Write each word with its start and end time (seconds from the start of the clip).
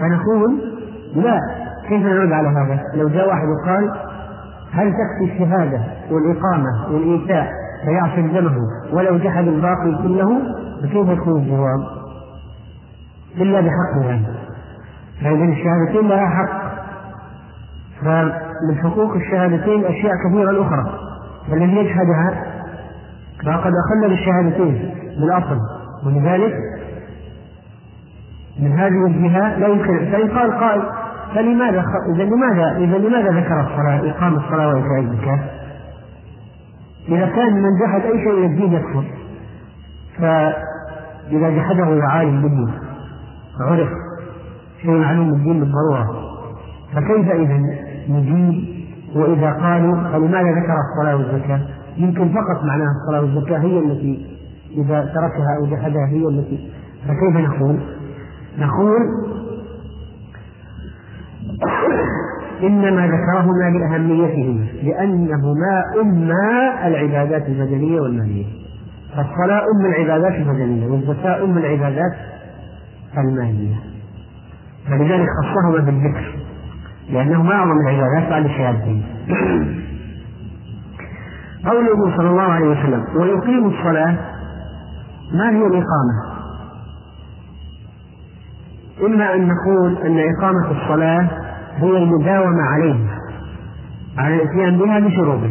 فنقول 0.00 0.60
لا 1.16 1.40
كيف 1.88 2.02
نرد 2.02 2.32
على 2.32 2.48
هذا؟ 2.48 2.82
لو 2.94 3.08
جاء 3.08 3.28
واحد 3.28 3.46
وقال 3.48 3.90
هل 4.72 4.92
تكفي 4.92 5.32
الشهادة 5.32 5.80
والإقامة 6.10 6.92
والإيتاء 6.92 7.52
فيعصم 7.84 8.26
دمه 8.26 8.56
ولو 8.92 9.18
جحد 9.18 9.48
الباقي 9.48 10.02
كله؟ 10.02 10.40
فكيف 10.82 11.08
يكون 11.08 11.42
الجواب؟ 11.42 11.80
إلا 13.36 13.60
بحقها 13.60 14.20
فإذا 15.22 15.44
الشهادتين 15.44 16.08
لها 16.08 16.26
حق. 16.26 16.68
فمن 18.02 18.78
حقوق 18.82 19.14
الشهادتين 19.14 19.84
أشياء 19.84 20.12
كثيرة 20.28 20.62
أخرى 20.62 20.98
والذي 21.50 21.76
يجحدها 21.76 22.44
فقد 23.44 23.72
أخل 23.86 24.08
بالشهادتين 24.08 24.94
بالأصل. 25.20 25.58
ولذلك 26.06 26.54
من 28.58 28.72
هذه 28.72 29.06
الجهة 29.06 29.58
لا 29.58 29.68
يمكن 29.68 30.10
فإن 30.12 30.28
قال 30.28 30.52
قائل 30.52 30.82
فلماذا 31.34 31.84
إذا 32.14 32.24
لماذا 32.24 32.76
إذا 32.76 32.98
لماذا 32.98 33.30
ذكر 33.30 33.60
الصلاة 33.60 34.10
إقام 34.10 34.34
الصلاة 34.36 34.68
وإيتاء 34.68 35.00
الزكاة؟ 35.00 35.40
إذا 37.08 37.26
كان 37.26 37.62
من 37.62 37.78
جحد 37.80 38.00
أي 38.00 38.18
شيء 38.24 38.46
الدين 38.46 38.72
يكفر 38.72 39.04
فإذا 40.18 41.50
جحده 41.50 42.02
عالم 42.02 42.42
بالدين 42.42 42.72
عرف 43.60 43.88
شيء 44.82 44.90
معلوم 44.90 45.28
الدين 45.28 45.60
بالضرورة 45.60 46.06
فكيف 46.94 47.30
إذا 47.30 47.60
نجيب 48.08 48.78
وإذا 49.14 49.52
قالوا 49.52 49.96
فلماذا 49.96 50.50
ذكر 50.50 50.74
الصلاة 50.90 51.16
والزكاة؟ 51.16 51.60
يمكن 51.96 52.28
فقط 52.28 52.64
معناها 52.64 52.88
الصلاة 53.02 53.20
والزكاة 53.20 53.58
هي 53.58 53.78
التي 53.78 54.26
إذا 54.76 55.00
تركها 55.00 55.56
أو 55.60 55.66
جحدها 55.66 56.06
هي 56.06 56.28
التي 56.28 56.70
فكيف 57.08 57.36
نقول؟ 57.36 57.78
نقول 58.58 59.00
إنما 62.62 63.06
ذكرهما 63.06 63.78
لأهميتهما 63.78 64.66
لأنهما 64.82 65.82
أما 66.00 66.86
العبادات 66.86 67.46
البدنية 67.48 68.00
والمالية 68.00 68.46
فالصلاة 69.16 69.62
أم 69.74 69.86
العبادات 69.86 70.34
البدنية 70.34 70.86
والزكاة 70.86 71.44
أم 71.44 71.58
العبادات 71.58 72.12
المالية 73.18 73.76
فلذلك 74.88 75.26
خصهما 75.42 75.84
بالذكر 75.84 76.34
لأنهما 77.10 77.52
أعظم 77.54 77.80
العبادات 77.80 78.30
بعد 78.30 78.44
الشهادتين 78.44 79.04
قوله 81.66 82.16
صلى 82.16 82.28
الله 82.30 82.42
عليه 82.42 82.66
وسلم 82.68 83.04
ويقيم 83.16 83.66
الصلاة 83.66 84.16
ما 85.32 85.50
هي 85.50 85.66
الإقامة؟ 85.66 86.37
إما 89.06 89.34
أن 89.34 89.48
نقول 89.48 89.96
أن 89.96 90.18
إقامة 90.18 90.70
الصلاة 90.70 91.28
هي 91.76 91.98
المداومة 91.98 92.62
عليها 92.62 93.18
على 94.18 94.34
الإتيان 94.34 94.78
بها 94.78 95.00
بشروطها. 95.00 95.50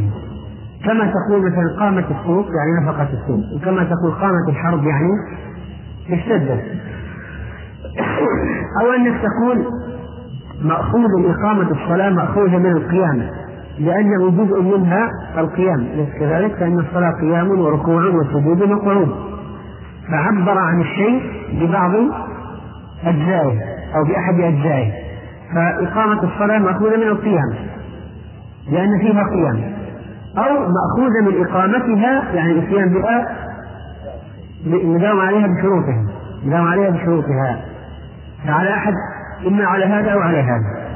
كما 0.86 1.12
تقول 1.12 1.52
مثلا 1.52 1.80
قامت 1.80 2.06
السوق 2.12 2.46
يعني 2.46 2.86
نفقت 2.86 3.08
السوق 3.14 3.54
وكما 3.56 3.84
تقول 3.84 4.12
قامت 4.12 4.50
الحرب 4.50 4.84
يعني 4.84 5.10
اشتدت. 6.10 6.64
أو 8.82 8.94
أنك 8.94 9.22
تقول 9.22 9.66
مأخوذ 10.62 11.26
إقامة 11.26 11.72
الصلاة 11.72 12.10
مأخوذة 12.10 12.58
من 12.58 12.72
القيام 12.72 13.30
لأنه 13.80 14.32
جزء 14.32 14.62
منها 14.62 15.10
القيام. 15.38 15.80
أليس 15.80 16.10
كذلك؟ 16.20 16.56
فإن 16.56 16.80
الصلاة 16.80 17.12
قيام 17.22 17.60
وركوع 17.60 18.06
وسجود 18.06 18.62
وقعود. 18.62 19.16
فعبر 20.12 20.58
عن 20.58 20.82
الشيء 20.82 21.22
ببعض 21.54 21.92
أجزائه 23.06 23.60
أو 23.96 24.04
بأحد 24.04 24.40
أجزائه 24.40 24.92
فإقامة 25.56 26.24
الصلاة 26.24 26.58
مأخوذة 26.58 26.98
من 26.98 27.08
القيام 27.08 27.54
لأن 28.72 29.00
فيها 29.00 29.24
قيام. 29.24 29.78
أو 30.38 30.54
مأخوذة 30.60 31.22
من 31.26 31.46
إقامتها 31.46 32.34
يعني 32.34 32.52
الإتيان 32.52 32.94
بها 32.94 33.28
نداوم 34.66 35.20
عليها 35.20 35.48
بشروطها 35.48 36.06
نداوم 36.46 36.68
عليها 36.68 36.90
بشروطها. 36.90 37.62
فعلى 38.48 38.74
أحد 38.74 38.94
إما 39.48 39.66
على 39.66 39.86
هذا 39.86 40.12
أو 40.12 40.20
على 40.20 40.38
هذا. 40.38 40.88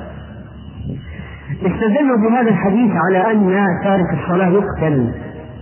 استدلوا 1.52 2.18
بهذا 2.18 2.50
الحديث 2.50 2.92
على 2.96 3.32
أن 3.32 3.68
تارك 3.84 4.14
الصلاة 4.14 4.48
يقتل. 4.48 5.14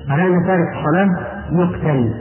على 0.10 0.28
أن 0.28 0.46
تارك 0.48 0.68
الصلاة 0.78 1.10
يقتل. 1.52 2.14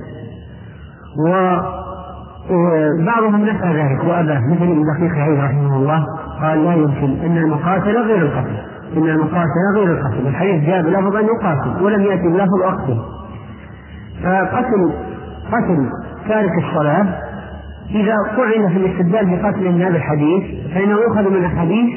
وبعضهم 2.50 3.44
نفى 3.44 3.66
ذلك 3.66 4.04
وأباه 4.04 4.40
مثل 4.50 4.62
ابن 4.62 4.82
دقيق 4.82 5.12
العيد 5.12 5.38
رحمه 5.38 5.76
الله 5.76 6.04
قال 6.40 6.64
لا 6.64 6.74
يمكن 6.74 7.20
أن 7.24 7.36
المقاتل 7.36 7.96
غير 7.98 8.22
القتل 8.22 8.56
إن 8.96 9.08
المقاتل 9.08 9.74
غير 9.74 9.92
القتل 9.92 10.26
الحديث 10.26 10.64
جاء 10.64 10.82
بلفظ 10.82 11.16
أن 11.16 11.24
يقاتل 11.24 11.84
ولم 11.84 12.02
يأتي 12.02 12.28
بلفظ 12.28 12.62
أقتل 12.64 12.98
فقتل 14.22 14.92
قتل 15.52 15.90
تارك 16.28 16.52
الصلاة 16.64 17.06
إذا 17.90 18.14
طعن 18.36 18.68
في 18.68 18.76
الاستدلال 18.76 19.36
بقتل 19.36 19.72
من 19.72 19.82
هذا 19.82 19.96
الحديث 19.96 20.44
فإنه 20.74 20.92
يؤخذ 20.92 21.30
من 21.30 21.44
أحاديث 21.44 21.94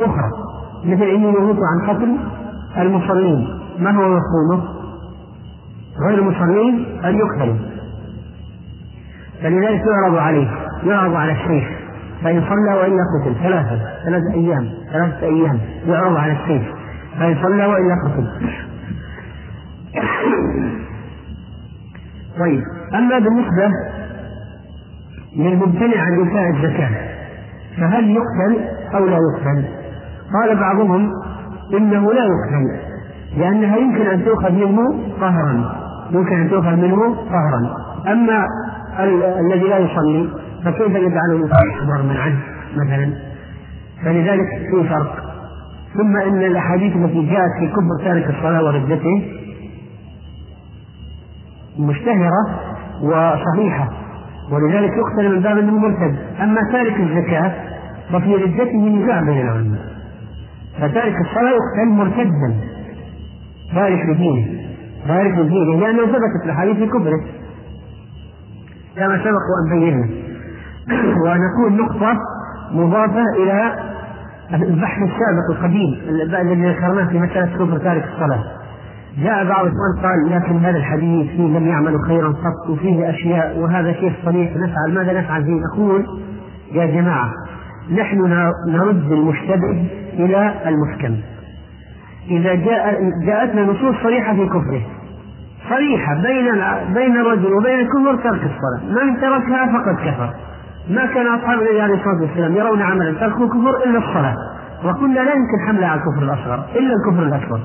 أخرى 0.00 0.30
مثل 0.84 1.02
إني 1.02 1.32
نهيت 1.32 1.56
عن 1.56 1.88
قتل 1.88 2.16
المصلين 2.78 3.48
ما 3.78 3.90
هو 3.90 4.02
مفهومه؟ 4.02 4.64
غير 6.08 6.18
المصلين 6.18 6.86
أن 7.04 7.18
يقتلوا 7.18 7.73
فلذلك 9.42 9.82
يعرض 9.86 10.16
عليه 10.16 10.48
يعرض 10.86 11.14
على 11.14 11.32
الشيخ. 11.32 11.68
فإن 12.22 12.40
صلى 12.40 12.74
وإلا 12.74 13.02
قتل 13.14 13.34
ثلاثة 13.42 13.78
ثلاثة 14.04 14.34
أيام 14.34 14.68
ثلاثة 14.92 15.26
أيام 15.26 15.58
يعرض 15.86 16.16
على 16.16 16.32
الشيخ. 16.32 16.62
فإن 17.18 17.36
صلى 17.42 17.66
وإلا 17.66 17.94
قتل. 18.04 18.28
طيب 22.40 22.62
أما 22.94 23.18
بالنسبة 23.18 23.70
للممتنع 25.36 26.02
عن 26.02 26.18
إيتاء 26.18 26.50
الزكاة 26.50 26.90
فهل 27.78 28.10
يقتل 28.10 28.68
أو 28.94 29.06
لا 29.06 29.16
يقتل؟ 29.16 29.64
قال 30.32 30.56
بعضهم 30.56 31.10
إنه 31.74 32.12
لا 32.12 32.24
يقتل 32.24 32.80
لأنها 33.36 33.76
يمكن 33.76 34.06
أن 34.06 34.24
تؤخذ 34.24 34.52
منه 34.52 34.98
قهرا 35.20 35.74
يمكن 36.10 36.40
أن 36.40 36.50
تؤخذ 36.50 36.76
منه 36.76 37.14
قهرا 37.14 37.76
أما 38.12 38.46
الذي 38.98 39.68
لا 39.68 39.78
يصلي 39.78 40.28
فكيف 40.64 40.88
يجعله 40.88 41.36
يكبر 41.36 42.02
من 42.02 42.16
عنه 42.16 42.38
مثلا؟ 42.76 43.12
فلذلك 44.04 44.48
في 44.70 44.88
فرق. 44.88 45.24
ثم 45.94 46.16
إن 46.16 46.42
الأحاديث 46.42 46.96
التي 46.96 47.26
جاءت 47.26 47.50
في 47.60 47.66
كفر 47.66 48.04
تارك 48.04 48.30
الصلاة 48.30 48.64
وردته 48.64 49.22
مشتهرة 51.78 52.60
وصحيحة 53.02 53.88
ولذلك 54.52 54.92
يقتل 54.92 55.34
من 55.34 55.40
باب 55.40 55.58
انه 55.58 55.78
مرتد 55.78 56.16
أما 56.40 56.60
تارك 56.72 57.00
الزكاة 57.00 57.52
ففي 58.12 58.34
ردته 58.34 58.88
نزاع 58.88 59.20
بين 59.20 59.40
العلماء. 59.40 59.80
فتارك 60.78 61.14
الصلاة 61.20 61.50
يقتل 61.50 61.88
مرتدا. 61.88 62.54
تارك 63.74 64.06
لدينه 64.08 64.46
تارك 65.08 65.38
لدينه 65.38 65.80
لأنه 65.80 66.06
ثبتت 66.06 66.44
الأحاديث 66.44 66.76
في 66.76 66.86
كفره 66.86 67.20
كما 68.96 69.18
سبق 69.18 69.44
وأن 69.50 69.80
بينا. 69.80 70.08
ونكون 71.22 71.76
نقطة 71.76 72.16
مضافة 72.72 73.22
إلى 73.36 73.72
البحث 74.54 74.98
السابق 75.02 75.50
القديم 75.50 76.00
الذي 76.40 76.68
ذكرناه 76.68 77.08
في 77.08 77.18
مسألة 77.18 77.46
كفر 77.46 77.78
تارك 77.78 78.04
الصلاة. 78.14 78.44
جاء 79.18 79.44
بعض 79.44 79.66
الإخوان 79.66 80.02
قال 80.02 80.30
لكن 80.30 80.58
هذا 80.58 80.76
الحديث 80.76 81.30
فيه 81.30 81.58
لم 81.58 81.66
يعملوا 81.66 82.06
خيرا 82.06 82.28
قط 82.28 82.70
وفيه 82.70 83.10
أشياء 83.10 83.58
وهذا 83.58 83.92
كيف 83.92 84.12
صريح 84.24 84.56
نفعل 84.56 84.94
ماذا 84.94 85.20
نفعل 85.20 85.44
فيه 85.44 85.60
نقول 85.72 86.06
يا 86.72 86.86
جماعة 86.86 87.30
نحن 87.92 88.18
نرد 88.68 89.12
المشتبه 89.12 89.86
إلى 90.12 90.54
المحكم. 90.66 91.16
إذا 92.30 92.54
جاء 92.54 93.10
جاءتنا 93.26 93.62
نصوص 93.62 93.94
صريحة 94.02 94.34
في 94.34 94.46
كفره 94.46 94.82
صريحة 95.70 96.14
بين 96.14 96.44
بين 96.94 97.16
الرجل 97.16 97.54
وبين 97.54 97.80
الكفر 97.80 98.16
ترك 98.16 98.40
الصلاة، 98.42 99.04
من 99.04 99.20
تركها 99.20 99.66
فقد 99.66 100.08
كفر. 100.08 100.34
ما 100.90 101.06
كان 101.06 101.26
أصحاب 101.26 101.58
النبي 101.58 101.80
عليه 101.80 101.94
الصلاة 101.94 102.22
والسلام 102.22 102.56
يرون 102.56 102.82
عملا 102.82 103.12
تركوا 103.12 103.48
كفر 103.48 103.84
إلا 103.86 103.98
الصلاة، 103.98 104.34
وقلنا 104.84 105.20
لا 105.20 105.32
يمكن 105.34 105.66
حملها 105.66 105.88
على 105.88 106.00
الكفر 106.00 106.22
الأصغر 106.22 106.64
إلا 106.76 106.94
الكفر 106.94 107.22
الأكبر. 107.22 107.60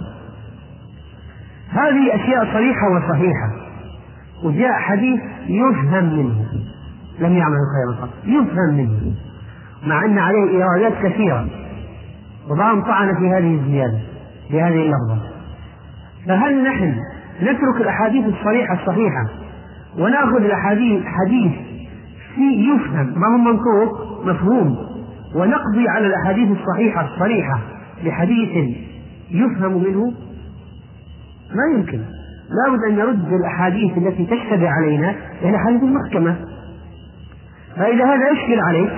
هذه 1.70 2.16
أشياء 2.16 2.54
صريحة 2.54 2.90
وصحيحة. 2.90 3.50
وجاء 4.44 4.72
حديث 4.72 5.20
يفهم 5.48 6.18
منه 6.18 6.46
لم 7.20 7.38
يعمل 7.38 7.58
خيرا 7.76 8.02
قط، 8.02 8.10
يفهم 8.26 8.78
منه. 8.78 9.14
مع 9.88 10.06
أن 10.06 10.18
عليه 10.18 10.50
إيرادات 10.50 10.94
كثيرة. 11.04 11.48
وبعضهم 12.50 12.82
طعن 12.82 13.16
في 13.16 13.30
هذه 13.30 13.56
الزيادة 13.56 14.00
في 14.50 14.62
هذه 14.62 14.82
اللفظة. 14.82 15.18
فهل 16.28 16.64
نحن 16.64 16.96
نترك 17.42 17.82
الأحاديث 17.82 18.26
الصريحة 18.26 18.74
الصحيحة 18.74 19.26
ونأخذ 19.98 20.44
الاحاديث 20.44 21.04
حديث 21.06 21.52
في 22.36 22.72
يفهم 22.76 23.20
ما 23.20 23.28
هو 23.28 23.38
منطوق؟ 23.38 24.26
مفهوم. 24.26 24.78
ونقضي 25.36 25.90
على 25.90 26.08
الأحاديث 26.08 26.50
الصحيحة 26.52 27.06
الصريحة 27.06 27.60
بحديث 28.06 28.76
يفهم 29.32 29.84
منه؟ 29.84 30.14
ما 31.56 31.78
يمكن. 31.78 32.00
لابد 32.50 32.84
أن 32.90 32.96
نرد 32.96 33.34
الأحاديث 33.34 33.98
التي 33.98 34.26
تشتبه 34.26 34.70
علينا 34.70 35.16
إلى 35.42 35.58
حديث 35.60 35.84
المحكمة 35.84 36.36
فإذا 37.76 38.06
هذا 38.06 38.30
يشكل 38.32 38.60
عليك 38.60 38.92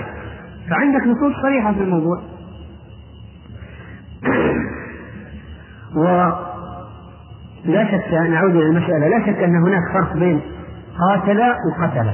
فعندك 0.70 1.08
نصوص 1.08 1.42
صريحة 1.42 1.74
في 1.74 1.82
الموضوع. 1.82 2.22
ولا 7.68 7.92
شك 7.92 8.14
نعود 8.14 8.56
إلى 8.56 8.66
المسألة. 8.66 9.08
لا 9.08 9.26
شك 9.26 9.44
أن 9.44 9.56
هناك 9.56 9.82
فرق 9.94 10.18
بين 10.18 10.42
قاتل 11.00 11.42
وقتل. 11.42 12.12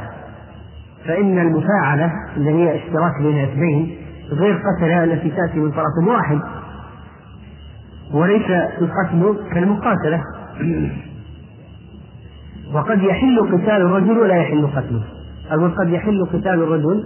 فإن 1.06 1.40
المفاعلة 1.40 2.12
اللي 2.38 2.50
هي 2.50 2.76
اشتراك 2.76 3.22
بين 3.22 3.44
اثنين 3.44 3.98
غير 4.32 4.58
قتل 4.58 4.92
التي 4.92 5.30
تأتي 5.30 5.60
من 5.60 5.72
طرف 5.72 6.08
واحد 6.08 6.40
وليس 8.14 8.50
القتل 8.82 9.38
كالمقاتلة. 9.54 10.22
وقد 12.74 13.02
يحل 13.02 13.40
قتال 13.40 13.82
الرجل 13.82 14.18
ولا 14.18 14.36
يحل 14.36 14.68
قتله. 14.68 15.04
أو 15.52 15.68
قد 15.68 15.90
يحل 15.90 16.26
قتال 16.26 16.64
الرجل 16.64 17.04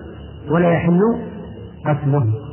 ولا 0.50 0.72
يحل 0.72 1.02
قتله. 1.86 2.51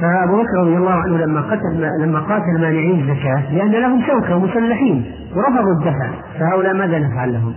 فأبو 0.00 0.42
بكر 0.42 0.58
رضي 0.58 0.76
الله 0.76 0.90
عنه 0.90 1.18
لما 1.18 1.40
قتل 1.40 1.90
لما 2.00 2.20
قاتل 2.20 2.60
مانعين 2.60 3.00
الزكاة 3.00 3.52
لأن 3.54 3.70
لهم 3.70 4.02
شوكة 4.06 4.38
مسلحين 4.38 5.04
ورفضوا 5.36 5.72
الدفع. 5.72 6.10
فهؤلاء 6.38 6.74
ماذا 6.74 6.98
نفعل 6.98 7.32
لهم؟ 7.32 7.54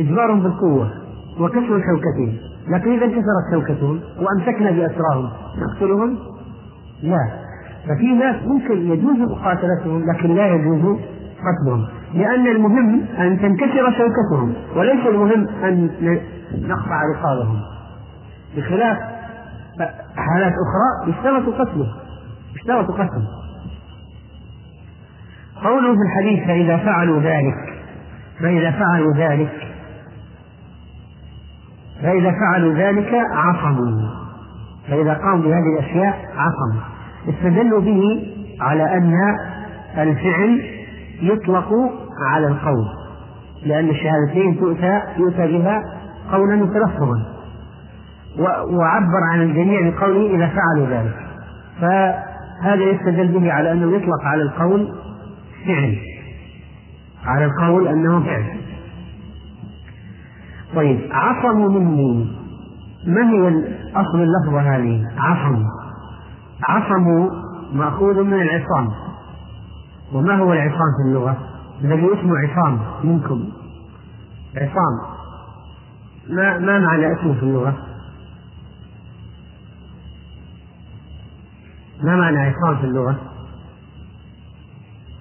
إجبار 0.00 0.34
بالقوة 0.34 0.90
وكسر 1.40 1.60
شوكتهم. 1.68 2.32
لكن 2.68 2.92
إذا 2.92 3.04
انكسرت 3.04 3.44
شوكتهم 3.52 4.00
وأمسكنا 4.20 4.70
بأسراهم 4.70 5.28
نقتلهم؟ 5.58 6.18
لا. 7.02 7.28
ففي 7.88 8.12
ناس 8.12 8.36
ممكن 8.46 8.90
يجوز 8.92 9.16
مقاتلتهم 9.18 10.10
لكن 10.10 10.34
لا 10.34 10.46
يجوز 10.46 10.98
قتلهم. 11.44 11.86
لأن 12.14 12.46
المهم 12.46 13.00
أن 13.18 13.38
تنكسر 13.40 13.90
شوكتهم 13.90 14.52
وليس 14.76 15.06
المهم 15.06 15.46
أن 15.64 15.90
نقطع 16.68 17.02
رقابهم. 17.14 17.56
بخلاف 18.56 18.98
حالات 20.16 20.52
أخرى 20.52 21.10
يشترط 21.10 21.54
قتله 21.60 21.86
يشترط 22.54 22.90
قتله. 22.90 23.28
قوله 25.64 25.94
في 25.94 26.02
الحديث 26.02 26.46
فإذا 26.46 26.76
فعلوا 26.76 27.20
ذلك 27.20 27.54
فإذا 28.40 28.70
فعلوا 28.70 29.14
ذلك 29.14 29.52
فإذا 32.02 32.30
فعلوا 32.30 32.74
ذلك 32.74 33.14
عصموا. 33.14 34.10
فإذا 34.88 35.14
قاموا 35.14 35.44
بهذه 35.44 35.78
الأشياء 35.78 36.18
عصموا. 36.36 36.82
استدلوا 37.28 37.80
به 37.80 38.02
على 38.60 38.96
أن 38.96 39.14
الفعل 39.98 40.62
يطلق 41.22 41.68
على 42.30 42.46
القول 42.46 42.86
لأن 43.66 43.88
الشهادتين 43.88 44.60
تؤتى 44.60 45.02
يؤتى 45.16 45.46
بها 45.46 45.82
قولا 46.32 46.62
وتلفظا 46.62 47.33
وعبر 48.70 49.22
عن 49.32 49.42
الجميع 49.42 49.90
بقوله 49.90 50.34
إذا 50.36 50.46
فعلوا 50.46 50.86
ذلك. 50.86 51.16
فهذا 51.80 52.84
يستدل 52.84 53.28
به 53.28 53.52
على 53.52 53.72
أنه 53.72 53.96
يطلق 53.96 54.24
على 54.24 54.42
القول 54.42 54.94
فعل. 55.66 55.98
على 57.24 57.44
القول 57.44 57.88
أنه 57.88 58.20
فعل. 58.20 58.44
طيب 60.74 61.00
عصموا 61.10 61.68
مني. 61.68 62.26
ما 63.06 63.30
هي 63.30 63.48
أصل 63.96 64.22
اللفظة 64.22 64.60
هذه؟ 64.60 65.06
عصموا 65.18 65.70
عصموا 66.68 67.30
مأخوذ 67.72 68.22
من 68.22 68.42
العصام. 68.42 68.88
وما 70.12 70.36
هو 70.36 70.52
العصام 70.52 70.88
في 70.96 71.08
اللغة؟ 71.08 71.36
الذي 71.84 72.06
اسمه 72.06 72.32
عصام 72.38 72.78
منكم. 73.04 73.44
عصام. 74.56 75.14
ما 76.30 76.58
ما 76.58 76.78
معنى 76.78 77.12
اسمه 77.12 77.34
في 77.34 77.42
اللغة؟ 77.42 77.93
ما 82.02 82.16
معنى 82.16 82.38
عصام 82.38 82.76
في 82.76 82.84
اللغة؟ 82.84 83.16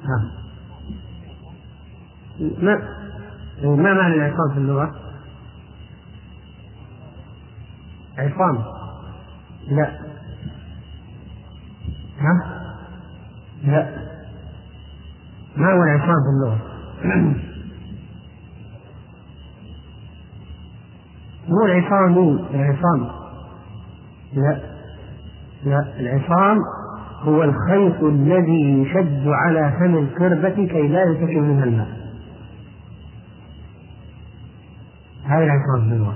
ها. 0.04 0.32
ما 2.40 2.80
ما 3.64 3.94
معنى 3.94 4.14
العصام 4.16 4.52
في 4.54 4.58
اللغة؟ 4.58 4.92
عصام. 8.18 8.64
لا. 9.68 10.00
ها؟ 12.20 12.64
لا. 13.64 14.04
ما 15.56 15.74
هو 15.74 15.84
العصام 15.84 16.16
في 16.24 16.30
اللغة؟ 16.36 16.60
مو 21.50 21.66
العصام 21.66 22.14
العصام. 22.54 23.12
لا. 24.34 24.73
لا 25.66 25.86
العصام 26.00 26.58
هو 27.22 27.44
الخيط 27.44 28.04
الذي 28.04 28.82
يشد 28.82 29.28
على 29.28 29.74
فم 29.80 29.96
القربة 29.96 30.50
كي 30.50 30.88
لا 30.88 31.04
ينتشر 31.04 31.42
منها 31.42 31.64
الماء. 31.64 31.88
هذا 35.26 35.44
العصام 35.44 35.92
اللغة 35.92 36.16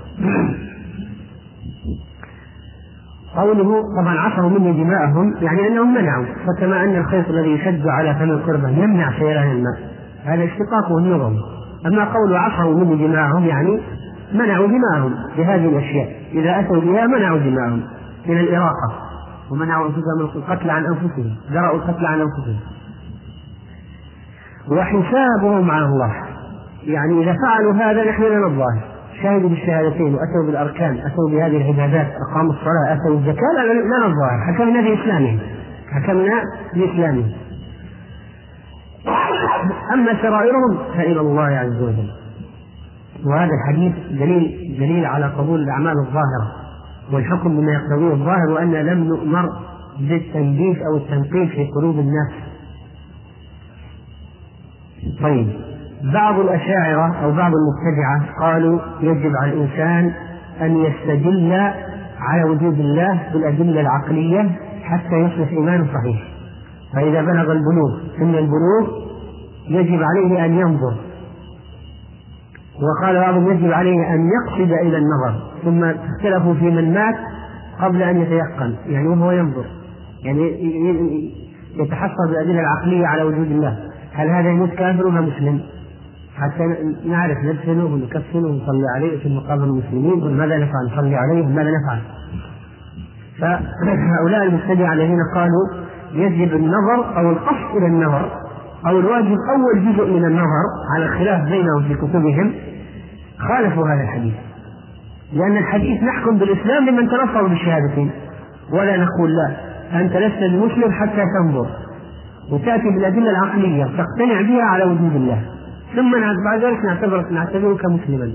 قوله 3.36 3.82
طبعا 4.02 4.18
عصروا 4.18 4.50
مني 4.50 4.84
دماءهم 4.84 5.34
يعني 5.42 5.66
أنهم 5.66 5.94
منعوا 5.94 6.24
فكما 6.46 6.84
أن 6.84 6.96
الخيط 6.96 7.28
الذي 7.28 7.50
يشد 7.50 7.86
على 7.86 8.14
فم 8.14 8.30
القربة 8.30 8.68
يمنع 8.68 9.18
سيلان 9.18 9.50
الماء. 9.50 9.78
هذا 10.24 10.44
اشتقاقه 10.44 10.98
النظم 10.98 11.36
أما 11.86 12.04
قول 12.04 12.36
عصروا 12.36 12.84
مني 12.84 13.06
دماءهم 13.06 13.46
يعني 13.46 13.80
منعوا 14.32 14.66
دماءهم 14.66 15.14
بهذه 15.36 15.68
الأشياء. 15.68 16.16
إذا 16.32 16.60
أتوا 16.60 16.80
بها 16.80 17.06
منعوا 17.06 17.38
دماءهم 17.38 17.82
من 18.26 18.38
الإراقة. 18.38 19.07
ومنعوا 19.50 19.86
انفسهم 19.86 20.20
القتل 20.34 20.70
عن 20.70 20.84
أنفسهم 20.84 21.36
درأوا 21.50 21.76
القتل 21.76 22.06
عن 22.06 22.20
أنفسهم. 22.20 22.60
وحسابهم 24.70 25.70
على 25.70 25.84
الله. 25.84 26.14
يعني 26.84 27.22
إذا 27.22 27.36
فعلوا 27.46 27.72
هذا 27.72 28.10
نحن 28.10 28.22
لنا 28.22 28.46
الظاهر. 28.46 28.82
شهدوا 29.22 29.48
بالشهادتين 29.48 30.14
وأتوا 30.14 30.46
بالأركان 30.46 30.98
أتوا 30.98 31.30
بهذه 31.30 31.56
العبادات 31.56 32.12
أقاموا 32.30 32.52
الصلاة 32.52 32.92
أتوا 32.92 33.14
الزكاه 33.18 33.52
لا 33.56 33.62
لا 33.72 34.06
الظاهر. 34.06 34.40
حكمنا 34.52 34.80
باسلامهم 34.80 35.40
حكمنا 35.92 36.42
باسلامهم 36.74 37.32
أما 39.92 40.22
سرائرهم 40.22 40.78
فإلى 40.96 41.20
الله 41.20 41.42
عز 41.42 41.82
وجل. 41.82 42.10
وهذا 43.26 43.50
الحديث 43.52 43.94
دليل 44.10 44.76
دليل 44.78 45.06
على 45.06 45.26
قبول 45.26 45.60
الأعمال 45.60 45.94
الظاهرة. 46.06 46.57
والحكم 47.12 47.56
بما 47.60 47.72
يقتضيه 47.72 48.12
الظاهر 48.12 48.50
وان 48.50 48.72
لم 48.72 49.04
نؤمر 49.04 49.48
بالتنبيه 50.00 50.76
أو 50.86 50.96
التنقيب 50.96 51.48
في 51.48 51.70
قلوب 51.76 51.98
الناس. 51.98 52.32
طيب 55.22 55.48
بعض 56.14 56.38
الأشاعرة 56.40 57.14
أو 57.24 57.32
بعض 57.32 57.52
المبتدعة 57.54 58.40
قالوا 58.40 58.80
يجب 59.00 59.32
على 59.42 59.52
الإنسان 59.52 60.12
أن 60.60 60.76
يستدل 60.76 61.52
على 62.20 62.44
وجود 62.50 62.78
الله 62.78 63.22
بالأدلة 63.32 63.80
العقلية 63.80 64.50
حتى 64.82 65.14
يصبح 65.16 65.48
إيمانه 65.48 65.86
صحيح. 65.94 66.28
فإذا 66.94 67.22
بلغ 67.22 67.52
البلوغ 67.52 67.98
سن 68.18 68.34
البلوغ 68.34 69.08
يجب 69.68 70.02
عليه 70.02 70.44
أن 70.44 70.58
ينظر 70.58 70.94
وقال 72.82 73.20
بعضهم 73.20 73.50
يجب 73.50 73.72
عليه 73.72 74.14
أن 74.14 74.30
يقصد 74.30 74.72
إلى 74.72 74.98
النظر 74.98 75.34
ثم 75.64 75.84
اختلفوا 75.84 76.54
في 76.54 76.64
من 76.64 76.94
مات 76.94 77.14
قبل 77.80 78.02
أن 78.02 78.20
يتيقن 78.20 78.74
يعني 78.86 79.08
وهو 79.08 79.30
ينظر 79.30 79.64
يعني 80.24 80.42
يتحصل 81.74 82.28
بالأدلة 82.28 82.60
العقلية 82.60 83.06
على 83.06 83.22
وجود 83.22 83.50
الله. 83.50 83.78
هل 84.12 84.28
هذا 84.28 84.48
يموت 84.48 84.70
كافر 84.70 85.06
ولا 85.06 85.20
مسلم؟ 85.20 85.60
حتى 86.36 86.62
نعرف 87.06 87.38
ندفنه 87.38 87.84
ونكفنه 87.84 88.48
ونصلي 88.48 88.84
عليه 88.96 89.18
في 89.18 89.28
مقابر 89.28 89.64
المسلمين 89.64 90.36
ماذا 90.36 90.56
نفعل؟ 90.56 90.86
نصلي 90.92 91.16
عليه 91.16 91.46
ماذا 91.46 91.70
نفعل؟ 91.70 92.00
فهؤلاء 93.40 94.42
المبتدعة 94.42 94.92
الذين 94.92 95.18
قالوا 95.34 95.66
يجب 96.12 96.56
النظر 96.56 97.18
أو 97.18 97.30
القصد 97.30 97.76
إلى 97.76 97.86
النظر 97.86 98.30
أو 98.86 98.98
الواجب 98.98 99.36
أول 99.56 99.92
جزء 99.92 100.12
من 100.12 100.24
النظر 100.24 100.64
على 100.94 101.04
الخلاف 101.04 101.48
بينهم 101.48 101.82
في 101.82 101.94
كتبهم 101.94 102.54
خالفوا 103.38 103.84
هذا 103.88 104.02
الحديث. 104.02 104.34
لأن 105.32 105.56
الحديث 105.56 106.02
نحكم 106.02 106.38
بالإسلام 106.38 106.88
لمن 106.88 107.08
تلفظ 107.08 107.48
بالشهادتين. 107.48 108.10
ولا 108.72 108.96
نقول 108.96 109.36
لا 109.36 109.56
أنت 110.00 110.16
لست 110.16 110.38
بمسلم 110.38 110.92
حتى 110.92 111.24
تنظر. 111.38 111.66
وتأتي 112.50 112.90
بالأدلة 112.94 113.30
العقلية 113.30 113.84
تقتنع 113.84 114.40
بها 114.40 114.62
على 114.62 114.84
وجود 114.84 115.14
الله. 115.14 115.42
ثم 115.96 116.12
بعد 116.44 116.64
ذلك 116.64 116.84
نعتبرك 116.84 117.32
نعتبرك 117.32 117.80
مسلما. 117.84 118.32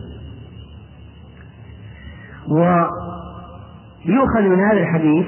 يؤخذ 4.06 4.42
من 4.42 4.60
هذا 4.60 4.80
الحديث 4.80 5.26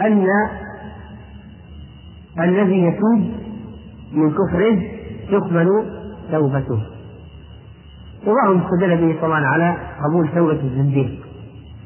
أن 0.00 0.26
الذي 2.40 2.82
يتوب 2.82 3.20
من 4.12 4.30
كفره 4.30 4.82
تقبل 5.30 5.68
توبته. 6.30 6.91
وبعضهم 8.26 8.62
استدل 8.62 8.96
به 8.96 9.20
طبعا 9.22 9.46
على 9.46 9.76
قبول 10.04 10.28
توبة 10.34 10.60
الزنديق. 10.60 11.10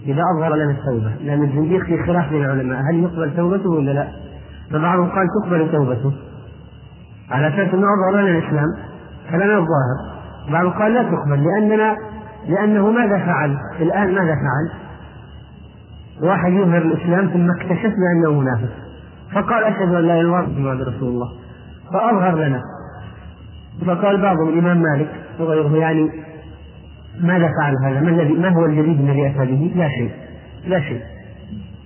إذا 0.07 0.23
أظهر 0.37 0.55
لنا 0.55 0.71
التوبة 0.71 1.11
لأن 1.25 1.43
الزنديق 1.43 1.85
في 1.85 2.03
خلاف 2.07 2.31
بين 2.31 2.45
العلماء. 2.45 2.81
هل 2.91 3.03
يقبل 3.03 3.37
توبته 3.37 3.71
ولا 3.71 3.91
لا؟ 3.91 4.09
فبعضهم 4.71 5.09
قال 5.09 5.27
تقبل 5.43 5.73
توبته. 5.73 6.13
على 7.31 7.49
أساس 7.49 7.75
أنه 7.75 7.87
أظهر 7.87 8.21
لنا 8.21 8.39
الإسلام 8.39 8.69
كلام 9.31 9.51
الظاهر. 9.51 10.17
بعضهم 10.53 10.73
قال 10.73 10.95
لا 10.95 11.03
تقبل 11.03 11.45
لأننا 11.45 11.97
لأنه 12.49 12.91
ماذا 12.91 13.19
فعل؟ 13.19 13.57
الآن 13.81 14.15
ماذا 14.15 14.35
فعل؟ 14.35 14.71
واحد 16.23 16.53
يظهر 16.53 16.83
الإسلام 16.83 17.29
ثم 17.29 17.51
اكتشفنا 17.51 18.13
أنه 18.13 18.41
منافق. 18.41 18.73
فقال 19.33 19.65
أشهد 19.65 19.95
أن 19.95 20.05
لا 20.05 20.21
إله 20.21 20.41
إلا 20.41 20.41
الله 20.41 20.41
محمد 20.41 20.81
رسول 20.81 21.09
الله 21.09 21.29
فأظهر 21.93 22.35
لنا. 22.37 22.61
فقال 23.87 24.23
بعضهم 24.23 24.49
الإمام 24.49 24.83
مالك 24.83 25.09
وغيره 25.41 25.77
يعني 25.77 26.11
ماذا 27.21 27.51
فعل 27.61 27.75
هذا؟ 27.85 28.01
ما 28.01 28.11
الذي 28.11 28.35
ما 28.35 28.49
هو 28.49 28.67
الجديد 28.67 29.01
الذي 29.01 29.27
أتى 29.27 29.39
به؟ 29.39 29.73
لا 29.77 29.89
شيء. 29.89 30.11
لا 30.67 30.81
شيء. 30.81 31.01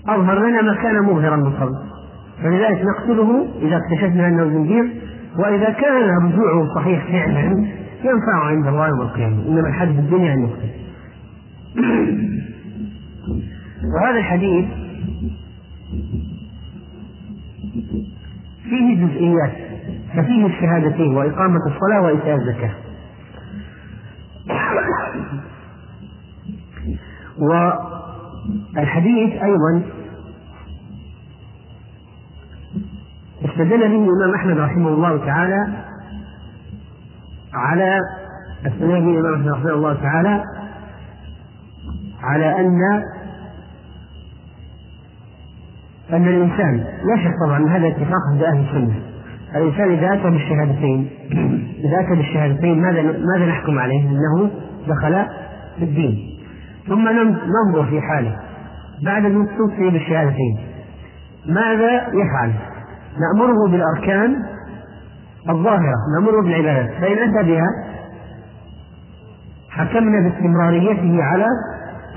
أظهر 0.09 0.49
لنا 0.49 0.63
ما 0.63 0.75
كان 0.75 1.03
مظهرا 1.03 1.37
من 1.37 1.53
قبل. 1.53 1.75
فلذلك 2.43 2.85
نقتله 2.85 3.47
إذا 3.63 3.77
اكتشفنا 3.77 4.29
أنه 4.29 4.45
زنديق 4.45 4.87
وإذا 5.39 5.71
كان 5.71 6.27
رجوعه 6.27 6.75
صحيح 6.75 7.05
فعلا 7.05 7.67
ينفع 8.05 8.45
عند 8.45 8.67
الله 8.67 8.89
يوم 8.89 9.01
القيامة. 9.01 9.47
إنما 9.49 9.69
الحد 9.69 9.89
في 9.89 9.99
الدنيا 9.99 10.35
أن 10.35 10.43
يقتل 10.43 10.71
وهذا 13.95 14.19
الحديث 14.19 14.65
فيه 18.71 19.07
جزئيات 19.07 19.53
ففيه 20.17 20.47
الشهادتين 20.47 21.17
وإقامة 21.17 21.59
الصلاة 21.67 22.03
وإيتاء 22.03 22.35
الزكاة. 22.35 22.90
والحديث 28.77 29.43
أيضا 29.43 29.83
استدل 33.45 33.79
به 33.79 34.09
الإمام 34.09 34.35
أحمد 34.35 34.59
رحمه 34.59 34.89
الله 34.89 35.27
تعالى 35.27 35.67
على 37.55 37.99
استدل 38.67 39.01
به 39.01 39.19
الإمام 39.19 39.35
أحمد 39.35 39.49
رحمه 39.49 39.73
الله 39.73 39.95
تعالى 39.95 40.45
على 42.23 42.61
أن 42.61 42.81
أن 46.13 46.29
الإنسان 46.29 46.77
لا 46.79 47.17
شك 47.25 47.35
طبعا 47.47 47.69
هذا 47.69 47.89
اتفاق 47.89 48.21
عند 48.33 48.43
أهل 48.43 48.61
السنة. 48.67 49.10
الإنسان 49.57 49.91
إذا 49.91 50.15
أتى 50.15 50.31
بالشهادتين 50.31 51.11
إذا 51.85 52.01
أتى 52.01 52.17
بالشهادتين 52.17 52.83
ماذا 52.83 53.03
ماذا 53.03 53.47
نحكم 53.47 53.79
عليه؟ 53.79 54.01
أنه 54.01 54.51
دخل 54.89 55.27
في 55.79 55.85
الدين. 55.85 56.19
ثم 56.89 57.09
ننظر 57.09 57.87
في 57.91 58.01
حاله. 58.01 58.37
بعد 59.05 59.25
أن 59.25 59.49
توفي 59.59 59.91
بالشهادتين 59.91 60.59
ماذا 61.47 61.97
يفعل؟ 61.97 62.53
نأمره 63.21 63.69
بالأركان 63.71 64.37
الظاهرة 65.49 65.95
نأمره 66.19 66.43
بالعبادات. 66.43 66.91
فإن 67.01 67.19
أتى 67.19 67.49
بها 67.49 67.67
حكمنا 69.71 70.29
باستمراريته 70.29 71.23
على 71.23 71.47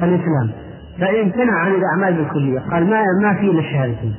الإسلام. 0.04 0.52
فإن 1.00 1.22
امتنع 1.22 1.54
عن 1.54 1.72
الأعمال 1.72 2.14
بالكلية 2.14 2.60
قال 2.60 2.90
ما 2.90 3.04
ما 3.22 3.34
في 3.34 3.46
إلا 3.46 3.60
الشهادتين. 3.60 4.16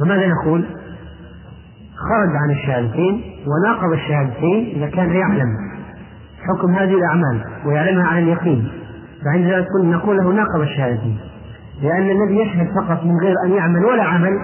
فماذا 0.00 0.26
نقول؟ 0.28 0.64
خرج 1.96 2.36
عن 2.36 2.50
الشهادتين 2.50 3.22
وناقض 3.46 3.92
الشهادتين 3.92 4.72
إذا 4.76 4.86
كان 4.86 5.10
يعلم. 5.10 5.48
حكم 6.48 6.74
هذه 6.74 6.94
الأعمال 6.94 7.44
ويعلمها 7.66 8.06
عن 8.06 8.22
اليقين. 8.22 8.68
فعند 9.24 9.44
ذلك 9.44 9.66
نقول 9.84 10.16
له 10.16 10.32
ناقض 10.32 10.60
الشهادتين 10.60 11.18
لأن 11.82 12.10
الذي 12.10 12.38
يشهد 12.38 12.68
فقط 12.74 13.04
من 13.04 13.16
غير 13.22 13.34
أن 13.44 13.52
يعمل 13.52 13.84
ولا 13.84 14.02
عمل 14.02 14.40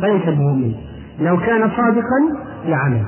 فليس 0.00 0.24
بمؤمن. 0.24 0.74
لو 1.20 1.36
كان 1.36 1.70
صادقا 1.70 2.44
لعمل. 2.66 3.04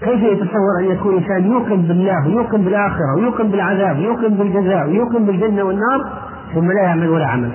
كيف 0.00 0.22
يتصور 0.22 0.78
أن 0.80 0.84
يكون 0.84 1.16
إنسان 1.16 1.52
يوقن 1.52 1.82
بالله 1.82 2.26
ويوقن 2.26 2.62
بالآخرة 2.62 3.14
ويوقن 3.16 3.48
بالعذاب 3.50 3.98
ويوقن 3.98 4.34
بالجزاء 4.34 4.88
ويوقن 4.88 5.24
بالجنة 5.24 5.62
والنار 5.62 6.12
ثم 6.54 6.72
لا 6.72 6.82
يعمل 6.82 7.08
ولا 7.08 7.26
عمل؟ 7.26 7.52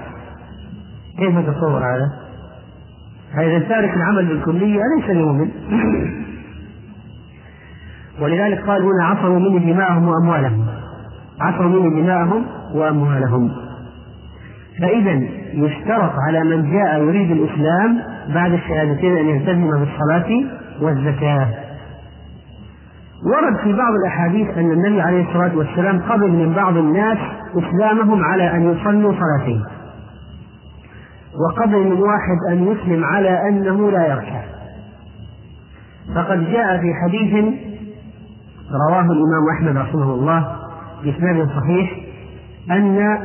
كيف 1.17 1.35
يتصور 1.35 1.77
هذا؟ 1.77 2.22
فإذا 3.35 3.59
تارك 3.59 3.93
العمل 3.93 4.25
بالكلية 4.25 4.79
ليس 4.97 5.11
بمؤمن 5.11 5.49
ولذلك 8.21 8.59
قال 8.67 8.81
هنا 8.81 9.05
عصروا 9.05 9.39
مني 9.39 9.73
دماءهم 9.73 10.07
وأموالهم. 10.07 10.65
عصروا 11.41 11.69
مني 11.69 12.01
دماءهم 12.01 12.45
وأموالهم. 12.75 13.51
فإذا 14.81 15.21
يشترط 15.53 16.11
على 16.27 16.43
من 16.43 16.71
جاء 16.71 17.01
يريد 17.03 17.31
الإسلام 17.31 17.99
بعد 18.33 18.51
الشهادتين 18.51 19.17
أن 19.17 19.29
يلتزم 19.29 19.69
بالصلاة 19.69 20.43
والزكاة. 20.81 21.47
ورد 23.25 23.57
في 23.63 23.73
بعض 23.73 23.93
الأحاديث 23.93 24.57
أن 24.57 24.71
النبي 24.71 25.01
عليه 25.01 25.27
الصلاة 25.29 25.57
والسلام 25.57 25.99
قبل 25.99 26.31
من 26.31 26.53
بعض 26.53 26.77
الناس 26.77 27.17
إسلامهم 27.57 28.23
على 28.23 28.55
أن 28.55 28.71
يصلوا 28.71 29.13
صلاتين. 29.13 29.63
وقبل 31.39 31.77
من 31.77 32.01
واحد 32.01 32.37
أن 32.49 32.67
يسلم 32.67 33.05
على 33.05 33.49
أنه 33.49 33.91
لا 33.91 34.07
يركع. 34.07 34.43
فقد 36.15 36.51
جاء 36.51 36.77
في 36.77 36.93
حديث 37.03 37.45
رواه 38.89 39.01
الإمام 39.01 39.49
أحمد 39.57 39.77
رحمه 39.77 40.13
الله 40.13 40.55
بإسناد 41.03 41.49
صحيح 41.49 41.97
أن 42.71 43.17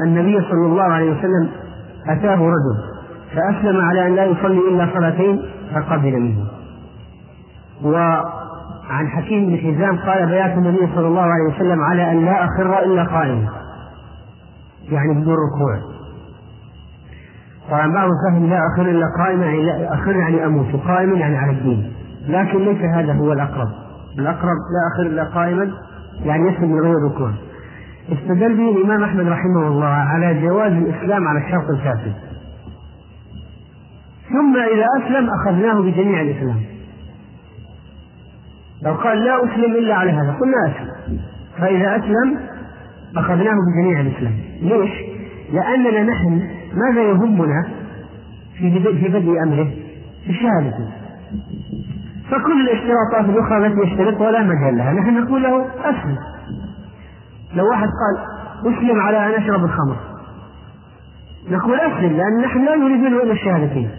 النبي 0.00 0.40
صلى 0.40 0.66
الله 0.66 0.82
عليه 0.82 1.18
وسلم 1.18 1.50
أتاه 2.08 2.36
رجل 2.36 2.76
فأسلم 3.34 3.80
على 3.80 4.06
أن 4.06 4.14
لا 4.14 4.24
يصلي 4.24 4.58
إلا 4.58 4.88
صلاتين 4.94 5.42
فقبل 5.74 6.20
منه. 6.20 6.44
وعن 7.82 9.08
حكيم 9.08 9.46
بن 9.46 9.56
حزام 9.56 9.98
قال 9.98 10.26
بيات 10.26 10.58
النبي 10.58 10.88
صلى 10.94 11.06
الله 11.06 11.22
عليه 11.22 11.54
وسلم 11.54 11.80
على 11.80 12.12
أن 12.12 12.24
لا 12.24 12.44
أخر 12.44 12.82
إلا 12.84 13.04
قائما 13.04 13.48
يعني 14.88 15.20
بدون 15.20 15.34
ركوع. 15.34 15.93
طبعا 17.70 17.92
بعض 17.92 18.08
فهم 18.28 18.50
لا 18.50 18.58
أخر 18.74 18.90
إلا 18.90 19.06
قائما 19.18 19.44
يعني 19.44 19.62
لا 19.62 19.94
أخر 19.94 20.16
يعني 20.16 20.46
أموت 20.46 20.74
وقائما 20.74 21.18
يعني 21.18 21.36
على 21.36 21.52
الدين. 21.52 21.92
لكن 22.28 22.58
ليس 22.58 22.82
هذا 22.82 23.12
هو 23.12 23.32
الأقرب. 23.32 23.68
الأقرب 24.18 24.56
لا 24.74 24.94
أخر 24.94 25.06
إلا 25.06 25.24
قائما 25.24 25.70
يعني 26.24 26.48
يسلم 26.48 26.72
من 26.72 26.80
غير 26.80 26.94
ركوع. 26.94 27.30
استدل 28.12 28.56
به 28.56 28.70
الإمام 28.76 29.02
أحمد 29.02 29.28
رحمه 29.28 29.68
الله 29.68 29.86
على 29.86 30.40
جواز 30.40 30.72
الإسلام 30.72 31.28
على 31.28 31.38
الشرط 31.46 31.70
الفاسد 31.70 32.12
ثم 34.28 34.56
إذا 34.56 34.86
أسلم 35.02 35.30
أخذناه 35.30 35.80
بجميع 35.80 36.20
الإسلام. 36.20 36.60
لو 38.82 38.94
قال 38.94 39.24
لا 39.24 39.36
أسلم 39.44 39.72
إلا 39.76 39.94
على 39.94 40.10
هذا 40.10 40.36
قلنا 40.40 40.56
أسلم. 40.66 41.18
فإذا 41.58 41.96
أسلم 41.96 42.38
أخذناه 43.16 43.54
بجميع 43.66 44.00
الإسلام. 44.00 44.32
ليش؟ 44.62 44.90
لأننا 45.52 46.02
نحن 46.02 46.42
ماذا 46.76 47.02
يهمنا 47.02 47.68
في 48.58 48.80
في 48.80 49.08
بدء 49.08 49.42
أمره؟ 49.42 49.70
في 50.26 50.34
شهادته 50.34 50.88
فكل 52.30 52.68
الاشتراطات 52.68 53.24
الأخرى 53.24 53.66
التي 53.66 53.80
يشترطها 53.80 54.30
لا 54.30 54.42
مجال 54.42 54.76
لها. 54.76 54.92
نحن 54.92 55.22
نقول 55.22 55.42
له 55.42 55.66
أسلم. 55.80 56.18
لو 57.54 57.68
واحد 57.68 57.88
قال 57.88 58.18
أسلم 58.74 59.00
على 59.00 59.26
أن 59.26 59.42
أشرب 59.42 59.64
الخمر. 59.64 59.96
نقول 61.50 61.80
أسلم 61.80 62.16
لأن 62.16 62.40
نحن 62.40 62.64
لا 62.64 62.76
نريد 62.76 63.00
منه 63.00 63.22
إلا 63.22 63.32
الشهادتين. 63.32 63.90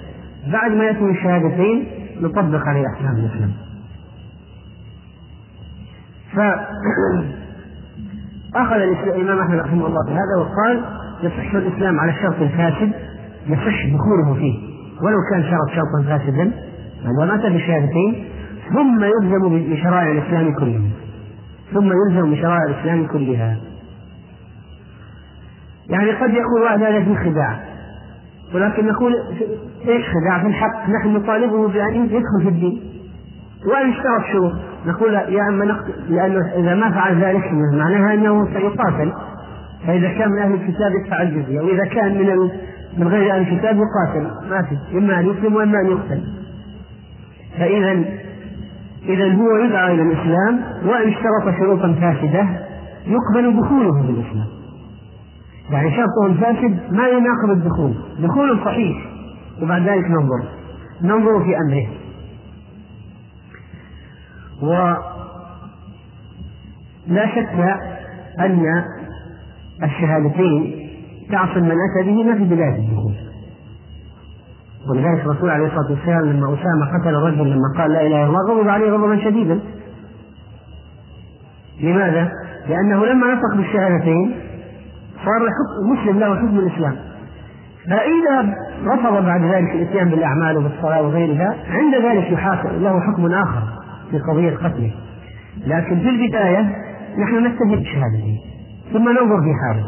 بعد 0.52 0.72
ما 0.72 0.84
يأتي 0.84 1.10
الشهادتين 1.10 1.88
نطبق 2.22 2.68
عليه 2.68 2.88
أحكام 2.88 3.16
الإسلام. 3.16 3.52
فأخذ 8.54 8.76
الإمام 9.16 9.40
أحمد 9.40 9.60
رحمه 9.60 9.88
الله 9.88 10.06
بهذا 10.08 10.36
وقال 10.40 10.95
يصح 11.24 11.54
الإسلام 11.54 12.00
على 12.00 12.12
الشرط 12.12 12.42
الفاسد 12.42 12.92
يصح 13.48 13.86
دخوله 13.86 14.34
فيه. 14.34 14.76
ولو 15.02 15.18
كان 15.32 15.44
شرط 15.44 15.70
شرطا 15.70 16.18
فاسدا 16.18 16.52
ما 17.20 17.26
مات 17.26 17.42
بالشهادتين 17.42 18.26
ثم 18.74 19.04
يلزم 19.04 19.74
بشرائع 19.74 20.12
الإسلام 20.12 20.54
كلها. 20.54 20.82
ثم 21.74 21.92
يلزم 21.92 22.32
بشرائع 22.32 22.64
الإسلام 22.70 23.08
كلها. 23.08 23.58
يعني 25.90 26.12
قد 26.12 26.30
يقول 26.30 26.62
واحد 26.64 26.84
هذا 26.84 27.04
في 27.04 27.16
خداع. 27.16 27.60
ولكن 28.54 28.88
نقول 28.88 29.14
إيش 29.88 30.06
خداع؟ 30.10 30.40
في 30.40 30.48
الحق 30.48 30.90
نحن 30.90 31.14
نطالبه 31.16 31.68
بأن 31.68 32.06
يدخل 32.06 32.44
في 32.44 32.50
الدين. 32.50 32.80
وأن 33.66 33.90
يشترط 33.90 34.26
شروط 34.32 34.54
نقول 34.86 35.14
يا 35.14 35.50
أما 35.50 35.66
نقتل 35.66 35.94
لأنه 36.10 36.40
إذا 36.56 36.76
ما 36.76 36.92
فعل 36.92 37.24
ذلك 37.24 37.52
معناها 37.74 38.14
أنه 38.14 38.46
سيقاتل. 38.54 39.14
فإذا 39.88 40.10
كان 40.10 40.30
من 40.32 40.40
أهل 40.40 40.54
الكتاب 40.54 40.92
يدفع 41.02 41.22
الجزية 41.22 41.62
وإذا 41.62 41.86
كان 41.86 42.18
من 42.18 42.50
من 42.98 43.08
غير 43.08 43.32
أهل 43.34 43.42
الكتاب 43.42 43.78
يقاتل. 43.78 44.50
ما 44.50 44.62
في 44.62 44.98
إما 44.98 45.20
أن 45.20 45.26
يسلم 45.30 45.56
وإما 45.56 45.82
أن 45.82 45.86
يقتل. 45.86 46.24
فإذا 47.58 48.04
إذا 49.06 49.34
هو 49.34 49.58
يدعى 49.58 49.94
إلى 49.94 50.02
الإسلام 50.02 50.62
وإن 50.86 51.08
اشترط 51.08 51.58
شروطا 51.60 51.94
فاسدة 51.94 52.48
يقبل 53.08 53.62
دخوله 53.62 54.04
في 54.04 54.10
الإسلام. 54.10 54.48
يعني 55.72 55.92
شرطه 55.92 56.26
الفاسد 56.26 56.94
ما 56.94 57.08
يناقض 57.08 57.50
الدخول. 57.50 57.94
دخول 58.20 58.60
صحيح 58.66 58.98
وبعد 59.62 59.82
ذلك 59.82 60.06
ننظر. 60.06 60.44
ننظر 61.02 61.44
في 61.44 61.58
أمره. 61.58 61.88
ولا 67.10 67.26
شك 67.36 67.80
أن 68.40 68.66
الشهادتين 69.84 70.90
تعصم 71.32 71.64
من 71.64 71.72
أتى 71.72 72.10
بهما 72.10 72.36
في 72.36 72.44
بداية 72.44 72.76
الدخول. 72.76 73.14
ولذلك 74.90 75.26
الرسول 75.26 75.50
عليه 75.50 75.66
الصلاة 75.66 75.92
والسلام 75.92 76.26
لما 76.26 76.54
أسامة 76.54 77.00
قتل 77.00 77.16
الرجل 77.16 77.52
لما 77.52 77.74
قال 77.78 77.92
لا 77.92 78.02
إله 78.02 78.08
إلا 78.08 78.26
الله 78.26 78.54
غضب 78.54 78.70
عليه 78.70 78.92
غضبا 78.92 79.18
شديدا. 79.18 79.60
لماذا؟ 81.82 82.32
لأنه 82.70 83.06
لما 83.06 83.34
نطق 83.34 83.56
بالشهادتين 83.56 84.36
صار 85.26 85.50
مسلم 85.94 86.20
له 86.20 86.36
حكم 86.36 86.60
الإسلام. 86.60 86.96
فإذا 87.90 88.56
رفض 88.86 89.26
بعد 89.26 89.42
ذلك 89.42 89.72
الإتيان 89.72 90.10
بالأعمال 90.10 90.58
وبالصلاة 90.58 91.02
وغيرها 91.02 91.56
عند 91.70 91.96
ذلك 91.96 92.32
يحاسب 92.32 92.82
له 92.82 93.00
حكم 93.00 93.34
آخر 93.34 93.62
في 94.12 94.20
قضية 94.20 94.56
قتله. 94.56 94.92
لكن 95.68 96.00
في 96.00 96.10
البداية 96.10 96.76
نحن 97.20 97.44
نكتفي 97.44 97.76
بشهادته 97.76 98.55
ثم 98.96 99.10
ننظر 99.10 99.42
في 99.42 99.54
حاله. 99.62 99.86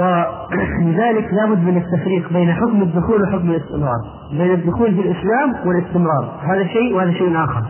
ولذلك 0.00 1.28
لابد 1.32 1.58
من 1.58 1.76
التفريق 1.76 2.32
بين 2.32 2.52
حكم 2.52 2.82
الدخول 2.82 3.22
وحكم 3.22 3.50
الاستمرار 3.50 4.00
بين 4.32 4.50
الدخول 4.50 4.94
في 4.94 5.00
الإسلام 5.00 5.66
والاستمرار. 5.66 6.40
هذا 6.42 6.66
شيء 6.66 6.94
وهذا 6.94 7.12
شيء 7.12 7.44
آخر. 7.44 7.62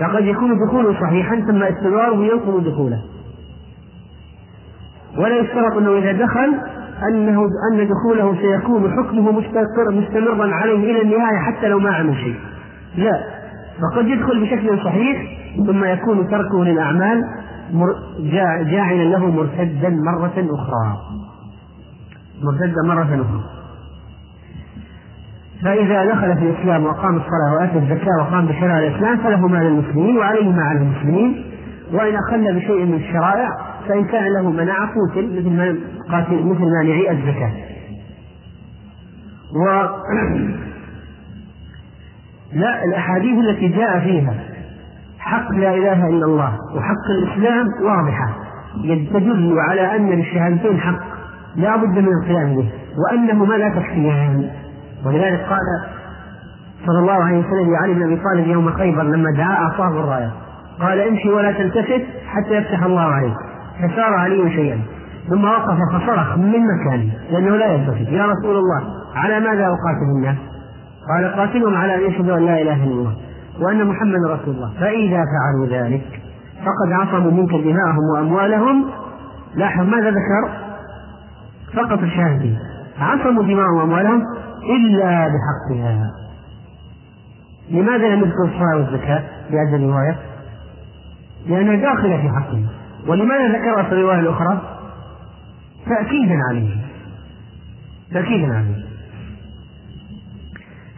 فقد 0.00 0.24
يكون 0.24 0.66
دخوله 0.66 1.00
صحيحا 1.00 1.36
ثم 1.40 1.62
استمراره 1.62 2.16
ينقض 2.16 2.64
دخوله. 2.64 3.02
ولا 5.18 5.36
يشترط 5.36 5.76
أنه 5.76 5.98
إذا 5.98 6.12
دخل 6.12 6.54
أنه 7.08 7.40
أن 7.72 7.88
دخوله 7.88 8.36
سيكون 8.42 8.92
حكمه 8.92 9.32
مستقر 9.32 9.90
مستمرا 9.90 10.54
عليه 10.54 10.90
إلى 10.90 11.02
النهاية 11.02 11.38
حتى 11.38 11.68
لو 11.68 11.78
ما 11.78 11.90
عمل 11.90 12.16
شيء. 12.16 12.36
لا. 12.96 13.20
فقد 13.82 14.06
يدخل 14.06 14.40
بشكل 14.40 14.78
صحيح 14.84 15.38
ثم 15.66 15.84
يكون 15.84 16.28
تركه 16.28 16.64
للأعمال 16.64 17.22
جاعلا 18.70 19.02
له 19.02 19.26
مرتدا 19.26 19.88
مرة 19.88 20.34
أخرى. 20.36 20.98
مرتدا 22.42 22.82
مرة 22.86 23.02
أخرى. 23.02 23.44
فإذا 25.62 26.04
دخل 26.04 26.36
في 26.36 26.42
الإسلام 26.42 26.84
وأقام 26.84 27.16
الصلاة 27.16 27.54
وآتى 27.54 27.78
الزكاة 27.78 28.16
وقام 28.20 28.46
بشرائع 28.46 28.78
الإسلام 28.78 29.16
فله 29.16 29.48
ما 29.48 29.58
للمسلمين 29.58 30.18
وعليه 30.18 30.52
ما 30.52 30.62
على 30.62 30.78
المسلمين. 30.78 31.44
وإن 31.92 32.14
أخل 32.14 32.54
بشيء 32.54 32.84
من 32.84 32.94
الشرائع 32.94 33.48
فإن 33.88 34.04
كان 34.04 34.32
له 34.32 34.50
مناعة 34.50 34.90
قتل 35.12 35.38
مثل 35.38 35.50
ما 35.50 35.76
قاتل 36.10 36.46
مثل 36.46 36.60
مانعي 36.60 37.10
الزكاة. 37.10 37.52
و 39.52 39.86
لا 42.60 42.84
الأحاديث 42.84 43.38
التي 43.38 43.68
جاء 43.68 44.00
فيها 44.00 44.34
حق 45.26 45.52
لا 45.52 45.74
إله 45.74 46.08
إلا 46.08 46.26
الله 46.26 46.52
وحق 46.76 47.06
الإسلام 47.10 47.66
واضحة. 47.82 48.28
تدل 49.12 49.56
على 49.58 49.96
أن 49.96 50.10
للشهادتين 50.10 50.80
حق 50.80 51.00
لا 51.56 51.76
بد 51.76 51.98
من 51.98 52.08
القيام 52.22 52.56
به 52.56 52.68
وأنهما 52.98 53.54
لا 53.54 53.68
تكفيان 53.68 54.50
ولذلك 55.06 55.40
قال 55.40 55.60
صلى 56.86 56.98
الله 56.98 57.24
عليه 57.24 57.38
وسلم 57.38 57.72
لعلي 57.72 57.94
بن 57.94 58.02
أبي 58.02 58.16
طالب 58.16 58.46
يوم 58.46 58.70
خيبر 58.70 59.02
لما 59.02 59.30
دعا 59.30 59.54
أعطاه 59.54 59.88
الراية. 59.88 60.30
قال 60.80 61.00
امشي 61.00 61.28
ولا 61.28 61.52
تلتفت 61.52 62.02
حتى 62.26 62.54
يفتح 62.54 62.82
الله 62.82 63.00
عليك. 63.00 63.36
فسار 63.82 64.14
علي 64.14 64.50
شيئا 64.50 64.78
ثم 65.30 65.44
وقف 65.44 65.78
فصرخ 65.92 66.36
من 66.38 66.60
مكانه 66.66 67.12
لأنه 67.30 67.56
لا 67.56 67.66
يلتفت. 67.66 68.08
يا 68.08 68.26
رسول 68.26 68.56
الله 68.56 68.82
على 69.14 69.40
ماذا 69.40 69.66
أقاتل 69.66 70.16
الناس؟ 70.16 70.36
قال 71.08 71.34
قاتلهم 71.34 71.74
على 71.74 71.94
أن 71.94 72.10
يشهدوا 72.10 72.36
أن 72.36 72.46
لا 72.46 72.62
إله 72.62 72.84
إلا 72.84 72.92
الله. 72.92 73.16
وأن 73.60 73.86
محمدا 73.86 74.34
رسول 74.34 74.54
الله. 74.54 74.72
فإذا 74.80 75.24
فعلوا 75.24 75.66
ذلك 75.66 76.22
فقد 76.58 76.92
عصموا 76.92 77.30
منك 77.30 77.50
دماءهم 77.50 78.10
وأموالهم. 78.14 78.84
لاحظ 79.54 79.84
ماذا 79.88 80.10
ذكر؟ 80.10 80.50
فقط 81.74 81.98
الشهادتين 81.98 82.58
عصموا 82.98 83.42
دماءهم 83.42 83.76
وأموالهم 83.76 84.22
إلا 84.76 85.28
بحقها. 85.28 86.10
لماذا 87.70 88.08
لم 88.08 88.20
يذكر 88.20 88.44
الصلاة 88.44 88.76
والزكاة 88.76 89.22
في 89.50 89.54
هذه 89.56 89.76
الرواية؟ 89.76 90.16
لأنها 91.46 91.76
داخلة 91.76 92.16
في 92.16 92.28
حقهم. 92.28 92.66
ولماذا 93.06 93.48
ذكرها 93.48 93.82
في 93.82 93.92
الرواية 93.92 94.20
الأخرى؟ 94.20 94.60
تاكيدا 95.86 96.38
عليه 96.50 96.76
تاكيدا 98.12 98.54
عليه 98.54 98.85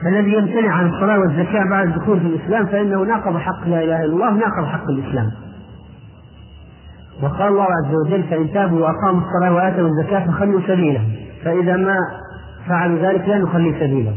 فالذي 0.05 0.33
يمتنع 0.33 0.73
عن 0.73 0.87
الصلاة 0.87 1.19
والزكاة 1.19 1.71
بعد 1.71 1.87
الدخول 1.87 2.21
في 2.21 2.27
الإسلام 2.27 2.67
فإنه 2.67 3.03
ناقض 3.03 3.37
حق 3.37 3.69
لا 3.69 3.85
إله 3.85 4.05
إلا 4.05 4.13
الله 4.15 4.31
ناقض 4.31 4.65
حق 4.65 4.89
الإسلام. 4.91 5.31
وقال 7.23 7.49
الله 7.49 7.65
عز 7.65 7.95
وجل 8.07 8.23
فإن 8.23 8.53
تابوا 8.53 8.81
وأقاموا 8.81 9.21
الصلاة 9.21 9.55
وآتوا 9.55 9.89
الزكاة 9.89 10.27
فخلوا 10.27 10.61
سبيلهم 10.67 11.13
فإذا 11.45 11.77
ما 11.77 11.97
فعلوا 12.69 12.99
ذلك 12.99 13.29
لا 13.29 13.39
نخلي 13.39 13.73
سبيلهم 13.73 14.17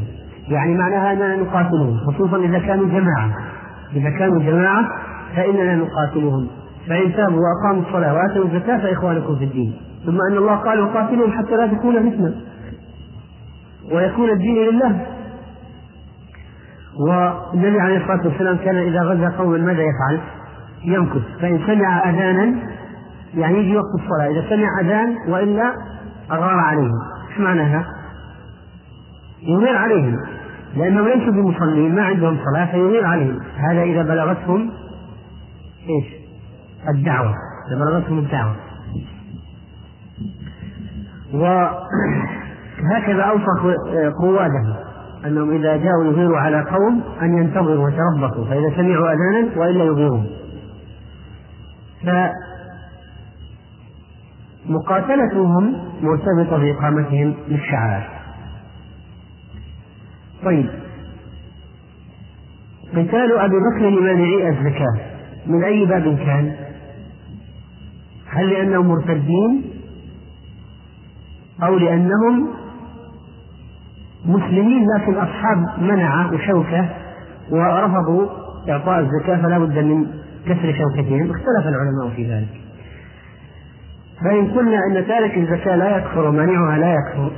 يعني 0.49 0.73
معناها 0.73 1.13
أننا 1.13 1.35
نقاتلهم 1.35 1.97
خصوصا 1.97 2.37
إذا 2.37 2.59
كانوا 2.59 2.87
جماعة. 2.87 3.31
إذا 3.95 4.09
كانوا 4.09 4.39
جماعة 4.39 4.85
فإننا 5.35 5.75
نقاتلهم. 5.75 6.47
فإن 6.87 7.13
تابوا 7.13 7.39
وأقاموا 7.39 7.83
الصلاة 7.87 8.13
وآتوا 8.13 8.45
الزكاة 8.45 8.77
فإخوانكم 8.77 9.35
في 9.35 9.43
الدين. 9.43 9.73
ثم 10.05 10.17
أن 10.31 10.37
الله 10.37 10.55
قال 10.55 10.79
وقاتلهم 10.79 11.31
حتى 11.31 11.55
لا 11.55 11.67
تكون 11.67 12.09
فتنة. 12.09 12.33
ويكون 13.91 14.29
الدين 14.29 14.55
لله. 14.55 15.05
والنبي 16.99 17.79
عليه 17.79 17.97
الصلاة 17.97 18.27
والسلام 18.27 18.57
كان 18.57 18.77
إذا 18.77 19.01
غزا 19.01 19.37
قوما 19.37 19.57
ماذا 19.57 19.81
يفعل؟ 19.81 20.21
يمكث 20.83 21.21
فإن 21.41 21.59
سمع 21.67 22.09
أذانا 22.09 22.55
يعني 23.35 23.57
يجي 23.57 23.77
وقت 23.77 23.85
الصلاة. 23.95 24.27
إذا 24.31 24.49
سمع 24.49 24.79
أذان 24.81 25.15
وإلا 25.27 25.73
أغار 26.31 26.59
عليهم. 26.59 26.99
إيش 27.29 27.39
معناها؟ 27.39 27.85
يغير 29.41 29.77
عليهم. 29.77 30.17
لأنهم 30.75 31.07
ليسوا 31.07 31.33
بمصلين 31.33 31.95
ما 31.95 32.03
عندهم 32.03 32.37
صلاة 32.51 32.71
فيغير 32.71 33.05
عليهم. 33.05 33.39
هذا 33.57 33.83
إذا 33.83 34.03
بلغتهم 34.03 34.71
إيش؟ 35.89 36.05
الدعوة. 36.89 37.33
إذا 37.67 37.85
بلغتهم 37.85 38.19
الدعوة. 38.19 38.55
وهكذا 41.33 43.23
أوصى 43.31 43.75
قواده 44.19 44.90
أنهم 45.25 45.51
إذا 45.51 45.77
جاءوا 45.77 46.03
يغيروا 46.05 46.37
على 46.37 46.61
قوم 46.61 47.03
أن 47.21 47.37
ينتظروا 47.37 47.85
ويتربصوا 47.85 48.45
فإذا 48.45 48.75
سمعوا 48.75 49.13
أذانا 49.13 49.57
وإلا 49.57 49.83
يغيرون 49.83 50.27
فمقاتلتهم 54.65 55.75
مرتبطة 56.01 56.57
بإقامتهم 56.57 57.33
للشعائر. 57.47 58.09
طيب. 60.43 60.69
قتال 62.91 63.37
أبي 63.37 63.55
بكر 63.55 63.89
لمانعي 63.89 64.49
الزكاة 64.49 64.97
من 65.45 65.63
أي 65.63 65.85
باب 65.85 66.17
كان؟ 66.17 66.55
هل 68.27 68.49
لأنهم 68.49 68.87
مرتدين 68.87 69.63
أو 71.63 71.77
لأنهم 71.77 72.60
مسلمين 74.25 74.85
لكن 74.95 75.13
أصحاب 75.15 75.81
منع 75.81 76.31
وشوكة 76.31 76.89
ورفضوا 77.51 78.27
إعطاء 78.69 78.99
الزكاة 78.99 79.41
فلا 79.41 79.59
بد 79.59 79.77
من 79.77 80.05
كسر 80.45 80.73
شوكتهم. 80.73 81.29
اختلف 81.31 81.67
العلماء 81.67 82.09
في 82.15 82.33
ذلك. 82.33 82.61
فإن 84.23 84.51
قلنا 84.51 84.77
أن 84.87 85.07
تارك 85.07 85.37
الزكاة 85.37 85.75
لا 85.75 85.97
يكفر 85.97 86.27
ومانعها 86.27 86.77
لا 86.77 86.93
يكفر 86.93 87.31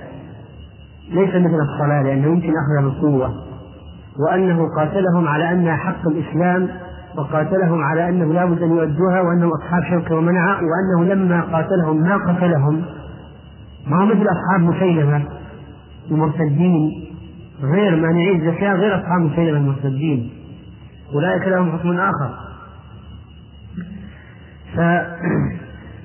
ليس 1.11 1.29
مثل 1.29 1.59
الصلاة 1.61 2.01
لأنه 2.03 2.27
يمكن 2.27 2.49
أخذها 2.49 2.89
بالقوة 2.89 3.33
وأنه 4.19 4.67
قاتلهم 4.77 5.27
على 5.27 5.51
أنها 5.51 5.75
حق 5.75 6.07
الإسلام 6.07 6.69
وقاتلهم 7.17 7.83
على 7.83 8.09
أنه 8.09 8.33
لا 8.33 8.45
بد 8.45 8.61
أن 8.61 8.71
يؤدوها 8.71 9.21
وأنهم 9.21 9.49
أصحاب 9.61 9.83
شوكة 9.89 10.15
ومنع 10.15 10.59
وأنه 10.61 11.13
لما 11.13 11.41
قاتلهم 11.41 12.01
ما 12.01 12.17
قتلهم. 12.17 12.85
ما 13.87 14.05
مثل 14.05 14.25
أصحاب 14.25 14.61
مسيلمة. 14.61 15.25
المرتدين 16.11 17.05
غير 17.61 17.95
مانعي 17.95 18.35
الزكاة 18.35 18.73
غير 18.73 18.99
أصحاب 18.99 19.21
مسيلمة 19.21 19.57
المرتدين. 19.57 20.29
أولئك 21.13 21.47
لهم 21.47 21.71
حكم 21.71 21.99
آخر. 21.99 22.33
ف... 24.73 24.79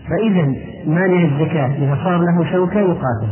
فإذا 0.09 0.55
مانع 0.87 1.25
الزكاة. 1.25 1.67
إذا 1.67 1.99
صار 2.05 2.19
له 2.19 2.53
شوكة 2.53 2.81
يقاتل. 2.81 3.29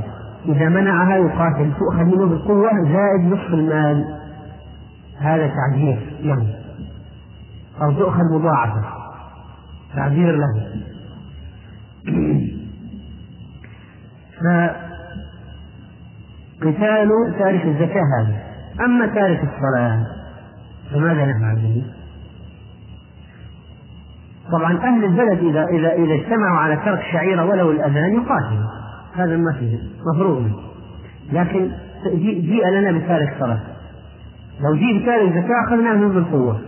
إذا 0.48 0.68
منعها 0.68 1.16
يقاتل. 1.16 1.72
تؤخذ 1.78 2.04
منه 2.04 2.26
بالقوة 2.26 2.70
زائد 2.70 3.32
نصف 3.32 3.54
المال. 3.54 4.04
هذا 5.18 5.46
تعذير 5.46 5.98
له. 6.20 6.46
أو 7.82 7.92
تؤخذ 7.92 8.22
مضاعفة. 8.32 8.82
تعذير 9.94 10.36
له. 10.36 10.66
فقتال 16.60 17.08
تارك 17.38 17.64
الزكاة 17.64 18.02
هذا. 18.20 18.36
أما 18.84 19.06
تارك 19.06 19.40
الصلاة 19.40 20.06
فماذا 20.90 21.24
نفعل 21.24 21.56
به؟ 21.56 21.84
طبعا 24.52 24.78
أهل 24.78 25.04
البلد 25.04 25.38
إذا 25.38 25.64
إذا 25.64 25.92
إذا 25.92 26.14
اجتمعوا 26.14 26.58
على 26.58 26.76
ترك 26.76 27.00
شعيرة 27.12 27.44
ولو 27.44 27.70
الأذان 27.70 28.14
يقاتلوا 28.14 28.70
هذا 29.14 29.36
ما 29.36 29.52
فيه 29.52 29.78
مفروض 30.14 30.50
لكن 31.32 31.70
جيء 32.14 32.68
لنا 32.68 32.98
بتارك 32.98 33.36
صلاة 33.40 33.60
لو 34.60 34.74
جيء 34.74 35.02
بتارك 35.02 35.32
زكاة 35.32 35.64
أخذناه 35.66 35.94
منه 35.94 36.14
بالقوة 36.14 36.60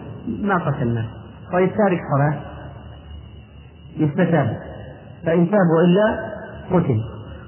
ما 0.42 0.56
قتلناه. 0.58 1.06
طيب 1.52 1.68
تارك 1.68 2.00
صلاة 2.14 2.40
يستتاب. 3.96 4.56
فإن 5.26 5.50
تاب 5.50 5.66
وإلا 5.78 6.32
قتل. 6.70 7.00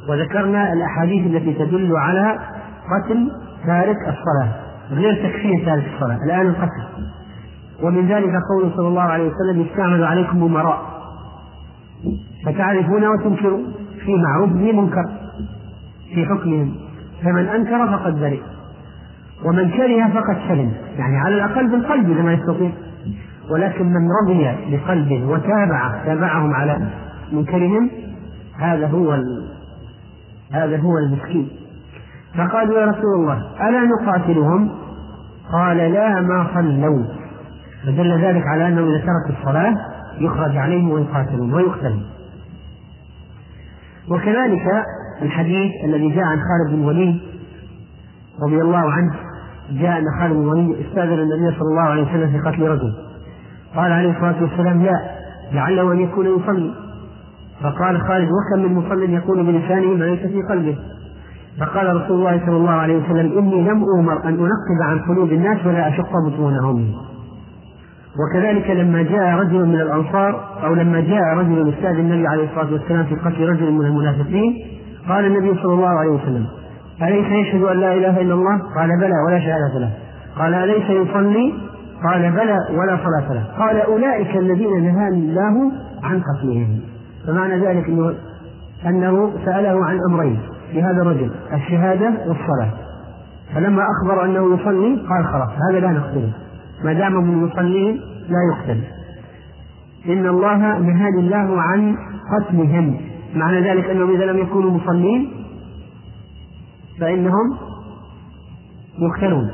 وذكرنا 0.09 0.73
الأحاديث 0.73 1.27
التي 1.27 1.55
تدل 1.55 1.97
على 1.97 2.39
قتل 2.91 3.31
تارك 3.67 3.97
الصلاة 3.97 4.53
غير 4.91 5.15
تكفير 5.15 5.65
تارك 5.65 5.85
الصلاة 5.95 6.19
الآن 6.25 6.47
القتل. 6.47 6.83
ومن 7.83 8.07
ذلك 8.09 8.33
قوله 8.51 8.77
صلى 8.77 8.89
الله 8.89 9.03
عليه 9.03 9.31
وسلم 9.31 9.61
يستعمل 9.61 10.05
عليكم 10.05 10.43
أمراء. 10.43 10.83
فتعرفون 12.47 13.09
وتنكرون 13.09 13.73
في 14.05 14.15
معروف 14.15 14.53
في 14.53 14.73
منكر 14.73 15.05
في 16.15 16.27
حكمهم. 16.27 16.75
فمن 17.23 17.47
أنكر 17.47 17.99
فقد 17.99 18.21
برئ 18.21 18.41
ومن 19.45 19.71
كره 19.71 20.09
فقد 20.09 20.37
سلم. 20.49 20.73
يعني 20.99 21.17
على 21.19 21.35
الأقل 21.35 21.69
بالقلب 21.69 22.11
إذا 22.11 22.23
ما 22.23 22.33
يستطيع. 22.33 22.71
ولكن 23.51 23.87
من 23.87 24.09
رضي 24.23 24.77
بقلبه 24.77 25.27
وتابع 25.27 26.05
تابعهم 26.05 26.55
على 26.55 26.89
منكرهم 27.33 27.91
هذا 28.59 28.87
هو. 28.87 29.19
هذا 30.53 30.77
هو 30.81 30.99
المسكين. 30.99 31.49
فقالوا 32.35 32.81
يا 32.81 32.87
رسول 32.87 33.15
الله 33.15 33.69
ألا 33.69 33.81
نقاتلهم؟ 33.85 34.71
قال 35.53 35.77
لا 35.77 36.21
ما 36.21 36.47
صلوا. 36.55 37.05
فدل 37.87 38.25
ذلك 38.25 38.47
على 38.47 38.69
أنه 38.69 38.81
إذا 38.81 38.99
ترك 38.99 39.39
الصلاة 39.39 39.77
يخرج 40.19 40.57
عليهم 40.57 40.91
ويقاتلون 40.91 41.55
ويقتلون 41.55 42.03
وكذلك 44.09 44.85
الحديث 45.23 45.73
الذي 45.85 46.09
جاء 46.09 46.25
عن 46.25 46.39
خالد 46.39 46.77
بن 46.77 46.83
الوليد 46.83 47.21
رضي 48.43 48.61
الله 48.61 48.93
عنه 48.93 49.15
جاء 49.71 49.99
أن 49.99 50.05
خالد 50.19 50.33
بن 50.33 50.43
الوليد 50.43 50.87
استاذن 50.87 51.19
النبي 51.19 51.57
صلى 51.59 51.69
الله 51.71 51.83
عليه 51.83 52.03
وسلم 52.03 52.31
في 52.31 52.39
قتل 52.49 52.63
رجل. 52.63 52.95
قال 53.77 53.93
عليه 53.93 54.11
الصلاة 54.11 54.43
والسلام 54.43 54.83
لا 54.83 55.11
لعله 55.53 55.93
أن 55.93 56.01
يكون 56.01 56.27
يصلي. 56.27 56.75
فقال 57.63 58.01
خالد 58.01 58.29
وكم 58.31 58.63
من 58.63 58.75
مصل 58.75 59.03
يقول 59.03 59.43
بلسانه 59.47 59.95
ما 59.95 60.05
ليس 60.05 60.21
في 60.21 60.43
قلبه. 60.43 60.77
فقال 61.61 61.97
رسول 61.97 62.19
الله 62.19 62.47
صلى 62.47 62.57
الله 62.57 62.71
عليه 62.71 62.97
وسلم 62.97 63.39
إني 63.39 63.63
لم 63.63 63.85
أؤمر 63.85 64.25
أن 64.25 64.35
أنقب 64.35 64.83
عن 64.83 64.99
قلوب 64.99 65.33
الناس 65.33 65.67
ولا 65.67 65.89
أشق 65.89 66.11
بطونهم. 66.27 66.93
وكذلك 68.21 68.71
لما 68.71 69.03
جاء 69.03 69.35
رجل 69.35 69.67
من 69.67 69.81
الأنصار 69.81 70.45
أو 70.65 70.75
لما 70.75 71.01
جاء 71.01 71.35
رجل 71.37 71.69
يستاذن 71.69 72.01
النبي 72.01 72.27
عليه 72.27 72.45
الصلاة 72.45 72.73
والسلام 72.73 73.05
في 73.05 73.15
قتل 73.15 73.49
رجل 73.49 73.73
من 73.73 73.87
المنافقين 73.87 74.55
قال 75.09 75.25
النبي 75.25 75.63
صلى 75.63 75.75
الله 75.75 75.89
عليه 75.89 76.11
وسلم 76.11 76.47
أليس 77.03 77.27
يشهد 77.27 77.63
أن 77.63 77.77
لا 77.81 77.95
إله 77.95 78.21
إلا 78.21 78.35
الله؟ 78.35 78.59
قال 78.77 78.89
بلى 79.01 79.15
ولا 79.27 79.39
شهادة 79.39 79.79
له. 79.79 79.91
قال 80.39 80.55
أليس 80.55 80.91
يصلي؟ 80.91 81.55
قال 82.11 82.33
بلى 82.33 82.59
ولا 82.71 82.97
صلاة 82.97 83.33
له. 83.35 83.45
قال 83.59 83.81
أولئك 83.81 84.37
الذين 84.37 84.85
نهاني 84.85 85.19
الله 85.19 85.73
عن 86.03 86.21
قتلهم. 86.21 86.81
فمعنى 87.27 87.67
ذلك 87.67 87.89
أنه 87.89 88.15
أنه 88.87 89.33
سأله 89.45 89.85
عن 89.85 89.99
أمرين 90.11 90.41
لهذا 90.73 91.03
الرجل 91.03 91.31
الشهادة 91.53 92.07
والصلاة. 92.27 92.71
فلما 93.55 93.83
أخبر 93.83 94.25
أنه 94.25 94.55
يصلي 94.55 95.07
قال 95.09 95.25
خلاص 95.33 95.51
هذا 95.71 95.81
لا 95.81 95.91
نقتله 95.91 96.33
ما 96.85 96.93
دام 96.93 97.13
من 97.13 97.35
المصلين 97.35 98.01
لا 98.29 98.39
يقتل 98.53 98.81
إن 100.07 100.27
الله 100.27 100.57
نهاني 100.57 101.21
الله 101.21 101.61
عن 101.61 101.97
قتلهم. 102.33 103.01
معنى 103.35 103.61
ذلك 103.61 103.85
أنهم 103.85 104.15
إذا 104.15 104.25
لم 104.25 104.39
يكونوا 104.39 104.71
مصلين 104.71 105.33
فإنهم 107.01 107.57
يقتلون 108.99 109.51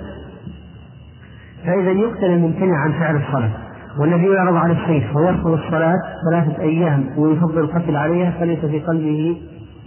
فإذا 1.65 1.91
يقتل 1.91 2.25
الممتنع 2.25 2.77
عن 2.77 2.93
فعل 2.93 3.17
الصلاة. 3.17 3.66
والذي 3.99 4.27
يعرض 4.27 4.57
على 4.57 4.73
السيف 4.73 5.17
ويرفض 5.17 5.51
الصلاة 5.51 5.99
ثلاثة 6.31 6.63
أيام 6.63 7.05
ويفضل 7.19 7.59
القتل 7.59 7.97
عليها 7.97 8.31
فليس 8.31 8.59
في 8.59 8.81
قلبه 8.81 9.37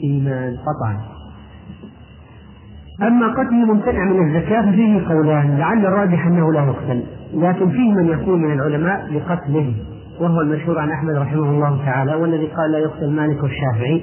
إيمان 0.04 0.56
قطعا. 0.58 0.98
أما 3.08 3.28
قتل 3.28 3.50
الممتنع 3.50 4.06
من 4.06 4.28
الزكاة 4.28 4.62
ففيه 4.62 5.08
قولان 5.08 5.58
لعل 5.58 5.86
الراجح 5.86 6.28
أنه 6.28 6.54
لا 6.54 6.63
يقتل. 6.65 7.04
لكن 7.34 7.69
فيه 7.69 7.93
من 7.93 8.06
يكون 8.10 8.41
من 8.41 8.52
العلماء 8.54 9.13
لقتله 9.13 9.74
وهو 10.19 10.41
المشهور 10.41 10.80
عن 10.80 10.91
أحمد 10.91 11.15
رحمه 11.15 11.50
الله 11.50 11.86
تعالى 11.86 12.15
والذي 12.15 12.45
قال 12.45 12.72
لا 12.72 12.80
يقتل 12.80 13.10
مالك 13.10 13.43
والشافعي 13.43 14.02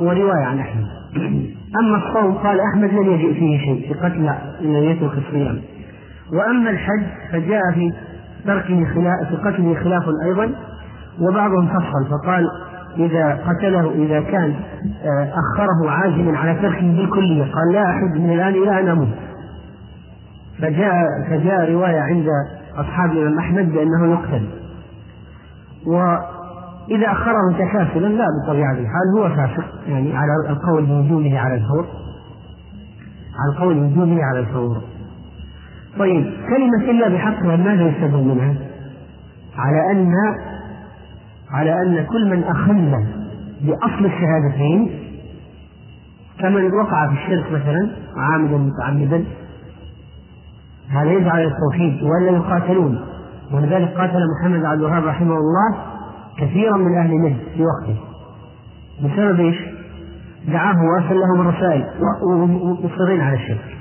ورواية 0.00 0.44
عن 0.44 0.58
أحمد. 0.58 0.86
أما 1.80 1.96
الصوم 1.96 2.32
قال 2.32 2.60
أحمد 2.60 2.90
لم 2.90 3.10
يجئ 3.10 3.34
فيه 3.34 3.58
شيء 3.58 3.88
في 3.88 3.94
قتل 3.94 4.30
من 4.60 4.82
يترك 4.82 5.12
الصيام 5.18 5.60
وأما 6.32 6.70
الحج 6.70 7.02
فجاء 7.32 7.62
في 7.74 7.92
تركه 8.46 8.94
خلاف 8.94 9.46
قتله 9.46 9.74
خلاف 9.74 10.02
أيضا 10.24 10.50
وبعضهم 11.20 11.66
فصل 11.68 12.10
فقال 12.10 12.50
إذا 12.96 13.38
قتله 13.46 13.90
إذا 13.90 14.20
كان 14.20 14.54
آه، 15.04 15.32
أخره 15.32 15.90
عازما 15.90 16.38
على 16.38 16.54
تركه 16.54 16.96
بالكلية 16.96 17.42
قال 17.42 17.72
لا 17.72 17.90
أحد 17.90 18.20
من 18.20 18.32
الآن 18.32 18.54
إلى 18.54 18.80
أن 18.80 18.88
أموت. 18.88 19.08
فجاء 20.58 21.04
فجاء 21.28 21.72
رواية 21.72 22.00
عند 22.00 22.26
أصحاب 22.76 23.10
الإمام 23.10 23.38
أحمد 23.38 23.72
بأنه 23.72 24.12
يقتل. 24.12 24.48
وإذا 25.86 27.12
أخره 27.12 27.52
تكاسلا 27.58 28.06
لا 28.06 28.26
بطبيعة 28.44 28.72
الحال 28.72 29.18
هو 29.18 29.28
فاسق 29.28 29.64
يعني 29.86 30.16
على 30.16 30.32
القول 30.48 30.86
بوجوده 30.86 31.38
على 31.38 31.54
الفور. 31.54 31.86
على 33.38 33.52
القول 33.52 33.74
بوجوده 33.74 34.22
على 34.24 34.40
الفور. 34.40 34.76
طيب 35.98 36.32
كلمة 36.48 36.90
إلا 36.90 37.08
بحقها 37.08 37.56
ماذا 37.56 37.88
يستفاد 37.88 38.14
منها؟ 38.14 38.54
على 39.56 39.92
أن 39.92 40.14
على 41.50 41.82
أن 41.82 42.06
كل 42.06 42.30
من 42.30 42.44
أخل 42.44 43.06
بأصل 43.60 44.04
الشهادتين 44.04 44.90
كمن 46.40 46.72
وقع 46.74 47.06
في 47.06 47.12
الشرك 47.12 47.52
مثلا 47.52 47.90
عامدا 48.16 48.56
متعمدا 48.56 49.24
هذا 50.88 51.12
يدعى 51.12 51.44
إلى 51.44 51.52
التوحيد 51.52 52.02
ولا 52.02 52.30
يقاتلون 52.30 53.00
ولذلك 53.52 53.88
قاتل 53.88 54.20
محمد 54.40 54.64
عبد 54.64 54.80
الوهاب 54.80 55.04
رحمه 55.04 55.36
الله 55.36 55.76
كثيرا 56.38 56.76
من 56.76 56.98
أهل 56.98 57.10
نجد 57.10 57.36
في 57.54 57.62
وقته 57.62 57.96
بسبب 59.02 59.40
إيش؟ 59.40 59.56
دعاه 60.48 60.76
وأرسل 60.84 61.14
لهم 61.20 61.40
الرسائل 61.40 61.86
ومصرين 62.22 63.20
على 63.20 63.36
الشرك 63.36 63.79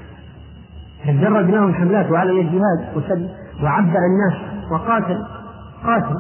فجرد 1.06 1.50
لهم 1.50 1.74
حملات 1.74 2.12
وعلى 2.12 2.32
الجهاد 2.32 2.96
وسد 2.96 3.30
وعبأ 3.64 4.00
الناس 4.00 4.34
وقاتل 4.72 5.26
قاتل. 5.84 6.16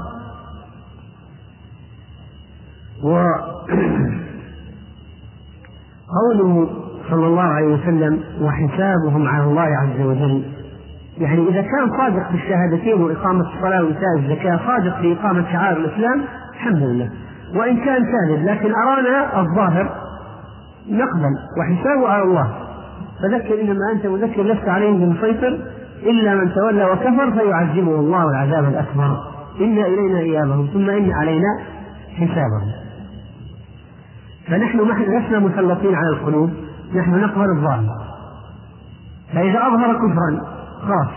وقوله 6.09 6.69
صلى 7.09 7.27
الله 7.27 7.41
عليه 7.41 7.67
وسلم 7.67 8.23
وحسابهم 8.41 9.27
على 9.27 9.43
الله 9.43 9.61
عز 9.61 10.01
وجل. 10.01 10.43
يعني 11.17 11.49
إذا 11.49 11.61
كان 11.61 11.97
صادق 11.97 12.29
في 12.29 12.35
الشهادتين 12.35 13.01
وإقامة 13.01 13.41
الصلاة 13.41 13.83
وإيتاء 13.83 14.17
الزكاة 14.17 14.59
صادق 14.67 15.01
في 15.01 15.13
إقامة 15.13 15.51
شعائر 15.51 15.77
الإسلام 15.77 16.23
الحمد 16.53 16.83
لله. 16.83 17.09
وإن 17.55 17.77
كان 17.77 18.05
كاذب 18.05 18.45
لكن 18.45 18.73
أرانا 18.75 19.39
الظاهر 19.41 19.95
نقبل 20.89 21.35
وحسابه 21.59 22.07
على 22.07 22.23
الله. 22.23 22.68
فذكر 23.21 23.61
إنما 23.61 23.91
أنت 23.91 24.05
مذكر 24.05 24.43
لست 24.43 24.67
عليهم 24.67 24.99
بمسيطر 24.99 25.59
إلا 26.03 26.35
من 26.35 26.53
تولى 26.53 26.85
وكفر 26.85 27.31
فيعذبه 27.31 27.95
الله 27.95 28.29
العذاب 28.29 28.63
الأكبر. 28.63 29.17
إن 29.59 29.77
إلينا 29.77 30.19
إيابهم 30.19 30.67
ثم 30.73 30.89
إن 30.89 31.11
علينا 31.11 31.59
حسابهم. 32.15 32.71
فنحن 34.47 34.79
لسنا 34.79 35.39
مسلطين 35.39 35.95
على 35.95 36.09
القلوب 36.09 36.49
نحن 36.95 37.19
نقبل 37.19 37.49
الظاهر. 37.57 37.97
فإذا 39.33 39.59
أظهر 39.67 39.93
كفرا 39.93 40.41
خاف. 40.81 41.11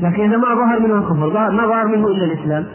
لكن 0.00 0.22
إذا 0.22 0.36
ما 0.36 0.54
ظهر 0.54 0.80
منه 0.80 0.94
الكفر 0.94 1.50
ما 1.50 1.66
ظهر 1.66 1.86
منه 1.86 2.06
إلا 2.06 2.24
الإسلام. 2.24 2.66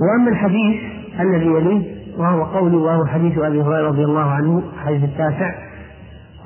وأما 0.00 0.30
الحديث 0.30 0.82
الذي 1.20 1.46
يليه 1.46 1.98
وهو 2.18 2.44
قول 2.44 2.74
وهو 2.74 3.06
حديث 3.06 3.38
أبي 3.38 3.62
هريرة 3.62 3.88
رضي 3.88 4.04
الله 4.04 4.30
عنه 4.30 4.62
حديث 4.84 5.04
التاسع 5.04 5.67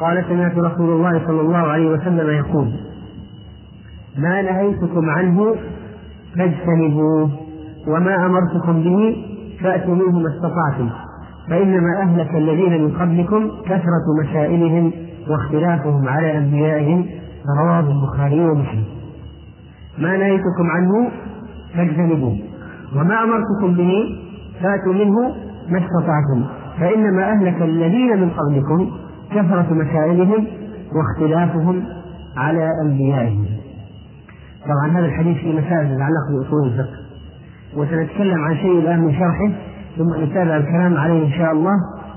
قال 0.01 0.25
سمعت 0.29 0.59
رسول 0.59 0.91
الله 0.91 1.27
صلى 1.27 1.41
الله 1.41 1.57
عليه 1.59 1.91
وسلم 1.91 2.31
يقول 2.31 2.73
ما 4.19 4.43
نهيتكم 4.43 5.11
عنه 5.11 5.55
فاجتنبوه 6.37 7.31
وما 7.87 8.27
أمرتكم 8.27 8.83
به 8.83 9.17
فأتوا 9.63 9.95
منه 9.95 10.19
ما 10.19 10.29
استطعتم 10.29 10.91
فإنما 11.49 12.03
أهلك 12.03 12.35
الذين 12.35 12.85
من 12.85 12.91
قبلكم 12.91 13.51
كثرة 13.65 14.05
مسائلهم 14.23 14.93
واختلافهم 15.29 16.09
على 16.09 16.39
أنبيائهم. 16.39 17.07
رواه 17.61 17.81
البخاري 17.81 18.41
ومسلم. 18.41 18.85
ما 19.99 20.17
نهيتكم 20.17 20.71
عنه 20.71 21.11
فاجتنبوه 21.75 22.37
وما 22.97 23.25
أمرتكم 23.25 23.75
به 23.75 23.93
فأتوا 24.63 24.93
منه 24.93 25.35
ما 25.69 25.79
استطعتم 25.79 26.45
فإنما 26.81 27.33
أهلك 27.33 27.63
الذين 27.63 28.21
من 28.21 28.31
قبلكم 28.31 28.91
كثرة 29.35 29.67
مسائلهم 29.75 30.47
واختلافهم 30.93 31.85
على 32.37 32.69
أنبيائهم. 32.85 33.47
طبعا 34.65 34.99
هذا 34.99 35.07
الحديث 35.07 35.37
في 35.37 35.53
مسائل 35.53 35.97
تتعلق 35.97 36.31
بأصول 36.31 36.69
الفقه. 36.69 36.97
وسنتكلم 37.77 38.45
عن 38.45 38.57
شيء 38.57 38.79
الآن 38.79 39.01
من 39.01 39.13
شرحه 39.13 39.51
ثم 39.99 40.25
نتابع 40.25 40.57
الكلام 40.57 40.97
عليه 40.97 41.27
إن 41.27 41.33
شاء 41.33 41.53
الله 41.53 41.75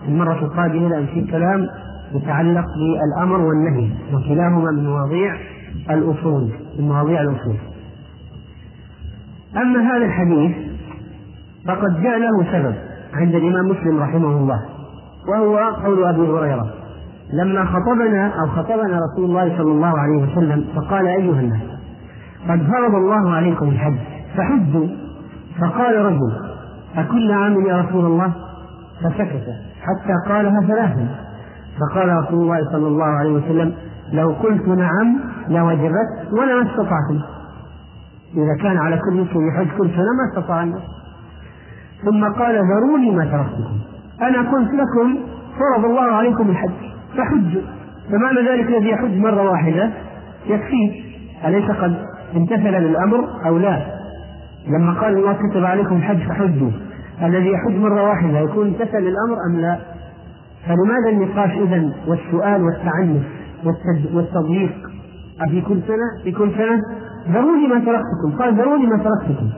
المرة 0.07 0.39
القادمة 0.45 0.87
لأن 0.87 1.05
في 1.05 1.21
كلام 1.31 1.67
يتعلق 2.13 2.65
بالأمر 2.65 3.41
والنهي 3.41 3.89
وكلاهما 4.13 4.71
من 4.71 4.85
مواضيع 4.85 5.35
الأصول 5.89 6.49
من 6.79 6.87
مواضيع 6.87 7.21
الأصول. 7.21 7.55
أما 9.57 9.79
هذا 9.79 10.05
الحديث 10.05 10.51
فقد 11.67 12.01
جاء 12.01 12.19
له 12.19 12.51
سبب 12.51 12.75
عند 13.13 13.35
الإمام 13.35 13.67
مسلم 13.67 13.99
رحمه 13.99 14.37
الله 14.37 14.61
وهو 15.27 15.57
قول 15.57 16.05
أبي 16.05 16.21
هريرة. 16.21 16.73
لما 17.33 17.65
خطبنا 17.65 18.27
أو 18.27 18.47
خطبنا 18.47 18.99
رسول 18.99 19.25
الله 19.25 19.57
صلى 19.57 19.71
الله 19.71 19.99
عليه 19.99 20.17
وسلم 20.23 20.65
فقال 20.75 21.07
أيها 21.07 21.39
الناس 21.39 21.61
قد 22.49 22.61
فرض 22.63 22.95
الله 22.95 23.31
عليكم 23.31 23.67
الحج 23.69 23.97
فحجوا. 24.37 24.87
فقال 25.61 26.05
رجل 26.05 26.31
أكل 26.97 27.31
عام 27.31 27.65
يا 27.65 27.81
رسول 27.81 28.05
الله؟ 28.05 28.31
فسكت 29.01 29.45
حتى 29.81 30.33
قالها 30.33 30.61
ثلاثا. 30.61 31.07
فقال 31.79 32.09
رسول 32.09 32.41
الله 32.41 32.71
صلى 32.71 32.87
الله 32.87 33.05
عليه 33.05 33.31
وسلم 33.31 33.73
لو 34.13 34.29
قلت 34.29 34.67
نعم 34.67 35.19
لوجبت 35.49 36.31
ولما 36.31 36.61
استطعتم 36.61 37.21
إذا 38.35 38.63
كان 38.63 38.77
على 38.77 38.97
كل 38.97 39.21
مسلم 39.21 39.47
يحج 39.47 39.67
كل 39.77 39.89
سنة 39.89 40.05
ما 40.17 40.29
استطاع 40.31 40.63
الناس 40.63 40.81
ثم 42.05 42.23
قال 42.23 42.55
ذروني 42.55 43.11
ما 43.15 43.25
تركتكم 43.25 43.77
أنا 44.21 44.51
قلت 44.51 44.69
لكم 44.73 45.17
فرض 45.59 45.85
الله 45.85 46.01
عليكم 46.01 46.49
الحج. 46.49 46.94
فحجوا 47.17 47.61
فمعنى 48.11 48.49
ذلك 48.49 48.67
الذي 48.67 48.89
يحج 48.89 49.17
مرة 49.17 49.51
واحدة 49.51 49.91
يكفيه 50.47 51.01
أليس 51.45 51.71
قد 51.71 51.95
امتثل 52.35 52.71
للأمر 52.71 53.27
أو 53.45 53.57
لا؟ 53.57 53.85
لما 54.67 54.93
قال 54.93 55.17
الله 55.17 55.33
كتب 55.33 55.65
عليكم 55.65 55.95
الحج 55.95 56.17
فحجوا. 56.17 56.71
الذي 57.21 57.51
يحج 57.51 57.75
مرة 57.75 58.03
واحدة 58.03 58.39
يكون 58.39 58.67
امتثل 58.67 58.97
للأمر 58.97 59.37
أم 59.49 59.59
لا؟ 59.61 59.79
فلماذا 60.65 61.09
النقاش 61.09 61.51
إذا 61.51 61.89
والسؤال 62.07 62.63
والتعنف 62.63 63.23
والتضييق؟ 64.13 64.75
أفي 65.41 65.61
كل 65.61 65.79
سنة؟ 65.87 66.23
في 66.23 66.31
كل 66.31 66.51
سنة؟ 66.57 66.79
ذروني 67.29 67.67
ما 67.67 67.79
تركتكم. 67.79 68.39
قال 68.39 68.55
ذروني 68.55 68.85
ما 68.87 68.97
تركتكم. 68.97 69.49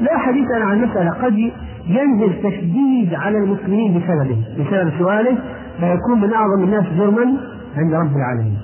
لا 0.00 0.18
حديث 0.18 0.46
عن 0.50 0.82
مسألة 0.82 1.10
قد 1.10 1.38
ينزل 1.86 2.42
تشديد 2.42 3.14
على 3.14 3.38
المسلمين 3.38 3.98
بسببه. 3.98 4.44
بسبب 4.58 4.92
سؤاله 4.98 5.38
فيكون 5.80 6.20
من 6.20 6.32
أعظم 6.32 6.62
الناس 6.64 6.84
جرما 6.98 7.36
عند 7.76 7.94
رب 7.94 8.16
العالمين. 8.16 8.58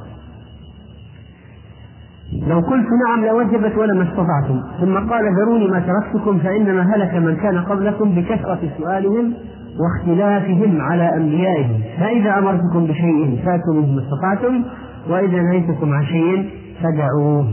لو 2.48 2.60
قلت 2.60 2.86
نعم 3.06 3.24
لوجبت 3.24 3.76
ولما 3.76 4.02
استطعتم. 4.02 4.62
ثم 4.80 5.10
قال 5.10 5.24
ذروني 5.36 5.68
ما 5.68 5.80
تركتكم 5.80 6.38
فإنما 6.38 6.94
هلك 6.94 7.14
من 7.14 7.36
كان 7.36 7.58
قبلكم 7.58 8.14
بكثرة 8.14 8.58
سؤالهم 8.78 9.34
واختلافهم 9.80 10.80
على 10.80 11.16
أنبيائهم. 11.16 11.80
فإذا 12.00 12.38
أمرتكم 12.38 12.86
بشيء 12.86 13.40
فاتوا 13.44 13.74
منه 13.74 13.86
ما 13.86 14.02
استطعتم 14.02 14.64
وإذا 15.10 15.42
نهيتكم 15.42 15.92
عن 15.92 16.04
شيء 16.04 16.50
فدعوه. 16.82 17.48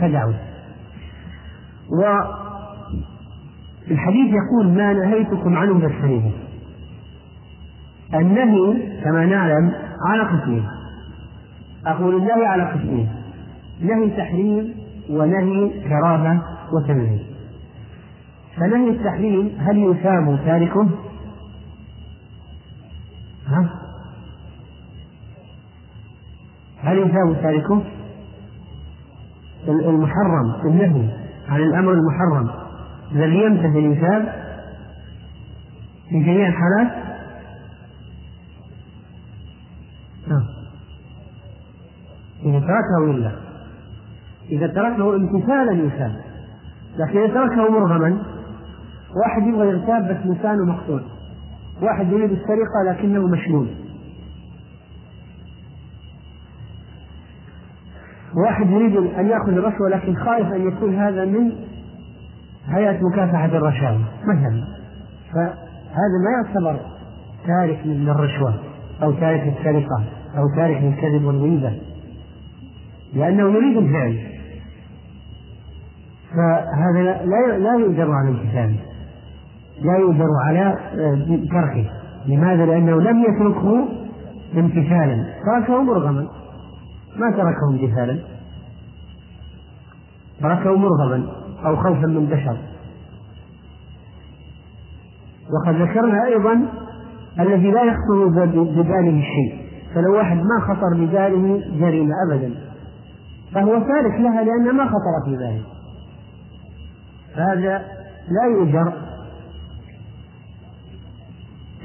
فدعوه. 0.00 0.34
والحديث 3.90 4.34
يقول 4.34 4.68
ما 4.68 4.92
نهيتكم 4.92 5.56
عنه 5.56 5.80
فاجتنبوه 5.80 6.32
النهي 8.14 8.90
كما 9.04 9.26
نعلم 9.26 9.72
على 10.06 10.22
قسمين 10.22 10.64
أقول 11.86 12.16
النهي 12.16 12.46
على 12.46 12.62
قسمين 12.62 13.08
نهي 13.80 14.10
تحريم 14.10 14.74
ونهي 15.10 15.80
كراهة 15.88 16.42
وتنزيه 16.72 17.24
فنهي 18.56 18.90
التحريم 18.90 19.52
هل 19.58 19.78
يثاب 19.78 20.38
تاركه؟ 20.46 20.88
ها؟ 23.46 23.68
هل 26.80 26.98
يثاب 26.98 27.42
تاركه؟ 27.42 27.82
المحرم 29.68 30.54
النهي 30.64 31.08
عن 31.48 31.60
الأمر 31.60 31.92
المحرم 31.92 32.65
الذي 33.12 33.36
يمتثل 33.36 33.76
يثاب 33.76 34.46
في 36.08 36.20
جميع 36.20 36.48
الحالات. 36.48 37.06
إذا 42.44 42.60
تركه 42.60 43.12
لله 43.12 43.36
إذا 44.50 44.66
تركه 44.66 45.16
امتثالا 45.16 45.72
يثاب 45.72 46.16
لكن 46.98 47.18
إذا 47.18 47.34
تركه 47.34 47.70
مرغما 47.70 48.22
واحد 49.16 49.46
يبغى 49.46 49.68
يغتاب 49.68 50.08
بس 50.08 50.36
لسانه 50.36 50.64
مقطوع. 50.64 51.00
واحد 51.82 52.12
يريد 52.12 52.30
السرقة 52.30 52.82
لكنه 52.90 53.26
مشلول 53.26 53.68
واحد 58.44 58.70
يريد 58.70 58.96
أن 58.96 59.26
يأخذ 59.26 59.52
الرشوة 59.52 59.88
لكن 59.88 60.14
خايف 60.14 60.52
أن 60.52 60.68
يكون 60.68 60.94
هذا 60.94 61.24
من 61.24 61.52
هيئة 62.68 62.98
مكافحة 63.02 63.46
الرشاوى 63.46 64.00
مثلا. 64.24 64.64
فهذا 65.32 66.16
ما 66.24 66.30
يعتبر 66.30 66.80
تارك 67.46 67.86
من 67.86 68.08
الرشوة 68.08 68.54
أو 69.02 69.12
تارك 69.12 69.54
السرقة 69.58 70.04
أو 70.38 70.48
تارك 70.56 70.82
الكذب 70.82 71.24
والغيبة 71.24 71.72
لأنه 73.14 73.42
يريد 73.42 73.76
الفعل. 73.76 74.18
فهذا 76.30 77.02
لا 77.02 77.58
لا 77.58 77.74
يؤجر 77.78 78.12
على 78.12 78.28
امتثاله 78.28 78.76
لا 79.82 79.98
يؤجر 79.98 80.28
على 80.44 80.60
آه، 80.60 81.38
تركه. 81.52 81.90
لماذا؟ 82.26 82.66
لأنه 82.66 83.00
لم 83.00 83.22
يتركه 83.22 83.88
امتثالا. 84.56 85.24
تركه 85.46 85.82
مرغما. 85.82 86.28
ما 87.16 87.30
تركه 87.30 87.70
امتثالا. 87.70 88.18
تركه 90.40 90.76
مرغما. 90.76 91.45
أو 91.64 91.76
خوفا 91.76 92.06
من 92.06 92.26
بشر. 92.26 92.56
وقد 95.52 95.74
ذكرنا 95.82 96.24
أيضا 96.26 96.68
الذي 97.40 97.70
لا 97.70 97.82
يخطر 97.82 98.26
بباله 98.54 99.22
شيء. 99.22 99.66
فلو 99.94 100.16
واحد 100.16 100.36
ما 100.36 100.60
خطر 100.60 100.94
بباله 100.94 101.62
جريمة 101.80 102.14
أبدا. 102.28 102.54
فهو 103.54 103.72
تارك 103.72 104.20
لها 104.20 104.44
لأن 104.44 104.76
ما 104.76 104.84
خطر 104.84 105.24
في 105.24 105.36
ذلك 105.36 105.64
فهذا 107.34 107.82
لا 108.28 108.56
يؤجر. 108.56 108.92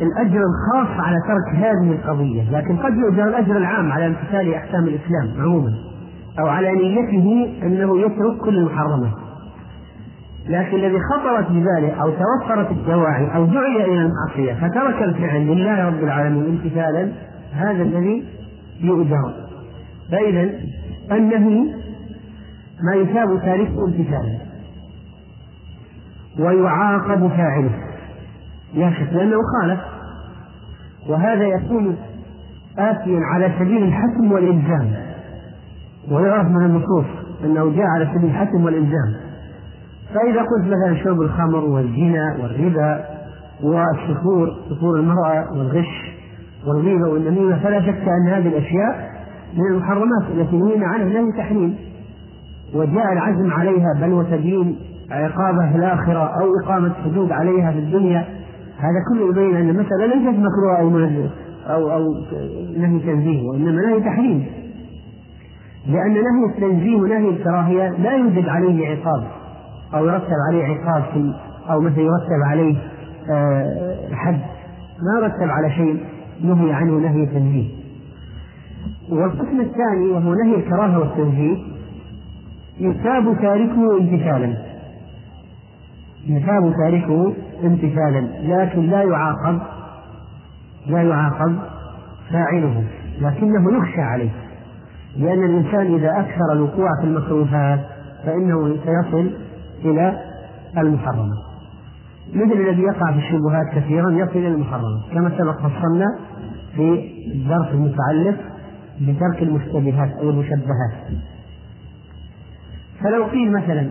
الأجر 0.02 0.40
الخاص 0.40 1.06
على 1.06 1.18
ترك 1.28 1.56
هذه 1.56 1.92
القضية 1.92 2.52
لكن 2.52 2.78
قد 2.78 2.94
يؤجر 2.98 3.28
الأجر 3.28 3.58
العام 3.58 3.92
على 3.92 4.06
امتثال 4.08 4.54
أحكام 4.54 4.84
الإسلام 4.84 5.42
عموما 5.42 5.74
أو 6.40 6.48
على 6.48 6.72
نيته 6.72 7.54
أنه 7.64 8.00
يترك 8.00 8.38
كل 8.42 8.58
المحرمات. 8.58 9.14
لكن 10.52 10.78
الذي 10.78 10.98
خطرت 11.00 11.52
بباله 11.52 12.02
أو 12.02 12.10
توفرت 12.12 12.72
الدواعي 12.72 13.36
أو 13.36 13.46
دعي 13.46 13.86
إلى 13.86 14.02
المعصية 14.02 14.54
فترك 14.54 15.04
الفعل 15.04 15.48
لله 15.48 15.86
رب 15.88 16.04
العالمين 16.04 16.46
امتثالا 16.46 17.12
هذا 17.54 17.84
الذي 17.84 18.24
يؤجر. 18.82 19.34
فإذا 20.12 20.50
النهي 21.12 21.62
ما 22.84 22.96
يثاب 22.96 23.42
تاركه 23.42 23.86
امتثالا 23.86 24.38
ويعاقب 26.40 27.28
فاعله. 27.28 27.72
لا 28.74 28.92
شك 28.92 29.14
لأنه 29.14 29.38
خالف. 29.54 29.80
وهذا 31.10 31.44
يكون 31.44 31.98
آتيا 32.78 33.20
على 33.34 33.52
سبيل 33.60 33.84
الحكم 33.84 34.32
والإلزام. 34.32 34.94
ويعرف 36.12 36.48
من 36.48 36.66
النصوص 36.66 37.06
أنه 37.44 37.76
جاء 37.76 37.86
على 37.86 38.10
سبيل 38.16 38.30
الحكم 38.30 38.66
والإلزام. 38.66 39.31
فإذا 40.14 40.42
قلت 40.42 40.66
مثلا 40.66 41.04
شرب 41.04 41.22
الخمر 41.22 41.66
والزنا 41.66 42.38
والربا 42.42 43.06
والسفور 43.64 44.56
سفور 44.70 45.00
المرأة 45.00 45.46
والغش 45.58 46.12
والغيبة 46.68 47.10
والنميمة 47.10 47.60
فلا 47.64 47.82
شك 47.82 48.08
أن 48.08 48.28
هذه 48.28 48.48
الأشياء 48.48 49.12
من 49.58 49.66
المحرمات 49.72 50.24
التي 50.36 50.58
نهينا 50.58 50.88
عنها 50.88 51.22
نهي 51.22 51.32
تحريم. 51.38 51.76
وجاء 52.76 53.14
العزم 53.14 53.52
عليها 53.52 53.88
بل 54.02 54.14
وتدين 54.14 54.76
عقابة 55.12 55.72
في 55.72 55.78
الآخرة 55.78 56.42
أو 56.42 56.48
إقامة 56.64 56.94
حدود 57.06 57.32
عليها 57.32 57.72
في 57.72 57.80
الدنيا. 57.80 58.26
هذا 58.78 59.00
كله 59.10 59.30
يبين 59.30 59.56
أن 59.56 59.70
المسألة 59.70 60.06
ليست 60.06 60.40
مكروهة 60.40 60.80
أو 60.80 60.90
أو 61.70 61.92
أو 61.92 62.14
نهي 62.78 63.00
تنزيه 63.00 63.50
وإنما 63.50 63.82
نهي 63.82 64.00
تحريم. 64.00 64.46
لأن 65.88 66.14
نهي 66.14 66.46
التنزيه 66.56 66.96
ونهي 66.96 67.30
الكراهية 67.30 67.90
لا 67.90 68.12
يوجد 68.12 68.50
عليه 68.50 68.88
عقاب. 68.88 69.41
أو 69.94 70.06
يرتب 70.06 70.36
عليه 70.50 70.64
عقاب 70.66 71.04
في 71.14 71.34
أو 71.70 71.82
مثلا 71.82 72.02
يرتب 72.02 72.44
عليه 72.46 72.76
آه، 73.30 74.14
حد. 74.14 74.40
ما 75.02 75.20
يرتب 75.22 75.50
على 75.50 75.72
شيء 75.72 76.06
نهي 76.44 76.74
عنه 76.74 76.92
نهي 76.92 77.26
تنزيه 77.26 77.70
والقسم 79.10 79.62
الثاني 79.62 80.06
وهو 80.12 80.34
نهي 80.34 80.56
الكراهة 80.56 81.00
والتنزيه 81.00 81.58
يثاب 82.80 83.38
تاركه 83.42 83.98
امتثالا. 83.98 84.58
يثاب 86.28 86.74
تاركه 86.74 87.34
امتثالا 87.64 88.28
لكن 88.44 88.82
لا 88.82 89.04
يعاقب 89.04 89.60
لا 90.88 91.02
يعاقب 91.02 91.56
فاعله 92.32 92.84
لكنه 93.22 93.78
يخشى 93.78 94.02
عليه. 94.02 94.32
لأن 95.18 95.44
الإنسان 95.44 95.96
إذا 95.96 96.20
أكثر 96.20 96.54
الوقوع 96.54 96.88
في 97.02 97.08
المكروهات 97.08 97.80
فإنه 98.26 98.78
سيصل 98.86 99.32
إلى 99.86 100.22
المحرمات 100.78 101.38
مثل 102.34 102.52
الذي 102.52 102.82
يقع 102.82 103.12
في 103.12 103.18
الشبهات 103.18 103.68
كثيرا 103.76 104.12
يصل 104.12 104.40
إلى 104.40 104.48
المحرمات 104.48 105.02
كما 105.14 105.38
سبق 105.38 105.58
فصلنا 105.58 106.06
في 106.76 107.12
الدرس 107.34 107.68
المتعلق 107.72 108.38
بترك 109.02 109.42
المشتبهات 109.42 110.12
أو 110.12 110.30
المشبهات. 110.30 110.94
فلو 113.04 113.24
قيل 113.24 113.52
مثلا 113.52 113.90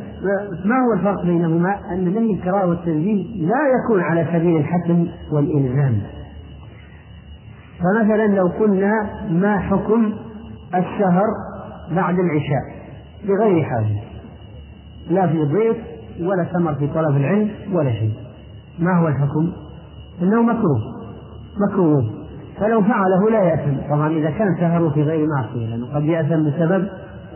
ما 0.64 0.74
هو 0.74 0.92
الفرق 0.98 1.24
بينهما؟ 1.24 1.76
أن 1.92 2.14
نهي 2.14 2.35
الكراهة 2.35 2.66
والتنزيه 2.66 3.46
لا 3.46 3.61
يكون 3.85 4.00
على 4.00 4.26
سبيل 4.33 4.57
الحتم 4.57 5.07
والإلزام. 5.33 6.03
فمثلا 7.79 8.26
لو 8.26 8.46
قلنا 8.46 8.92
ما 9.31 9.59
حكم 9.59 10.12
السهر 10.74 11.26
بعد 11.90 12.18
العشاء؟ 12.18 12.64
بغير 13.29 13.64
حاجة. 13.64 14.10
لا 15.10 15.26
في 15.26 15.44
ضيف 15.44 15.76
ولا 16.20 16.44
ثمر 16.44 16.74
في 16.74 16.86
طلب 16.86 17.16
العلم 17.16 17.50
ولا 17.72 17.92
شيء. 17.92 18.12
ما 18.78 18.98
هو 18.98 19.08
الحكم؟ 19.08 19.52
إنه 20.22 20.42
مكروه. 20.42 20.80
مكروه. 21.68 22.10
فلو 22.60 22.82
فعله 22.82 23.30
لا 23.30 23.42
يأثم. 23.42 23.90
طبعا 23.90 24.08
إذا 24.08 24.30
كان 24.30 24.56
سهره 24.60 24.90
في 24.90 25.02
غير 25.02 25.26
معصية 25.26 25.66
لأنه 25.66 25.94
قد 25.94 26.04
يأثم 26.04 26.50
بسبب 26.50 26.88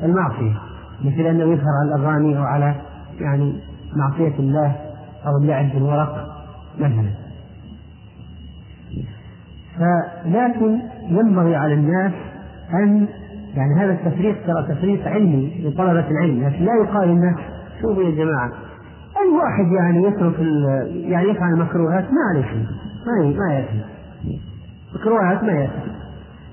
المعصية. 0.03 0.59
مثل 1.05 1.21
أنه 1.21 1.45
يسهر 1.45 1.73
على 1.83 1.95
الأغاني 1.95 2.39
أو 2.39 2.43
على 2.43 2.75
يعني 3.21 3.61
معصية 3.97 4.39
الله 4.39 4.77
أو 5.27 5.37
اللعب 5.43 5.73
بالورق 5.73 6.29
مثلا. 6.79 7.11
فلكن 9.79 10.79
ينبغي 11.09 11.57
على 11.57 11.75
الناس 11.75 12.13
أن 12.75 13.09
يعني 13.57 13.75
هذا 13.81 13.93
التفريق 13.93 14.47
ترى 14.47 14.75
تفريق 14.75 15.09
علمي 15.09 15.61
لطلبة 15.65 16.11
العلم 16.11 16.45
لكن 16.45 16.65
لا 16.65 16.73
يقال 16.85 17.09
للناس 17.09 17.37
شوفوا 17.83 18.03
يا 18.03 18.11
جماعة 18.11 18.53
أي 19.23 19.29
واحد 19.29 19.73
يعني 19.73 20.03
يترك 20.03 20.39
يعني 20.93 21.29
يفعل 21.29 21.53
المكروهات 21.53 22.05
ما 22.05 22.21
عليه 22.31 22.43
شيء 22.43 22.67
ما 23.07 23.37
ما 23.39 23.55
يأتي 23.55 23.81
مكروهات 24.95 25.45
ما 25.45 25.53
يأتي 25.53 25.95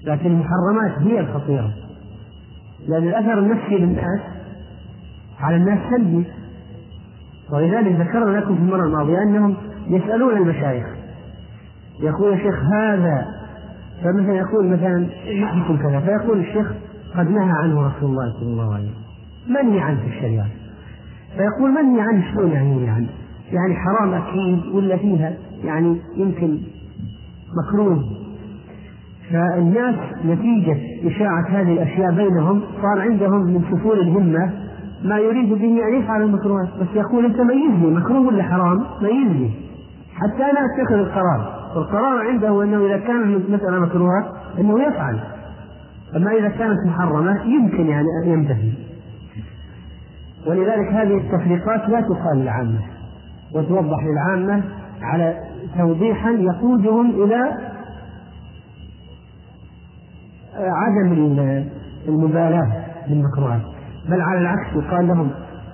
لكن 0.03 0.31
المحرمات 0.31 0.99
هي 0.99 1.19
الخطيرة. 1.19 1.71
لأن 2.87 3.03
الأثر 3.03 3.39
النفسي 3.39 3.77
للناس 3.77 4.19
على 5.39 5.55
الناس 5.55 5.79
سلبي. 5.89 6.25
ولذلك 7.51 7.99
ذكرنا 7.99 8.39
لكم 8.39 8.55
في 8.55 8.61
المرة 8.61 8.85
الماضية 8.85 9.23
أنهم 9.23 9.55
يسألون 9.87 10.37
المشايخ. 10.37 10.85
يقول 11.99 12.33
يا 12.33 12.37
شيخ 12.37 12.63
هذا 12.73 13.25
فمثلا 14.03 14.33
يقول 14.33 14.67
مثلا 14.67 15.07
يحكم 15.25 15.77
كذا 15.77 15.99
فيقول 15.99 16.39
الشيخ 16.39 16.73
قد 17.17 17.29
نهى 17.29 17.51
عنه 17.63 17.87
رسول 17.87 18.09
الله 18.09 18.33
صلى 18.39 18.49
الله 18.49 18.73
عليه 18.73 18.89
وسلم. 18.89 19.65
منهي 19.65 19.79
عنه 19.79 19.99
في 19.99 20.07
الشريعة؟ 20.07 20.47
فيقول 21.37 21.71
منهي 21.71 22.01
عنه 22.01 22.33
شلون 22.33 22.51
يعني 22.51 22.89
عنه؟ 22.89 23.09
يعني 23.51 23.75
حرام 23.75 24.13
أكيد 24.13 24.75
ولا 24.75 24.97
فيها؟ 24.97 25.33
يعني 25.63 25.97
يمكن 26.17 26.57
مكروه. 27.57 28.03
فالناس 29.31 29.95
نتيجة 30.25 30.77
إشاعة 31.07 31.47
هذه 31.49 31.73
الأشياء 31.73 32.11
بينهم 32.11 32.61
صار 32.81 33.01
عندهم 33.01 33.41
من 33.41 33.61
سفول 33.71 33.99
الهمة 33.99 34.51
ما 35.03 35.17
يريد 35.17 35.49
به 35.49 35.87
أن 35.87 36.01
يفعل 36.01 36.21
المكروهات 36.21 36.67
بس 36.81 36.87
يقول 36.95 37.25
أنت 37.25 37.41
ميزني 37.41 37.87
مكروه 37.87 38.27
ولا 38.27 38.43
حرام؟ 38.43 38.83
ميزني 39.01 39.51
حتى 40.15 40.43
أنا 40.43 40.59
أتخذ 40.65 40.95
القرار. 40.95 41.61
والقرار 41.75 42.27
عنده 42.27 42.63
أنه 42.63 42.85
إذا 42.85 42.97
كانت 42.97 43.49
المسألة 43.49 43.79
مكروهة 43.79 44.33
أنه 44.59 44.83
يفعل. 44.83 45.19
أما 46.15 46.31
إذا 46.31 46.49
كانت 46.49 46.77
محرمة 46.87 47.43
يمكن 47.43 47.87
يعني 47.87 48.07
أن 48.23 48.29
يمتثل 48.29 48.73
ولذلك 50.47 50.87
هذه 50.93 51.17
التفريقات 51.17 51.89
لا 51.89 52.01
تقال 52.01 52.37
للعامة 52.37 52.79
وتوضح 53.53 53.97
للعامة 54.03 54.63
على 55.01 55.39
توضيحا 55.77 56.29
يقودهم 56.29 57.23
إلى 57.23 57.57
عدم 60.55 61.13
المبالاة 62.07 62.71
بالمكروهات. 63.09 63.61
بل 64.09 64.21
على 64.21 64.39
العكس 64.39 64.75
يقال 64.75 65.07
لهم 65.07 65.31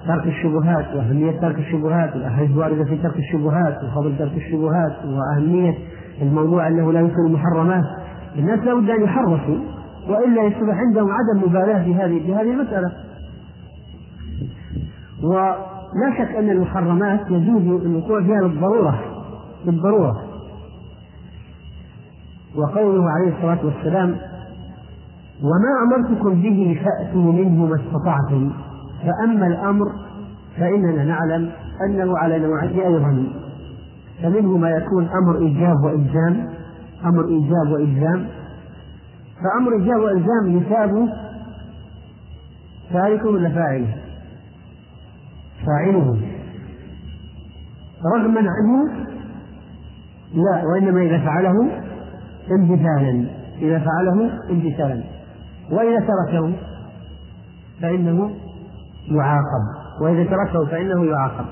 ترك 0.08 0.28
الشبهات 0.28 0.96
وأهمية 0.96 1.40
ترك 1.40 1.60
الشبهات 1.60 2.16
والأحاديث 2.16 2.52
الواردة 2.52 2.84
في 2.84 2.98
ترك 2.98 3.18
الشبهات 3.18 3.84
وفضل 3.84 4.18
ترك 4.18 4.34
الشبهات 4.38 5.06
وأهمية 5.06 5.74
الموضوع 6.22 6.68
أنه 6.68 6.92
لا 6.92 7.00
يكون 7.00 7.28
المحرمات 7.28 7.84
الناس 8.36 8.60
لابد 8.60 8.90
أن 8.90 9.04
يحرصوا 9.04 9.58
وإلا 10.10 10.44
يصبح 10.44 10.76
عندهم 10.76 11.10
عدم 11.12 11.50
مبالاة 11.50 11.84
في 11.84 11.96
هذه 11.96 12.20
في 12.20 12.36
هذه 12.36 12.52
المسألة. 12.52 12.92
ولا 15.24 16.18
شك 16.18 16.36
أن 16.36 16.50
المحرمات 16.50 17.22
يجوز 17.30 17.82
الوقوع 17.86 18.24
فيها 18.24 18.42
بالضرورة 18.42 19.00
بالضرورة 19.66 20.24
وقوله 22.56 23.10
عليه 23.12 23.38
الصلاة 23.38 23.66
والسلام 23.66 24.16
وما 25.44 25.84
أمرتكم 25.98 26.42
به 26.42 26.82
فأتوا 26.86 27.32
منه 27.32 27.66
ما 27.66 27.76
استطعتم. 27.76 28.52
فأما 29.04 29.48
الأمر 29.48 29.86
فإننا 30.58 31.04
نعلم 31.04 31.52
أنه 31.90 32.18
على 32.18 32.40
نوعين 32.40 32.80
أيضا. 32.80 33.24
فمنه 34.24 34.58
ما 34.58 34.70
يكون 34.70 35.08
أمر 35.08 35.38
إيجاب 35.38 35.84
وإلزام 35.84 36.48
أمر 37.06 37.28
إيجاب 37.28 37.72
وإلزام 37.72 38.28
فأمر 39.44 39.74
إيجاب 39.74 40.00
وإلزام 40.00 40.58
يثاب 40.58 41.10
تاركه 42.94 43.30
ولا 43.30 43.50
فاعله؟ 43.50 43.96
فاعله. 45.66 46.18
رغما 48.16 48.40
عنه؟ 48.40 49.08
لا 50.34 50.64
وإنما 50.66 51.02
إذا 51.02 51.18
فعله 51.18 51.70
امتثالا. 52.52 53.26
إذا 53.62 53.80
فعله 53.80 54.32
امتثالا. 54.50 55.04
وإذا 55.72 56.00
تركه 56.00 56.54
فإنه 57.82 58.32
يعاقب. 59.08 59.64
وإذا 60.02 60.24
تركه 60.24 60.66
فإنه 60.66 61.06
يعاقب. 61.06 61.46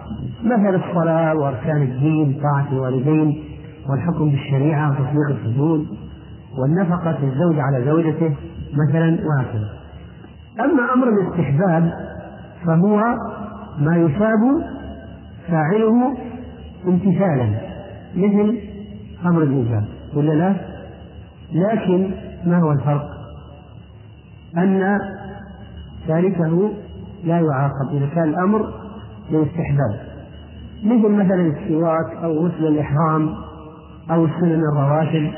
مثل 0.43 0.75
الصلاة 0.75 1.35
وأركان 1.35 1.81
الدين 1.81 2.39
طاعة 2.43 2.67
الوالدين 2.71 3.43
والحكم 3.89 4.29
بالشريعة 4.29 4.91
وتطبيق 4.91 5.29
الحدود. 5.29 5.87
والنفقة 6.57 7.17
الزوج 7.23 7.59
على 7.59 7.85
زوجته 7.85 8.35
مثلا 8.73 9.19
وهكذا 9.27 9.69
أما 10.59 10.93
أمر 10.93 11.09
الاستحباب 11.09 11.93
فهو 12.65 13.17
ما 13.79 13.97
يثاب 13.97 14.63
فاعله 15.47 16.17
امتثالا 16.87 17.49
مثل 18.15 18.57
أمر 19.25 19.43
الإيجاب 19.43 19.85
ولا 20.15 20.33
لا؟ 20.33 20.55
لكن 21.53 22.11
ما 22.45 22.59
هو 22.59 22.71
الفرق؟ 22.71 23.09
أن 24.57 24.99
تاركه 26.07 26.71
لا 27.23 27.39
يعاقب 27.39 27.87
إذا 27.91 28.07
كان 28.15 28.29
الأمر 28.29 28.73
للاستحباب 29.31 29.99
مثل 30.83 31.09
مثلا 31.09 31.41
السواك 31.41 32.23
أو 32.23 32.45
غسل 32.45 32.67
الإحرام 32.67 33.35
أو 34.11 34.25
السنن 34.25 34.61
الرواتب 34.73 35.31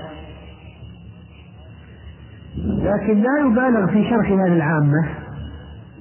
لكن 2.65 3.21
لا 3.21 3.39
يبالغ 3.45 3.87
في 3.87 4.09
شرحها 4.09 4.47
للعامة 4.47 5.09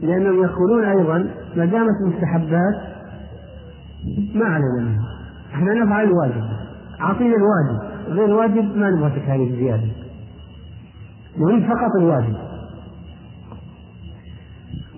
لأنهم 0.02 0.42
يقولون 0.44 0.84
أيضا 0.84 1.30
ما 1.56 1.64
دامت 1.64 1.94
مستحبات 2.06 2.74
ما 4.34 4.44
علينا. 4.46 4.80
منه 4.80 5.00
إحنا 5.54 5.74
نفعل 5.74 6.04
الواجب 6.04 6.44
اعطينا 7.00 7.36
الواجب 7.36 7.82
غير 8.08 8.24
الواجب 8.24 8.76
ما 8.76 8.90
نبغى 8.90 9.20
تكاليف 9.20 9.52
زياده 9.58 9.88
نريد 11.38 11.64
فقط 11.64 11.90
الواجب. 12.00 12.36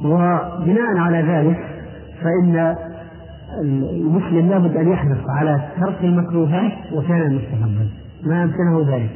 وبناء 0.05 0.97
على 0.97 1.23
ذلك 1.23 1.85
فإن 2.23 2.75
المسلم 3.61 4.49
لابد 4.49 4.77
أن 4.77 4.89
يحرص 4.89 5.19
على 5.29 5.61
ترك 5.81 6.05
المكروهات 6.05 6.73
وفعل 6.93 7.23
المستحبات. 7.23 7.89
ما 8.25 8.43
أمكنه 8.45 8.97
ذلك. 8.97 9.11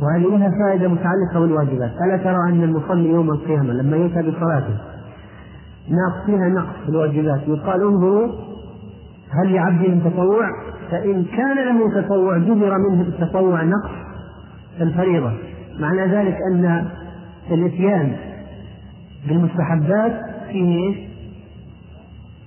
وهذه 0.00 0.36
لها 0.36 0.50
فائدة 0.64 0.88
متعلقة 0.88 1.40
بالواجبات. 1.40 1.90
ألا 2.04 2.16
ترى 2.16 2.36
أن 2.48 2.62
المصلي 2.62 3.08
يوم 3.08 3.30
القيامة 3.30 3.72
لما 3.72 3.96
يؤتى 3.96 4.22
بصلاته 4.22 4.76
ناقص 5.88 6.26
فيها 6.26 6.48
نقص 6.48 6.76
في 6.84 6.88
الواجبات. 6.88 7.40
يقال 7.48 7.82
انظروا 7.82 8.28
هل 9.30 9.52
لعبد 9.52 9.80
من 9.88 10.02
تطوع؟ 10.04 10.48
فإن 10.90 11.24
كان 11.24 11.56
له 11.56 12.02
تطوع 12.02 12.38
جبر 12.38 12.78
منه 12.78 13.02
بالتطوع 13.02 13.62
نقص 13.62 13.90
الفريضة. 14.80 15.32
معنى 15.80 16.06
ذلك 16.06 16.36
أن 16.52 16.88
الإتيان 17.50 18.16
بالمستحبات 19.28 20.12
فيه 20.48 20.88
إيش؟ 20.88 20.96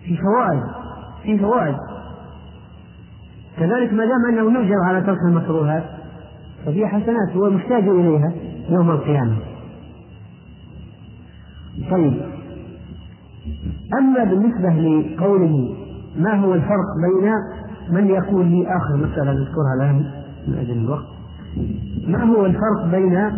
في 0.06 0.18
فوائد 0.18 0.64
في 1.24 1.40
فوائد. 1.40 1.76
كذلك 3.60 3.94
ما 3.94 4.06
دام 4.06 4.26
أنه 4.30 4.60
يؤجر 4.60 4.80
على 4.86 5.02
ترك 5.02 5.18
المكروهات 5.30 5.84
ففي 6.66 6.88
حسنات 6.88 7.30
هو 7.36 7.50
محتاج 7.50 7.88
إليها 7.88 8.34
يوم 8.70 8.92
القيامة. 8.92 9.38
طيب. 11.92 12.14
أما 14.00 14.24
بالنسبة 14.24 14.70
لقوله 14.70 15.76
ما 16.18 16.40
هو 16.40 16.54
الفرق 16.54 16.88
بين 17.06 17.32
من 17.90 18.10
يقول 18.10 18.46
لي 18.46 18.68
آخر 18.78 18.96
مسألة 18.96 19.32
نذكرها 19.32 19.74
الآن 19.78 20.12
من 20.48 20.58
أجل 20.58 20.78
الوقت. 20.78 21.06
ما 22.08 22.24
هو 22.24 22.46
الفرق 22.46 22.86
بين 22.92 23.32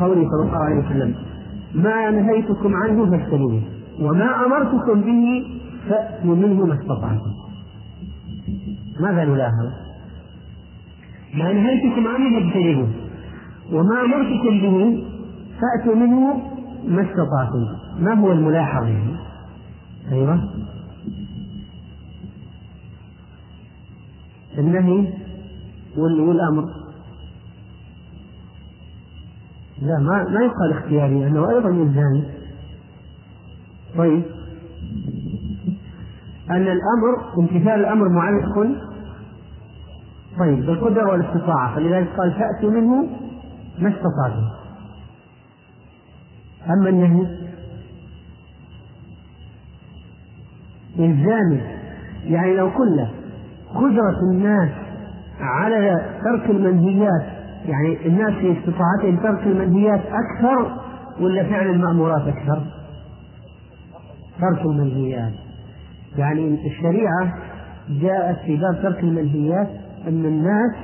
قوله 0.00 0.28
صلى 0.30 0.42
الله 0.42 0.56
عليه 0.56 0.86
وسلم 0.86 1.14
ما 1.74 2.10
نهيتكم 2.10 2.74
عنه 2.74 3.10
فاجتنبوه 3.10 3.62
وما 4.00 4.46
أمرتكم 4.46 5.00
به 5.00 5.44
فأتوا 5.88 6.34
منه 6.34 6.66
ما 6.66 6.74
استطعتم. 6.74 7.32
ماذا 9.00 9.24
نلاحظ؟ 9.24 9.85
ما 11.36 11.52
نهيتكم 11.52 12.06
عنه 12.06 12.40
فاجتنبوه 12.40 12.88
وما 13.72 14.00
أمرتكم 14.04 14.60
به 14.62 15.04
فأتوا 15.60 15.94
منه 15.94 16.42
ما 16.88 17.02
استطعتم. 17.02 17.66
ما 18.00 18.14
هو 18.14 18.32
الملاحظ 18.32 18.84
يعني؟ 18.84 19.16
أيوه. 20.12 20.48
النهي 24.58 25.12
والأمر. 25.96 26.64
لا 29.82 29.98
ما 29.98 30.24
ما 30.30 30.40
يقال 30.40 30.72
اختياري 30.72 31.20
لأنه 31.20 31.50
أيضا 31.50 31.68
إلزامي 31.68 32.24
طيب. 33.96 34.22
أن 36.50 36.62
الأمر 36.62 37.38
امتثال 37.38 37.68
الأمر 37.68 38.08
معلق 38.08 38.85
طيب 40.38 40.66
بالقدرة 40.66 41.10
والاستطاعة. 41.10 41.74
فلذلك 41.74 42.08
قال 42.08 42.32
فأتوا 42.32 42.70
منه 42.70 43.08
ما 43.78 43.88
استطعتم 43.88 44.48
أما 46.70 46.88
النهي 46.88 47.26
إلزامي 50.98 51.60
يعني 52.24 52.56
لو 52.56 52.68
قلنا 52.68 53.10
قدرة 53.74 54.20
الناس 54.32 54.70
على 55.40 56.06
ترك 56.24 56.50
المنهيات 56.50 57.26
يعني 57.66 58.06
الناس 58.06 58.32
في 58.32 58.58
استطاعتهم 58.58 59.16
ترك 59.16 59.46
المنهيات 59.46 60.00
أكثر 60.00 60.76
ولا 61.20 61.42
فعل 61.42 61.66
المأمورات 61.70 62.22
أكثر؟ 62.28 62.62
ترك 64.40 64.60
المنهيات. 64.66 65.32
يعني 66.16 66.66
الشريعة 66.66 67.32
جاءت 67.88 68.38
في 68.38 68.56
باب 68.56 68.82
ترك 68.82 69.00
المنهيات 69.00 69.68
أن 70.06 70.24
الناس 70.24 70.74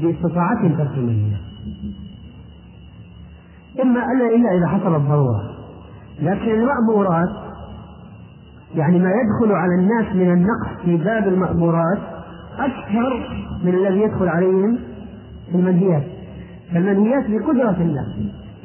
باستطاعتهم 0.00 0.74
ترك 0.74 0.94
المنهيات 0.96 1.40
إما 3.82 4.00
ألا 4.12 4.36
إلا 4.36 4.56
إذا 4.58 4.66
حصلت 4.66 5.02
ضرورة 5.08 5.42
لكن 6.20 6.50
المأمورات 6.50 7.42
يعني 8.74 8.98
ما 8.98 9.10
يدخل 9.10 9.52
على 9.52 9.74
الناس 9.74 10.14
من 10.14 10.32
النقص 10.32 10.84
في 10.84 10.96
باب 10.96 11.28
المأمورات 11.28 11.98
أكثر 12.58 13.28
من 13.64 13.74
الذي 13.74 14.00
يدخل 14.00 14.28
عليهم 14.28 14.78
المنهيات. 15.54 16.02
فالمنهيات 16.74 17.24
بقدرة 17.30 17.76
الله. 17.80 18.06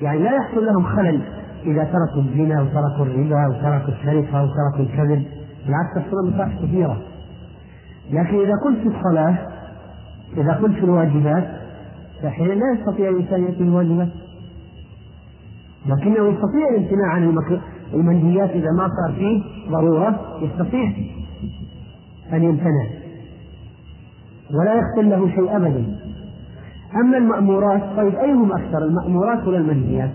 يعني 0.01 0.19
لا 0.19 0.35
يحصل 0.35 0.65
لهم 0.65 0.83
خلل 0.83 1.21
إذا 1.65 1.83
تركوا 1.83 2.21
الزنا 2.21 2.61
وتركوا 2.61 3.05
الربا 3.05 3.47
وتركوا 3.47 3.93
السرقة 3.93 4.43
وتركوا 4.43 4.79
الكذب. 4.79 5.25
بالعكس 5.65 5.95
تحصل 5.95 6.29
مصالح 6.29 6.55
كثيرة. 6.63 6.97
لكن 8.11 8.39
إذا 8.39 8.53
قلت 8.65 8.77
في 8.77 8.87
الصلاة 8.87 9.37
إذا 10.37 10.53
قلت 10.53 10.83
الواجبات 10.83 11.47
فحين 12.23 12.47
لا 12.47 12.79
يستطيع 12.79 13.09
الإنسان 13.09 13.43
يأتي 13.43 13.63
الواجبات 13.63 14.07
لكنه 15.85 16.27
يستطيع 16.27 16.69
الامتناع 16.71 17.07
عن 17.07 17.37
المنهيات 17.93 18.49
إذا 18.49 18.71
ما 18.71 18.87
صار 18.87 19.15
فيه 19.15 19.43
ضرورة 19.71 20.19
يستطيع 20.41 20.93
أن 22.33 22.43
يمتنع 22.43 22.85
ولا 24.53 24.73
يحصل 24.73 25.09
له 25.09 25.29
شيء 25.29 25.55
أبدا 25.55 25.85
أما 26.95 27.17
المأمورات 27.17 27.81
طيب 27.97 28.15
أيهم 28.15 28.51
أكثر 28.51 28.77
المأمورات 28.77 29.47
ولا 29.47 29.57
المنهيات؟ 29.57 30.11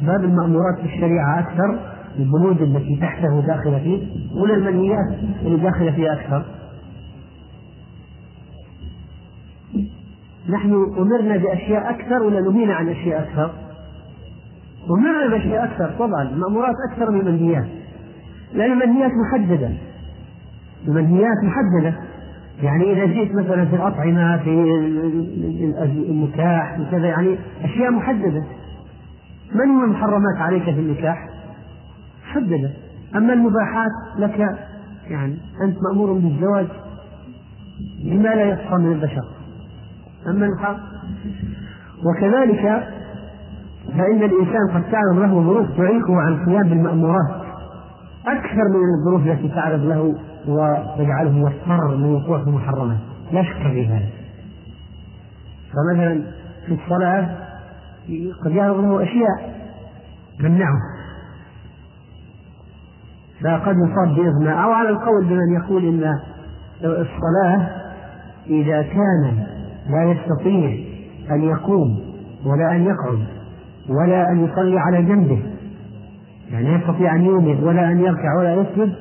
باب 0.00 0.24
المأمورات 0.24 0.78
في 0.78 0.84
الشريعة 0.84 1.38
أكثر 1.40 1.78
البنود 2.18 2.62
التي 2.62 2.96
تحته 2.96 3.40
داخلة 3.40 3.78
فيه 3.78 4.06
ولا 4.40 4.54
المنهيات 4.54 5.18
اللي 5.42 5.56
داخلة 5.56 5.90
فيها 5.92 6.12
أكثر؟ 6.12 6.44
نحن 10.48 10.94
أمرنا 10.98 11.36
بأشياء 11.36 11.90
أكثر 11.90 12.22
ولا 12.22 12.40
نهينا 12.40 12.74
عن 12.74 12.88
أشياء 12.88 13.22
أكثر؟ 13.22 13.50
أمرنا 14.90 15.28
بأشياء 15.28 15.64
أكثر 15.64 15.90
طبعا 15.98 16.22
المأمورات 16.22 16.74
أكثر 16.90 17.10
من 17.10 17.20
المنهيات. 17.20 17.66
لأن 18.54 18.72
المنهيات 18.72 19.10
محددة. 19.12 19.70
المنهيات 20.88 21.36
محددة. 21.44 21.94
يعني 22.62 22.92
إذا 22.92 23.06
جئت 23.06 23.34
مثلا 23.34 23.64
في 23.64 23.76
الأطعمة 23.76 24.36
في 24.36 24.50
النكاح 26.08 26.76
في 26.76 26.90
كذا 26.90 27.06
يعني 27.06 27.38
أشياء 27.64 27.90
محددة. 27.90 28.44
من 29.54 29.70
هو 29.70 29.84
المحرمات 29.84 30.36
عليك 30.38 30.64
في 30.64 30.70
النكاح؟ 30.70 31.28
محددة. 32.28 32.70
أما 33.16 33.32
المباحات 33.32 33.90
لك 34.18 34.38
يعني 35.10 35.36
أنت 35.62 35.76
مأمور 35.82 36.12
بالزواج 36.12 36.66
بما 38.04 38.28
لا 38.28 38.44
يصفى 38.44 38.74
من 38.74 38.92
البشر. 38.92 39.24
أما 40.30 40.46
الحق 40.46 40.78
وكذلك 42.04 42.88
فإن 43.86 44.22
الإنسان 44.22 44.68
قد 44.74 44.82
تعرض 44.90 45.18
له 45.18 45.42
ظروف 45.42 45.66
تعيقه 45.76 46.16
عن 46.16 46.32
القيام 46.32 46.68
بالمأمورات 46.68 47.46
أكثر 48.26 48.64
من 48.68 48.98
الظروف 48.98 49.26
التي 49.26 49.48
تعرض 49.48 49.84
له 49.84 50.14
ويجعله 50.48 51.38
يضطر 51.38 51.96
من 51.96 52.14
وقوع 52.14 52.42
في 52.44 52.50
المحرمات. 52.50 52.98
لا 53.32 53.42
شك 53.42 53.56
في 53.56 53.82
ذلك. 53.82 54.12
فمثلا 55.72 56.22
في 56.66 56.74
الصلاة 56.84 57.28
قد 58.44 58.50
يعرض 58.50 58.80
له 58.80 59.02
أشياء 59.02 59.56
تمنعه 60.38 60.78
فقد 63.44 63.76
يصاب 63.76 64.14
بإغماء. 64.16 64.64
أو 64.64 64.72
على 64.72 64.88
القول 64.88 65.24
بمن 65.24 65.54
يقول 65.54 65.84
إن 65.84 66.12
الصلاة 66.84 67.68
إذا 68.46 68.82
كان 68.82 69.46
لا 69.90 70.12
يستطيع 70.12 70.78
أن 71.30 71.42
يقوم 71.42 72.00
ولا 72.44 72.76
أن 72.76 72.84
يقعد 72.84 73.26
ولا 73.88 74.30
أن 74.30 74.44
يصلي 74.44 74.78
على 74.78 75.02
جنبه. 75.02 75.42
يعني 76.52 76.68
يستطيع 76.74 77.14
أن 77.14 77.24
يومئ 77.24 77.64
ولا 77.64 77.90
أن 77.90 78.00
يركع 78.00 78.38
ولا 78.38 78.54
يسجد 78.54 78.92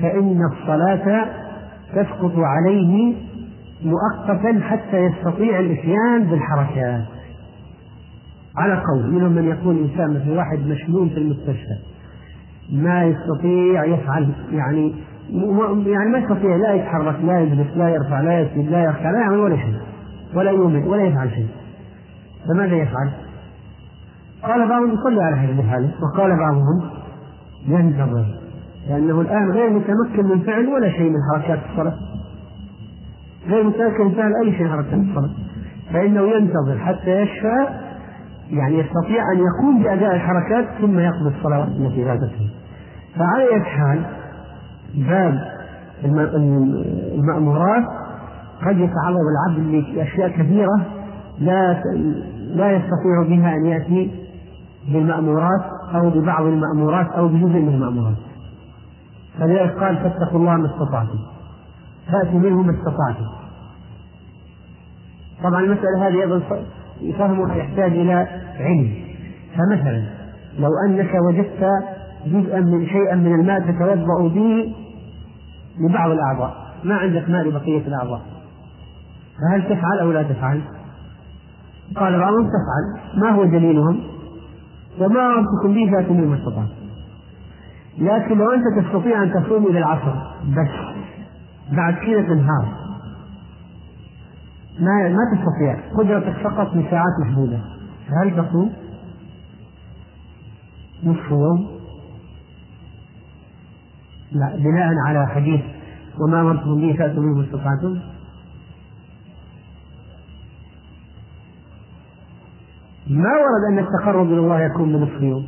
فإن 0.00 0.40
الصلاة 0.52 1.26
تسقط 1.94 2.32
عليه 2.36 3.14
مؤقتا 3.84 4.60
حتى 4.60 4.96
يستطيع 4.96 5.60
الإتيان 5.60 6.24
بالحركات. 6.24 7.04
على 8.56 8.82
قول 8.90 9.10
منهم 9.12 9.32
من 9.32 9.48
يكون 9.48 9.78
إنسان 9.78 10.10
مثل 10.10 10.30
واحد 10.30 10.58
مشلول 10.58 11.10
في 11.10 11.16
المستشفى 11.16 11.78
ما 12.72 13.04
يستطيع 13.04 13.84
يفعل 13.84 14.28
يعني 14.52 14.94
يعني 15.86 16.10
ما 16.10 16.18
يستطيع 16.18 16.56
لا 16.56 16.74
يتحرك 16.74 17.16
لا 17.24 17.40
يجلس 17.40 17.76
لا 17.76 17.88
يرفع 17.88 18.20
لا 18.20 18.40
يسجد 18.40 18.70
لا 18.70 18.82
يرفع 18.84 19.10
لا 19.10 19.18
يعمل 19.18 19.38
ولا 19.38 19.56
شيء 19.56 19.74
ولا 20.34 20.50
يؤمن 20.50 20.82
ولا 20.88 21.02
يفعل 21.02 21.30
شيء. 21.30 21.48
فماذا 22.48 22.76
يفعل؟ 22.76 23.10
قال 24.42 24.68
بعضهم 24.68 24.92
يصلي 24.92 25.22
على 25.22 25.36
هذه 25.36 25.60
الحالة 25.60 25.90
وقال 26.02 26.36
بعضهم 26.38 26.90
ينتظر 27.68 28.26
لأنه 28.88 29.20
الآن 29.20 29.50
غير 29.50 29.70
متمكن 29.70 30.26
من 30.28 30.40
فعل 30.40 30.66
ولا 30.66 30.90
شيء 30.90 31.10
من 31.10 31.18
حركات 31.32 31.58
الصلاة. 31.70 31.94
غير 33.48 33.64
متمكن 33.64 34.04
من 34.04 34.14
فعل 34.14 34.32
أي 34.44 34.52
شيء 34.52 34.64
من 34.64 34.70
حركات 34.70 34.92
الصلاة. 34.94 35.30
فإنه 35.92 36.22
ينتظر 36.22 36.78
حتى 36.78 37.10
يشفى 37.22 37.66
يعني 38.50 38.78
يستطيع 38.78 39.32
أن 39.32 39.38
يقوم 39.38 39.82
بأداء 39.82 40.14
الحركات 40.14 40.68
ثم 40.80 40.98
يقضي 40.98 41.36
الصلوات 41.38 41.68
التي 41.68 42.04
فاتته 42.04 42.50
فعلى 43.16 43.54
أي 43.54 43.60
حال 43.60 44.02
باب 44.96 45.56
المأمورات 47.14 47.84
قد 48.66 48.76
يتعرض 48.76 49.20
العبد 49.32 49.74
لأشياء 49.94 50.28
كثيرة 50.28 50.86
لا 51.38 51.82
لا 52.54 52.70
يستطيع 52.70 53.22
بها 53.28 53.56
أن 53.56 53.66
يأتي 53.66 54.10
بالمأمورات 54.88 55.64
أو 55.94 56.10
ببعض 56.10 56.44
المأمورات 56.44 57.06
أو 57.06 57.28
بجزء 57.28 57.58
من 57.58 57.68
المأمورات. 57.68 58.16
فلذلك 59.38 59.78
قال 59.78 59.96
فاتقوا 59.96 60.38
الله 60.38 60.56
ما 60.56 60.66
استطعتم. 60.66 61.18
فأتوا 62.12 62.38
منه 62.38 62.62
ما 62.62 62.72
استطعتم. 62.72 63.26
طبعا 65.42 65.60
المسألة 65.60 66.08
هذه 66.08 66.20
أيضا 66.22 66.42
فهمها 67.18 67.54
يحتاج 67.54 67.92
إلى 67.92 68.26
علم. 68.60 68.94
فمثلا 69.56 70.02
لو 70.58 70.70
أنك 70.86 71.10
وجدت 71.28 71.70
جزءا 72.26 72.60
من 72.60 72.86
شيئا 72.86 73.14
من 73.14 73.40
الماء 73.40 73.60
تتوضأ 73.60 74.28
به 74.28 74.74
لبعض 75.80 76.10
الأعضاء 76.10 76.66
ما 76.84 76.94
عندك 76.94 77.30
ماء 77.30 77.48
لبقية 77.48 77.86
الأعضاء 77.86 78.20
فهل 79.38 79.62
تفعل 79.62 79.98
أو 80.00 80.12
لا 80.12 80.22
تفعل؟ 80.22 80.60
قال 81.96 82.18
بعضهم 82.18 82.46
تفعل 82.46 83.20
ما 83.20 83.30
هو 83.30 83.44
دليلهم؟ 83.44 84.00
وما 84.98 85.26
أمرتكم 85.26 85.74
به 85.74 85.90
فاتوا 85.92 86.14
ما 86.14 86.36
استطعتم 86.36 86.86
لكن 87.98 88.38
لو 88.38 88.50
أنت 88.50 88.86
تستطيع 88.86 89.22
أن 89.22 89.32
تصوم 89.32 89.66
إلى 89.66 89.78
العصر 89.78 90.14
بس 90.48 90.96
بعد 91.72 91.94
كذا 91.94 92.22
تنهار 92.22 92.68
ما 94.80 95.08
ما 95.08 95.22
تستطيع 95.34 95.94
قدرتك 95.98 96.36
فقط 96.44 96.74
لساعات 96.74 97.12
محدودة 97.26 97.58
فهل 98.08 98.46
تصوم؟ 98.46 98.72
نصف 101.04 101.30
يوم؟ 101.30 101.75
بناء 104.56 104.94
على 105.06 105.26
حديث 105.26 105.60
وما 106.20 106.40
أمرتم 106.40 106.80
به 106.80 106.96
فأتوا 106.98 107.22
منه 107.22 107.44
استطعتم. 107.44 107.98
ما 113.10 113.30
ورد 113.30 113.72
أن 113.72 113.78
التقرب 113.78 114.26
إلى 114.26 114.38
الله 114.38 114.60
يكون 114.60 114.92
بنصف 114.92 115.22
يوم. 115.22 115.46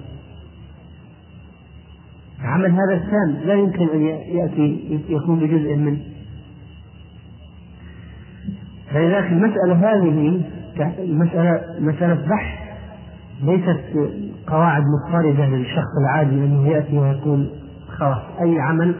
عمل 2.40 2.70
هذا 2.70 2.94
التام 2.94 3.46
لا 3.46 3.54
يمكن 3.54 3.88
أن 3.88 4.00
يأتي 4.36 5.00
يكون 5.08 5.38
بجزء 5.38 5.76
منه. 5.76 5.98
فلذلك 8.90 9.32
المسألة 9.32 9.74
هذه 9.74 10.42
مسألة 10.98 11.80
مسألة 11.80 12.14
بحث 12.14 12.68
ليست 13.42 13.80
قواعد 14.46 14.82
مضطردة 14.82 15.46
للشخص 15.46 15.92
العادي 16.00 16.34
أنه 16.34 16.68
يأتي 16.68 16.98
ويقول 16.98 17.50
خلاص 18.00 18.18
أي 18.40 18.60
عمل 18.60 18.94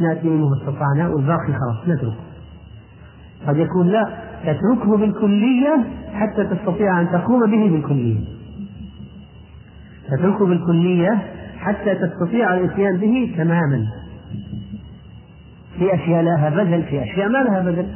نأتي 0.00 0.28
منه 0.28 0.48
استطعنا 0.52 1.08
والباقي 1.08 1.52
خلاص 1.52 1.88
نتركه. 1.88 2.16
قد 3.46 3.56
يكون 3.56 3.88
لا 3.88 4.08
تتركه 4.42 4.96
بالكلية 4.96 5.84
حتى 6.12 6.44
تستطيع 6.44 7.00
أن 7.00 7.08
تقوم 7.12 7.50
به 7.50 7.70
بالكلية. 7.70 8.18
تتركه 10.08 10.46
بالكلية 10.46 11.18
حتى 11.58 11.94
تستطيع 11.94 12.54
الإتيان 12.54 12.96
به 12.96 13.34
تماما. 13.36 13.86
في 15.78 15.94
أشياء 15.94 16.22
لها 16.22 16.50
بدل 16.50 16.82
في 16.82 17.02
أشياء 17.02 17.28
ما 17.28 17.38
لها 17.38 17.60
بدل. 17.60 17.86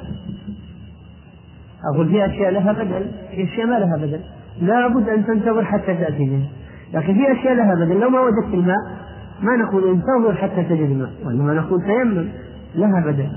أقول 1.94 2.08
في 2.08 2.26
أشياء 2.26 2.50
لها 2.50 2.72
بدل 2.72 3.10
في 3.30 3.44
أشياء 3.44 3.66
ما 3.66 3.78
لها 3.78 3.96
بدل. 3.96 4.20
لا 4.60 4.88
بد 4.88 5.08
أن 5.08 5.26
تنتظر 5.26 5.64
حتى 5.64 5.94
تأتي 5.94 6.24
به 6.24 6.48
لكن 6.94 7.14
في 7.14 7.32
أشياء 7.32 7.54
لها 7.54 7.74
بدل. 7.74 8.00
لو 8.00 8.10
ما 8.10 8.20
وجدت 8.20 8.54
الماء 8.54 9.03
ما 9.42 9.56
نقول 9.56 9.88
انتظر 9.88 10.34
حتى 10.34 10.64
تجد 10.64 10.90
الماء 10.90 11.12
وإنما 11.24 11.54
نقول 11.54 11.82
تيمم 11.82 12.28
لها 12.74 13.00
بدل. 13.06 13.28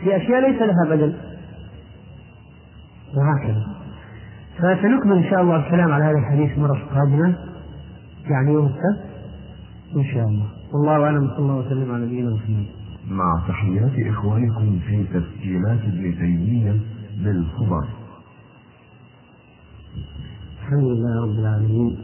في 0.00 0.16
أشياء 0.16 0.50
ليس 0.50 0.62
لها 0.62 0.96
بدل. 0.96 1.14
وهكذا. 3.16 3.66
فسنكمل 4.58 5.16
إن 5.16 5.30
شاء 5.30 5.42
الله 5.42 5.56
الكلام 5.56 5.92
على 5.92 6.04
هذا 6.04 6.18
الحديث 6.18 6.58
مرة 6.58 6.78
قادمة 6.94 7.34
يعني 8.30 8.52
يوم 8.52 8.66
السبت 8.66 9.04
إن 9.96 10.04
شاء 10.04 10.24
الله. 10.24 10.46
والله 10.72 11.04
أعلم 11.04 11.28
صلى 11.28 11.38
الله 11.38 11.56
وسلم 11.56 11.92
على 11.92 12.04
نبينا 12.06 12.30
محمد. 12.30 12.66
مع 13.10 13.42
تحيات 13.48 14.08
إخوانكم 14.08 14.78
في 14.86 15.04
تسجيلات 15.04 15.80
ابن 15.80 16.14
تيمية 16.18 16.76
بالخبر. 17.24 17.88
الحمد 20.62 20.84
لله 20.84 21.22
رب 21.22 21.38
العالمين. 21.38 21.98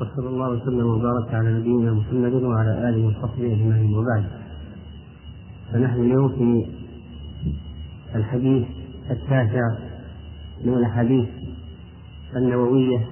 وصلى 0.00 0.28
الله 0.28 0.50
وسلم 0.50 0.86
وبارك 0.86 1.34
على 1.34 1.52
نبينا 1.52 1.92
محمد 1.92 2.32
وعلى 2.32 2.88
آله 2.88 3.06
وصحبه 3.06 3.52
أجمعين. 3.52 3.94
وبعد 3.94 4.24
فنحن 5.72 6.00
اليوم 6.00 6.28
في 6.28 6.66
الحديث 8.14 8.66
التاسع 9.10 9.78
من 10.64 10.74
الأحاديث 10.74 11.28
النووية 12.36 13.06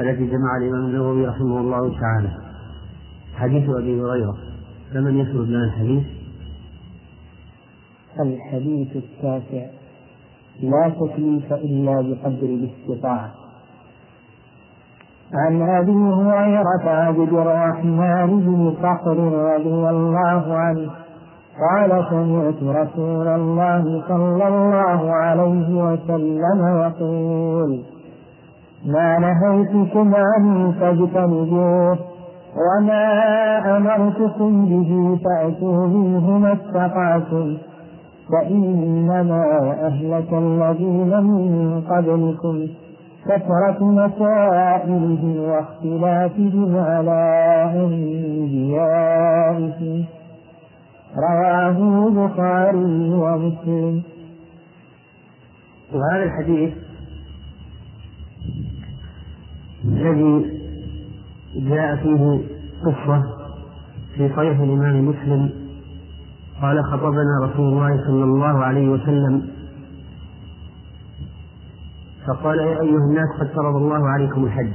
التي 0.00 0.26
جمع 0.26 0.56
الإمام 0.60 0.86
النووي 0.86 1.26
رحمه 1.26 1.60
الله 1.60 2.00
تعالى. 2.00 2.30
حديث 3.34 3.68
أبي 3.68 4.00
هريرة. 4.00 4.36
فمن 4.92 5.18
يسرد 5.18 5.48
لنا 5.48 5.64
الحديث؟ 5.64 6.04
الحديث 8.20 8.96
التاسع. 8.96 9.66
لا 10.62 10.88
تكليف 10.88 11.52
إلا 11.52 12.00
بقدر 12.00 12.46
الاستطاعة. 12.46 13.39
عن 15.34 15.62
أبي 15.62 15.92
هريرة 15.92 16.90
عبد 16.90 17.32
الرحمن 17.32 18.40
بن 18.40 18.74
صخر 18.82 19.18
رضي 19.54 19.88
الله 19.90 20.54
عنه؟ 20.54 20.90
قال 21.60 22.04
سمعت 22.10 22.62
رسول 22.76 23.28
الله 23.28 24.02
صلى 24.08 24.48
الله 24.48 25.12
عليه 25.12 25.84
وسلم 25.84 26.66
يقول 26.66 27.82
ما 28.86 29.18
نهيتكم 29.18 30.14
عنه 30.14 30.72
فاجتنبوه 30.80 31.98
وما 32.56 33.06
أمرتكم 33.76 34.64
به 34.66 35.18
فأتوا 35.24 35.86
منه 35.86 36.38
ما 36.38 36.52
استطعتم 36.52 37.56
فإنما 38.32 39.44
أهلك 39.86 40.32
الذين 40.32 41.22
من 41.22 41.82
قبلكم. 41.90 42.66
كثرة 43.24 43.84
مسائلهم 43.84 45.36
واختلافهم 45.36 46.76
على 46.76 47.22
أنبيائهم 47.76 49.00
رواه 51.16 51.76
البخاري 52.08 53.10
ومسلم. 53.14 54.02
وهذا 55.92 56.24
الحديث 56.24 56.72
الذي 59.84 60.60
جاء 61.56 61.96
فيه 61.96 62.40
قصة 62.84 63.22
في 64.16 64.28
صحيح 64.28 64.60
الإمام 64.60 65.08
مسلم. 65.08 65.50
قال 66.62 66.84
خطبنا 66.84 67.40
رسول 67.42 67.68
الله 67.72 68.04
صلى 68.06 68.24
الله 68.24 68.64
عليه 68.64 68.88
وسلم 68.88 69.59
فقال 72.26 72.58
يا 72.58 72.80
أيها 72.80 73.04
الناس 73.10 73.28
قد 73.40 73.46
فرض 73.46 73.76
الله 73.76 74.08
عليكم 74.08 74.44
الحج. 74.44 74.72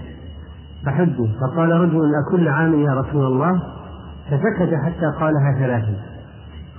فحجوا. 0.86 1.28
فقال 1.42 1.72
رجل 1.72 2.12
أكل 2.28 2.48
عام 2.48 2.80
يا 2.80 2.94
رسول 2.94 3.26
الله؟ 3.26 3.64
فسكت 4.28 4.74
حتى 4.86 5.12
قالها 5.20 5.56
ثلاثا. 5.60 5.96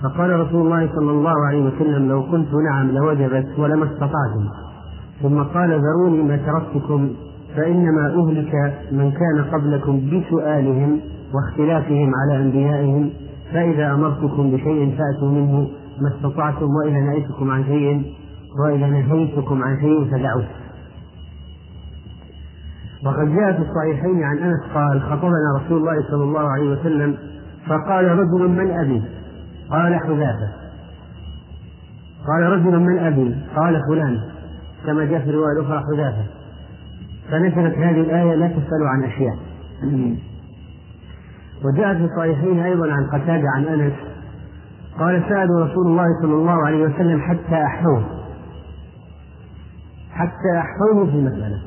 فقال 0.03 0.39
رسول 0.39 0.65
الله 0.65 0.89
صلى 0.95 1.11
الله 1.11 1.45
عليه 1.47 1.65
وسلم 1.65 2.09
لو 2.09 2.21
قلت 2.21 2.53
نعم 2.53 2.91
لوجبت 2.91 3.47
ولما 3.59 3.85
استطعتم. 3.85 4.49
ثم 5.21 5.43
قال 5.43 5.81
ذروني 5.81 6.23
ما 6.23 6.37
تركتكم 6.37 7.09
فإنما 7.55 8.07
أهلك 8.07 8.53
من 8.91 9.11
كان 9.11 9.45
قبلكم 9.53 10.01
بسؤالهم 10.09 10.99
واختلافهم 11.33 12.11
على 12.15 12.43
أنبيائهم 12.43 13.09
فإذا 13.53 13.93
أمرتكم 13.93 14.51
بشيء 14.51 14.97
فأتوا 14.97 15.31
منه 15.31 15.67
ما 16.01 16.09
استطعتم 16.15 16.65
وإذا 16.65 16.99
نهيتكم 16.99 17.51
عن 17.51 17.63
شيء 17.63 18.13
وإذا 18.59 18.87
نهيتكم 18.87 19.63
عن 19.63 19.79
شيء 19.79 20.11
فدعوه. 20.11 20.47
وقد 23.05 23.35
جاء 23.35 23.53
في 23.53 23.69
الصحيحين 23.69 24.23
عن 24.23 24.37
أنس 24.37 24.59
قال 24.73 25.01
خطبنا 25.01 25.53
رسول 25.57 25.77
الله 25.77 26.07
صلى 26.09 26.23
الله 26.23 26.51
عليه 26.51 26.69
وسلم 26.69 27.17
فقال 27.67 28.05
رجل 28.05 28.47
من 28.47 28.71
أبي؟ 28.71 29.03
قال 29.69 29.95
حذافة. 29.95 30.49
قال 32.27 32.43
رجل 32.43 32.79
من 32.79 32.97
أبي؟ 32.97 33.35
قال 33.55 33.81
فلان. 33.89 34.19
كما 34.85 35.05
جاء 35.05 35.19
في 35.19 35.29
الرواية 35.29 35.59
الأخرى 35.59 35.83
حذافة. 35.93 36.25
فنزلت 37.31 37.77
هذه 37.77 38.01
الآية 38.01 38.35
لا 38.35 38.47
تسألوا 38.47 38.89
عن 38.89 39.03
أشياء. 39.03 39.37
وجاء 41.65 41.97
في 41.97 42.03
الصحيحين 42.05 42.59
أيضا 42.59 42.91
عن 42.91 43.05
قتادة 43.07 43.49
عن 43.55 43.63
أنس 43.63 43.93
قال 44.99 45.23
سألوا 45.29 45.65
رسول 45.65 45.87
الله 45.87 46.05
صلى 46.21 46.33
الله 46.33 46.65
عليه 46.65 46.83
وسلم 46.83 47.21
حتى 47.21 47.63
أحوه. 47.65 48.16
حتى 50.17 50.59
أحوه 50.59 51.05
في 51.05 51.11
المسألة. 51.11 51.61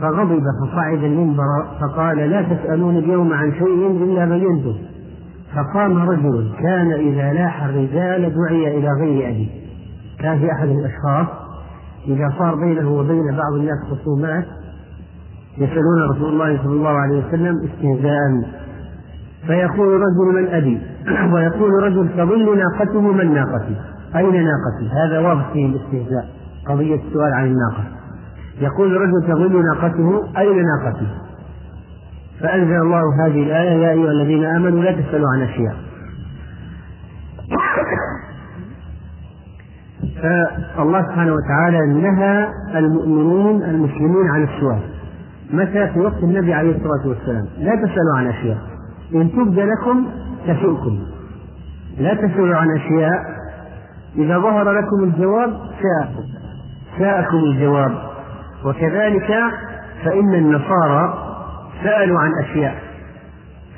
فغضب 0.00 0.42
فصعد 0.62 1.04
المنبر 1.04 1.44
فقال 1.80 2.16
لا 2.16 2.42
تسألون 2.42 2.96
اليوم 2.96 3.32
عن 3.32 3.52
شيء 3.52 4.04
إلا 4.04 4.24
بينته 4.24 4.76
فقام 5.54 5.98
رجل 5.98 6.52
كان 6.62 6.92
إذا 6.92 7.32
لاح 7.32 7.64
الرجال 7.64 8.34
دعي 8.34 8.78
إلى 8.78 8.88
غير 8.88 9.28
أبيه 9.28 9.48
كان 10.18 10.38
في 10.38 10.52
أحد 10.52 10.68
الأشخاص 10.68 11.26
إذا 12.08 12.34
صار 12.38 12.54
بينه 12.54 12.90
وبين 12.90 13.36
بعض 13.36 13.52
الناس 13.54 13.78
خصومات 13.90 14.44
يسألون 15.58 16.10
رسول 16.10 16.32
الله 16.32 16.62
صلى 16.62 16.72
الله 16.72 16.90
عليه 16.90 17.26
وسلم 17.26 17.56
استهزاء. 17.64 18.60
فيقول 19.46 20.00
رجل 20.00 20.34
من 20.34 20.46
أبي؟ 20.48 20.80
ويقول 21.34 21.82
رجل 21.82 22.08
تظل 22.16 22.58
ناقته 22.58 23.00
من 23.00 23.34
ناقتي؟ 23.34 23.76
أين 24.16 24.44
ناقتي؟ 24.44 24.90
هذا 24.92 25.18
واضح 25.18 25.52
فيه 25.52 25.66
الاستهزاء. 25.66 26.39
قضية 26.68 26.94
السؤال 26.94 27.32
عن 27.34 27.46
الناقة. 27.46 27.84
يقول 28.60 28.92
رجل 28.92 29.26
تظل 29.28 29.62
ناقته 29.62 30.38
أين 30.38 30.64
ناقتي 30.64 31.06
فأنزل 32.40 32.82
الله 32.82 33.26
هذه 33.26 33.42
الآية 33.42 33.70
يا 33.70 33.90
أيها 33.90 34.10
الذين 34.10 34.44
آمنوا 34.44 34.82
لا 34.82 34.92
تسألوا 34.92 35.28
عن 35.34 35.42
أشياء 35.42 35.76
فالله 40.76 41.02
سبحانه 41.02 41.32
وتعالى 41.34 41.86
نهى 41.86 42.48
المؤمنين 42.74 43.62
المسلمين 43.62 44.28
عن 44.30 44.42
السؤال. 44.42 44.80
متى 45.52 45.88
في 45.88 46.00
وقت 46.00 46.22
النبي 46.22 46.54
عليه 46.54 46.76
الصلاة 46.76 47.08
والسلام؟ 47.08 47.46
لا 47.58 47.76
تسألوا 47.76 48.16
عن 48.16 48.26
أشياء 48.26 48.58
إن 49.14 49.32
تبد 49.32 49.58
لكم 49.58 50.06
تسؤكم. 50.46 50.98
لا 51.98 52.14
تسألوا 52.14 52.56
عن 52.56 52.70
أشياء 52.76 53.40
إذا 54.16 54.38
ظهر 54.38 54.72
لكم 54.72 55.04
الجواب 55.04 55.50
ساءكم 55.82 56.39
ساءكم 57.00 57.36
الجواب. 57.36 57.92
وكذلك 58.64 59.34
فإن 60.04 60.34
النصارى 60.34 61.14
سألوا 61.84 62.20
عن 62.20 62.30
أشياء. 62.44 62.74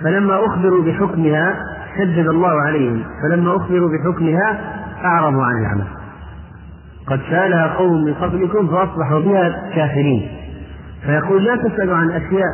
فلما 0.05 0.47
أخبروا 0.47 0.85
بحكمها 0.85 1.55
شدد 1.99 2.29
الله 2.29 2.61
عليهم. 2.63 3.03
فلما 3.23 3.57
أخبروا 3.57 3.89
بحكمها 3.89 4.61
أعرضوا 5.05 5.45
عن 5.45 5.61
العمل. 5.61 5.87
قد 7.07 7.21
سألها 7.31 7.67
قوم 7.67 8.05
من 8.05 8.15
قبلكم 8.15 8.69
فأصبحوا 8.69 9.21
بها 9.21 9.71
كافرين. 9.75 10.29
فيقول 11.07 11.45
لا 11.45 11.57
تسألوا 11.57 11.97
عن 11.97 12.11
أشياء 12.11 12.49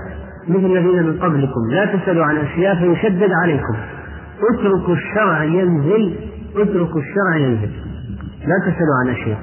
مثل 0.49 0.67
الذين 0.67 1.03
من 1.03 1.19
قبلكم. 1.23 1.61
لا 1.71 1.85
تسألوا 1.85 2.25
عن 2.25 2.37
أشياء 2.37 2.75
فيشدد 2.75 3.31
عليكم. 3.43 3.77
اتركوا 4.55 4.95
الشرع 4.95 5.45
ينزل. 5.45 6.17
اتركوا 6.57 7.01
الشرع 7.01 7.37
ينزل. 7.37 7.71
لا 8.47 8.55
تسألوا 8.67 8.97
عن 9.05 9.09
أشياء. 9.09 9.39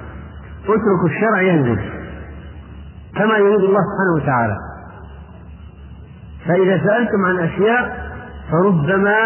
اتركوا 0.73 1.09
الشرع 1.09 1.41
ينزل 1.41 1.79
كما 3.15 3.37
يريد 3.37 3.59
الله 3.59 3.79
سبحانه 3.79 4.23
وتعالى. 4.23 4.57
فإذا 6.45 6.83
سألتم 6.87 7.25
عن 7.25 7.39
أشياء 7.39 8.11
فربما 8.51 9.17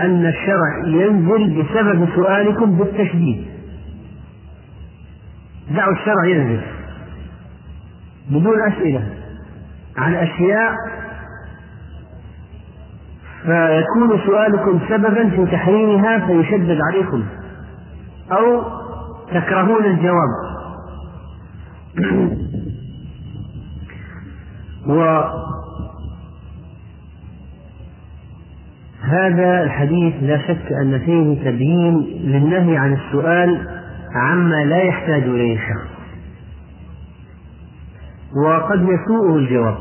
أن 0.00 0.26
الشرع 0.26 0.78
ينزل 0.84 1.62
بسبب 1.62 2.08
سؤالكم 2.14 2.78
بالتشديد. 2.78 3.46
دعوا 5.70 5.92
الشرع 5.92 6.24
ينزل 6.24 6.60
بدون 8.30 8.72
أسئلة 8.72 9.08
عن 9.96 10.14
أشياء 10.14 10.72
فيكون 13.42 14.20
سؤالكم 14.26 14.80
سببا 14.88 15.28
في 15.28 15.46
تحريمها 15.52 16.26
فيشدد 16.26 16.78
عليكم 16.90 17.24
أو 18.32 18.62
تكرهون 19.28 19.84
الجواب. 19.84 20.53
وهذا 29.04 29.62
الحديث 29.62 30.14
لا 30.22 30.38
شك 30.38 30.72
أن 30.72 30.98
فيه 30.98 31.50
تبيين 31.50 31.94
للنهي 32.24 32.76
عن 32.76 32.92
السؤال 32.92 33.68
عما 34.14 34.64
لا 34.64 34.82
يحتاج 34.82 35.22
إليه 35.22 35.54
الشخص 35.54 35.94
وقد 38.46 38.80
يسوءه 38.82 39.36
الجواب 39.36 39.76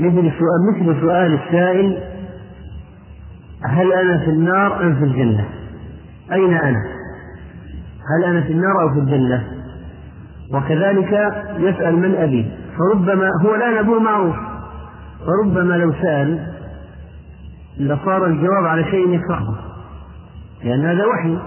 مثل 0.00 0.32
سؤال 0.38 0.60
مثل 0.72 1.00
سؤال 1.00 1.34
السائل 1.34 1.98
هل 3.64 3.92
أنا 3.92 4.18
في 4.18 4.30
النار 4.30 4.82
أم 4.82 4.94
في 4.94 5.04
الجنة؟ 5.04 5.44
أين 6.32 6.54
أنا؟ 6.54 6.82
هل 8.16 8.24
أنا 8.24 8.40
في 8.40 8.52
النار 8.52 8.82
أو 8.82 8.94
في 8.94 9.00
الجنة؟ 9.00 9.55
وكذلك 10.54 11.12
يسأل 11.58 11.96
من 11.96 12.14
أبي. 12.14 12.50
فربما 12.78 13.30
هو 13.44 13.54
الآن 13.54 13.76
أبوه 13.76 14.00
معروف 14.00 14.36
فربما 15.26 15.74
لو 15.74 15.92
سأل 15.92 16.52
لصار 17.78 18.26
الجواب 18.26 18.64
على 18.64 18.84
شيء 18.84 19.08
يكرهه 19.08 19.58
لأن 20.64 20.84
هذا 20.84 21.04
وحي. 21.06 21.38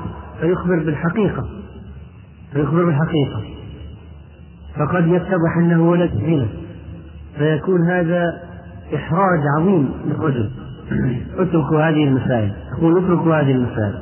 فيخبر 0.41 0.83
بالحقيقة. 0.85 1.45
فيخبر 2.53 2.85
بالحقيقة. 2.85 3.43
فقد 4.75 5.07
يتضح 5.07 5.57
أنه 5.57 5.89
ولد 5.89 6.11
زنا 6.11 6.47
فيكون 7.37 7.89
هذا 7.89 8.23
إحراج 8.95 9.39
عظيم 9.57 9.89
للرجل. 10.05 10.51
اتركوا 11.39 11.89
هذه 11.89 12.03
المسائل. 12.03 12.53
يقول 12.77 13.05
اتركوا 13.05 13.35
هذه 13.35 13.51
المسائل. 13.51 13.99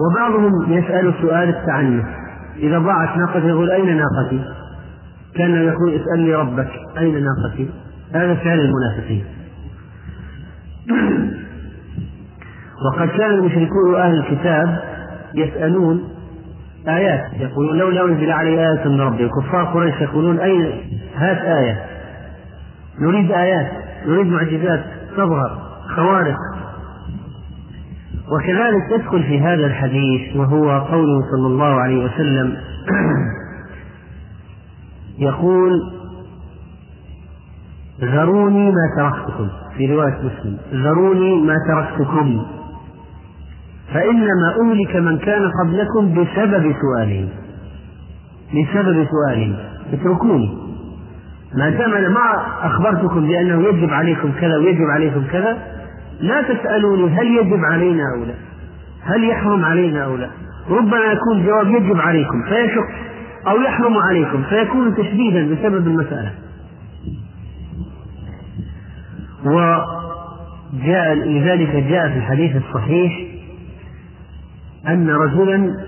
وبعضهم 0.00 0.72
يسأل 0.72 1.14
سؤال 1.22 1.48
التعنف. 1.48 2.15
إذا 2.58 2.78
ضاعت 2.78 3.16
ناقته 3.16 3.48
يقول 3.48 3.70
أين 3.70 3.96
ناقتي؟ 3.96 4.44
كان 5.34 5.54
يقول 5.54 5.94
اسأل 5.94 6.20
لي 6.20 6.34
ربك 6.34 6.70
أين 6.98 7.24
ناقتي؟ 7.24 7.70
هذا 8.12 8.34
فعل 8.34 8.60
المنافقين 8.60 9.24
وقد 12.86 13.08
كان 13.08 13.30
المشركون 13.30 13.94
أهل 13.94 14.18
الكتاب 14.18 14.82
يسألون 15.34 16.08
آيات 16.88 17.24
يقولون 17.40 17.78
لولا 17.78 18.04
أنزل 18.04 18.30
علي 18.30 18.68
آية 18.68 18.88
من 18.88 19.00
ربي 19.00 19.28
كفار 19.28 19.64
قريش 19.64 20.00
يقولون 20.00 20.38
أين 20.38 20.72
هات 21.16 21.38
آية 21.38 21.84
نريد 23.00 23.32
آيات 23.32 23.70
نريد 24.06 24.26
معجزات 24.26 24.84
تظهر 25.16 25.58
خوارق 25.96 26.36
وكذلك 28.32 29.00
يدخل 29.00 29.22
في 29.22 29.40
هذا 29.40 29.66
الحديث 29.66 30.36
وهو 30.36 30.80
قوله 30.80 31.20
صلى 31.30 31.46
الله 31.46 31.80
عليه 31.80 32.04
وسلم 32.04 32.56
يقول 35.18 35.72
ذروني 38.00 38.70
ما 38.70 38.90
تركتكم 38.96 39.48
في 39.76 39.94
رواية 39.94 40.18
مسلم 40.18 40.58
ذروني 40.72 41.42
ما 41.42 41.54
تركتكم 41.68 42.46
فإنما 43.94 44.54
أهلك 44.62 44.96
من 44.96 45.18
كان 45.18 45.50
قبلكم 45.62 46.12
بسبب 46.12 46.74
سؤالهم 46.80 47.28
بسبب 48.48 49.06
سؤالهم 49.10 49.56
اتركوني. 49.92 50.58
ما 51.54 51.70
دام 51.70 51.94
أنا 51.94 52.08
ما 52.08 52.20
أخبرتكم 52.62 53.26
بأنه 53.26 53.68
يجب 53.68 53.90
عليكم 53.90 54.32
كذا 54.40 54.56
ويجب 54.56 54.84
عليكم 54.90 55.24
كذا 55.32 55.75
لا 56.20 56.42
تسألوني 56.42 57.08
هل 57.10 57.26
يجب 57.26 57.60
علينا 57.64 58.02
أو 58.16 58.24
لا. 58.24 58.34
هل 59.02 59.24
يحرم 59.24 59.64
علينا 59.64 60.04
أو 60.04 60.16
لا. 60.16 60.30
ربما 60.70 60.96
يكون 61.12 61.46
جواب 61.46 61.66
يجب 61.66 62.00
عليكم 62.00 62.42
فيشق 62.42 62.84
أو 63.48 63.60
يحرم 63.60 63.96
عليكم 63.96 64.42
فيكون 64.42 64.94
تشديدا 64.96 65.54
بسبب 65.54 65.86
المسألة. 65.86 66.32
وجاء 69.44 71.14
لذلك 71.14 71.76
جاء 71.76 72.08
في 72.08 72.16
الحديث 72.18 72.56
الصحيح 72.56 73.12
أن 74.88 75.10
رجلا 75.10 75.86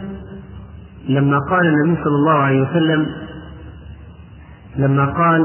لما 1.08 1.38
قال 1.50 1.66
النبي 1.66 2.02
صلى 2.04 2.14
الله 2.14 2.38
عليه 2.38 2.62
وسلم 2.62 3.06
لما 4.76 5.04
قال 5.04 5.42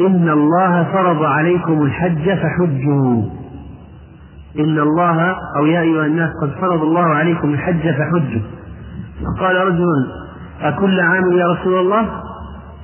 إن 0.00 0.28
الله 0.28 0.84
فرض 0.92 1.22
عليكم 1.22 1.82
الحج 1.82 2.34
فحجوا. 2.34 3.22
إن 4.58 4.78
الله 4.78 5.36
أو 5.56 5.66
يا 5.66 5.80
أيها 5.80 6.06
الناس 6.06 6.30
قد 6.42 6.50
فرض 6.60 6.82
الله 6.82 7.04
عليكم 7.04 7.54
الحج 7.54 7.80
فحجوا. 7.80 8.42
فقال 9.24 9.56
رجل 9.56 9.86
أكل 10.60 11.00
عام 11.00 11.32
يا 11.32 11.46
رسول 11.46 11.80
الله؟ 11.80 12.22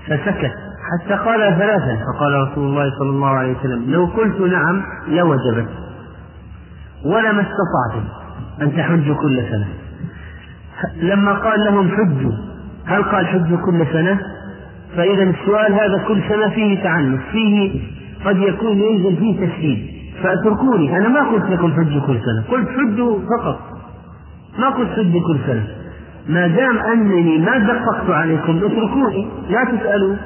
فسكت. 0.07 0.53
حتى 0.93 1.15
قال 1.15 1.41
ثلاثا 1.59 1.97
فقال 2.05 2.49
رسول 2.49 2.65
الله 2.69 2.91
صلى 2.99 3.11
الله 3.11 3.29
عليه 3.29 3.59
وسلم 3.59 3.91
لو 3.91 4.05
قلت 4.05 4.41
نعم 4.41 4.83
لوجبت. 5.09 5.69
ولما 7.05 7.43
استطعتم 7.43 8.09
أن 8.63 8.77
تحجوا 8.77 9.15
كل 9.15 9.43
سنة. 9.51 9.69
لما 10.97 11.33
قال 11.33 11.65
لهم 11.65 11.89
حجوا 11.89 12.33
هل 12.87 13.03
قال 13.03 13.27
حجوا 13.27 13.59
كل 13.67 13.87
سنة؟ 13.93 14.21
فإذا 14.97 15.22
السؤال 15.22 15.72
هذا 15.72 16.05
كل 16.09 16.20
سنة 16.28 16.49
فيه 16.49 16.82
تعنف 16.82 17.20
فيه 17.32 17.80
قد 18.24 18.36
يكون 18.36 18.80
ينزل 18.80 19.16
فيه 19.16 19.47
تشديد 19.47 19.86
فأتركوني 20.22 20.97
أنا 20.97 21.09
ما 21.09 21.20
قلت 21.30 21.51
لكم 21.51 21.72
حجوا 21.72 22.01
كل 22.07 22.18
سنة 22.20 22.45
قلت 22.51 22.68
حجوا 22.68 23.18
فقط. 23.18 23.61
ما 24.59 24.68
قلت 24.68 24.90
حجوا 24.90 25.20
كل 25.26 25.38
سنة. 25.47 25.66
ما 26.28 26.47
دام 26.47 26.78
أنني 26.78 27.38
ما 27.38 27.59
دققت 27.59 28.11
عليكم 28.11 28.57
اتركوني 28.57 29.28
لا 29.51 29.64
تسألوا 29.64 30.16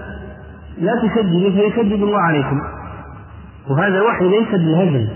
لا 0.80 0.92
تشددوا 1.02 1.50
فيشدد 1.50 2.02
الله 2.02 2.20
عليكم. 2.20 2.60
وهذا 3.70 4.02
وحي 4.02 4.28
ليس 4.28 4.50
بالهزل. 4.50 5.08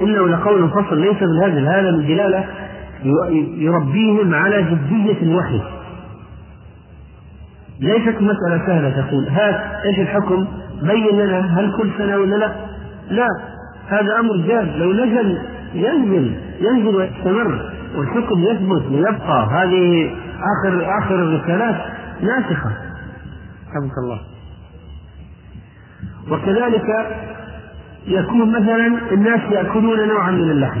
إنه 0.00 0.28
لقول 0.28 0.68
فصل 0.68 1.00
ليس 1.00 1.20
بالهزل 1.20 1.66
هذا 1.66 1.90
من 1.90 2.06
دلالة 2.06 2.44
يربيهم 3.58 4.34
على 4.34 4.62
جدية 4.62 5.22
الوحي. 5.22 5.60
ليست 7.80 8.16
مسألة 8.20 8.66
سهلة 8.66 8.90
تقول. 8.90 9.28
هات 9.28 9.84
إيش 9.84 9.98
الحكم؟ 9.98 10.46
بين 10.82 11.18
لنا 11.20 11.60
هل 11.60 11.76
كل 11.76 11.90
سنة 11.98 12.16
ولا 12.16 12.36
لا؟ 12.36 12.52
لا. 13.10 13.28
هذا 13.88 14.20
أمر 14.20 14.36
جاد. 14.36 14.76
لو 14.76 14.92
نزل 14.92 15.38
ينزل 15.74 16.36
ينزل 16.60 16.96
ويستمر 16.96 17.70
والحكم 17.96 18.44
يثبت 18.44 18.82
ويبقى. 18.90 19.48
هذه 19.52 20.10
آخر 20.36 20.98
آخر 20.98 21.14
الرسالات 21.14 21.76
ناسخة. 22.20 22.70
حفظك 23.68 23.98
الله. 24.04 24.20
وكذلك 26.30 27.06
يكون 28.06 28.50
مثلا 28.50 29.12
الناس 29.12 29.40
يأكلون 29.50 30.08
نوعا 30.08 30.30
من 30.30 30.50
اللحم. 30.50 30.80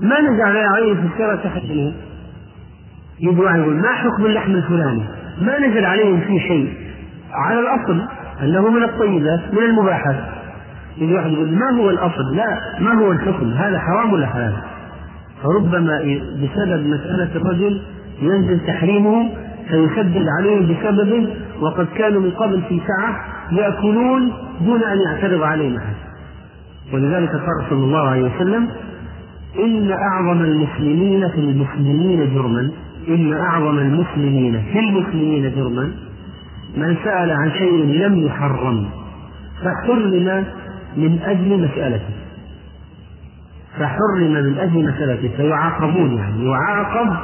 ما 0.00 0.20
نزل 0.20 0.42
عليه 0.42 0.94
في 0.94 1.00
الشرع 1.14 1.36
تحريمه 1.36 1.92
يجي 3.20 3.40
واحد 3.40 3.58
يقول 3.58 3.76
ما 3.76 3.92
حكم 3.92 4.26
اللحم 4.26 4.50
الفلاني؟ 4.50 5.04
ما 5.40 5.58
نزل 5.58 5.84
عليهم 5.84 6.20
فيه 6.20 6.38
شيء. 6.38 6.74
على 7.32 7.60
الأصل 7.60 8.02
أنه 8.42 8.70
من 8.70 8.82
الطيبات 8.82 9.40
من 9.52 9.62
المباحات. 9.62 10.16
يجي 10.98 11.14
واحد 11.14 11.30
يقول 11.30 11.52
ما 11.52 11.70
هو 11.70 11.90
الأصل؟ 11.90 12.36
لا 12.36 12.60
ما 12.80 12.94
هو 12.94 13.12
الحكم؟ 13.12 13.50
هذا 13.50 13.78
حرام 13.78 14.12
ولا 14.12 14.26
حلال؟ 14.26 14.52
فربما 15.42 15.98
بسبب 16.42 16.86
مسألة 16.86 17.36
الرجل 17.36 17.82
ينزل 18.22 18.60
تحريمه 18.66 19.30
فيشدد 19.68 20.26
عليهم 20.38 20.62
بسببه 20.66 21.34
وقد 21.60 21.86
كانوا 21.96 22.20
من 22.20 22.30
قبل 22.30 22.62
في 22.68 22.80
سعة 22.86 23.24
يأكلون 23.52 24.32
دون 24.60 24.82
أن 24.82 24.98
يعترض 25.00 25.42
عليهم 25.42 25.76
أحد. 25.76 25.94
ولذلك 26.94 27.30
قال 27.30 27.70
صلى 27.70 27.84
الله 27.84 28.08
عليه 28.08 28.22
وسلم 28.22 28.68
إن 29.58 29.90
أعظم 29.92 30.40
المسلمين 30.40 31.28
في 31.28 31.40
المسلمين 31.40 32.34
جرما. 32.34 32.70
إن 33.08 33.32
أعظم 33.32 33.78
المسلمين 33.78 34.62
في 34.72 34.78
المسلمين 34.78 35.54
جرما 35.54 35.92
من 36.76 36.96
سأل 37.04 37.30
عن 37.30 37.50
شيء 37.50 37.84
لم 37.84 38.26
يحرم 38.26 38.88
فحرم 39.64 40.44
من 40.96 41.18
أجل 41.24 41.64
مسألته. 41.64 42.14
فحرم 43.78 44.32
من 44.32 44.58
أجل 44.58 44.88
مسألته 44.88 45.36
فيعاقبون 45.36 46.16
يعني 46.18 46.50
يعاقب 46.50 47.16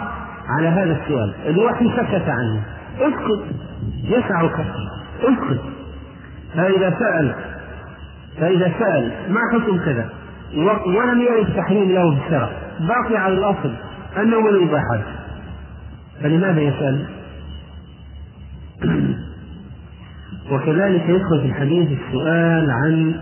على 0.49 0.69
هذا 0.69 0.99
السؤال. 1.03 1.35
الوحي 1.47 1.89
سكت 1.89 2.29
عنه 2.29 2.63
اسكت 3.01 3.43
يسعك 4.05 4.67
اسكت. 5.23 5.61
فإذا 6.55 6.91
سأل 6.99 7.35
فإذا 8.41 8.73
سأل 8.79 9.13
ما 9.29 9.41
حكم 9.53 9.79
كذا؟ 9.79 10.09
ولم 10.87 11.21
يرد 11.21 11.57
تحريم 11.57 11.93
له 11.93 12.11
في 12.15 12.27
الشرع 12.27 12.49
باقي 12.81 13.17
على 13.17 13.35
الأصل 13.35 13.73
أنه 14.17 14.41
من 14.41 14.49
الإباحات 14.49 15.22
فلماذا 16.23 16.61
يسأل؟ 16.61 17.07
وكذلك 20.53 21.09
يدخل 21.09 21.41
في 21.41 21.47
الحديث 21.47 21.99
السؤال 22.01 22.71
عن 22.71 23.15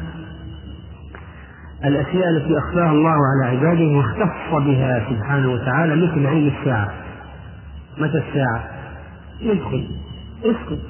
الأشياء 1.84 2.28
التي 2.30 2.58
أخفاها 2.58 2.90
الله 2.90 3.10
على 3.10 3.56
عباده 3.56 3.96
واختص 3.96 4.64
بها 4.66 5.06
سبحانه 5.10 5.52
وتعالى 5.52 5.96
مثل 5.96 6.26
علم 6.26 6.52
الساعة 6.58 6.88
متى 7.98 8.18
الساعة؟ 8.28 8.64
يدخل 9.40 9.86
اسكت 10.44 10.80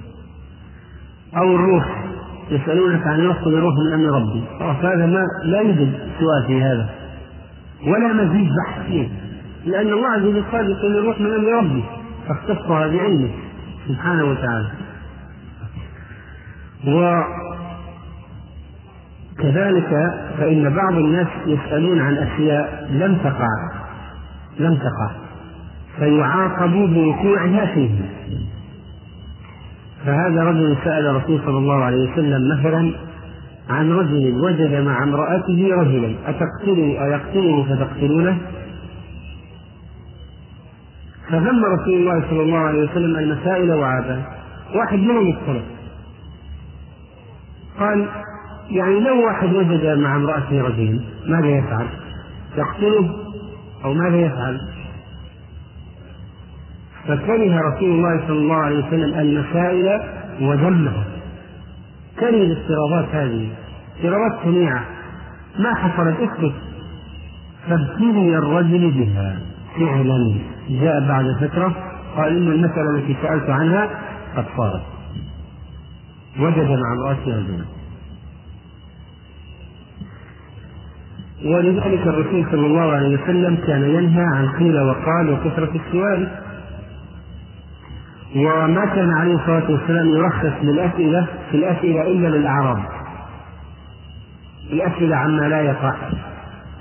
أو 1.36 1.54
الروح 1.54 2.04
يسألونك 2.50 3.06
عن 3.06 3.28
نفخ 3.28 3.46
الروح 3.46 3.74
من 3.86 3.92
أمر 3.92 4.16
ربي 4.20 4.44
فهذا 4.82 5.06
ما 5.06 5.24
لا 5.44 5.60
يوجد 5.60 5.92
سؤال 6.20 6.46
في 6.46 6.62
هذا 6.62 6.88
ولا 7.86 8.12
مزيد 8.12 8.48
بحث 8.64 8.86
فيه 8.86 9.08
لأن 9.66 9.86
الله 9.86 10.08
عز 10.08 10.22
وجل 10.22 10.42
قال 10.52 10.70
يقول 10.70 10.96
الروح 10.98 11.20
من 11.20 11.32
أمر 11.34 11.48
ربي 11.58 11.84
فاختصها 12.30 12.86
بعلمه 12.86 13.30
سبحانه 13.88 14.24
وتعالى 14.24 14.70
وكذلك 19.38 19.90
فإن 20.38 20.74
بعض 20.74 20.92
الناس 20.92 21.26
يسألون 21.46 22.00
عن 22.00 22.14
أشياء 22.14 22.88
لم 22.90 23.16
تقع 23.16 23.48
لم 24.58 24.74
تقع 24.74 25.10
فيعاقبوا 25.98 26.86
بوقوعها 26.86 27.66
فيه 27.74 27.90
فهذا 30.06 30.44
رجل 30.44 30.76
سأل 30.84 31.06
الرسول 31.06 31.40
صلى 31.44 31.58
الله 31.58 31.84
عليه 31.84 32.12
وسلم 32.12 32.58
مثلا 32.58 32.92
عن 33.68 33.90
رجل 33.92 34.40
وجد 34.40 34.74
مع 34.74 35.02
امرأته 35.02 35.68
رجلا 35.72 36.14
أتقتله 36.26 37.04
أيقتله 37.04 37.64
فتقتلونه؟ 37.64 38.38
فذم 41.30 41.64
رسول 41.64 41.94
الله 41.94 42.28
صلى 42.30 42.42
الله 42.42 42.58
عليه 42.58 42.90
وسلم 42.90 43.16
المسائل 43.16 43.72
وعابها 43.72 44.22
واحد 44.74 44.98
منهم 44.98 45.28
الصلاة 45.28 45.62
قال 47.78 48.08
يعني 48.70 49.00
لو 49.00 49.26
واحد 49.26 49.54
وجد 49.54 49.98
مع 49.98 50.16
امرأته 50.16 50.62
رجلا 50.62 51.00
ماذا 51.26 51.46
يفعل؟ 51.46 51.86
يقتله 52.56 53.10
أو 53.84 53.94
ماذا 53.94 54.16
يفعل؟ 54.16 54.60
فكره 57.04 57.60
رسول 57.60 57.90
الله 57.90 58.26
صلى 58.26 58.38
الله 58.38 58.56
عليه 58.56 58.86
وسلم 58.86 59.18
المسائل 59.18 60.00
وذمها 60.40 61.04
كره 62.20 62.28
الافتراضات 62.28 63.08
هذه. 63.14 63.48
افتراضات 63.96 64.44
شنيعة 64.44 64.84
ما 65.58 65.74
حصلت 65.74 66.16
اسكت 66.20 66.54
فابتلي 67.68 68.38
الرجل 68.38 68.90
بها. 68.90 69.38
فعلا. 69.78 70.34
جاء 70.70 71.08
بعد 71.08 71.24
فترة 71.40 71.74
قال 72.16 72.36
إن 72.36 72.52
المسألة 72.52 72.96
التي 72.96 73.16
سألت 73.22 73.50
عنها 73.50 73.88
قد 74.36 74.44
صارت 74.56 74.82
وجد 76.38 76.68
مع 76.70 76.92
امرأته 76.92 77.38
رجلا 77.38 77.64
ولذلك 81.44 82.06
الرسول 82.06 82.46
صلى 82.50 82.66
الله 82.66 82.92
عليه 82.92 83.22
وسلم 83.22 83.56
كان 83.66 83.82
ينهى 83.82 84.24
عن 84.34 84.48
قيل 84.48 84.80
وقال 84.80 85.30
وكثرة 85.30 85.70
السؤال. 85.86 86.28
وما 88.36 88.86
كان 88.94 89.10
عليه 89.10 89.34
الصلاة 89.34 89.70
والسلام 89.70 90.08
يرخص 90.08 90.62
للأسئلة 90.62 91.26
في 91.50 91.56
الأسئلة 91.56 92.02
إلا 92.02 92.28
للأعراب. 92.28 92.84
الأسئلة 94.72 95.16
عما 95.16 95.48
لا 95.48 95.60
يقع. 95.60 95.94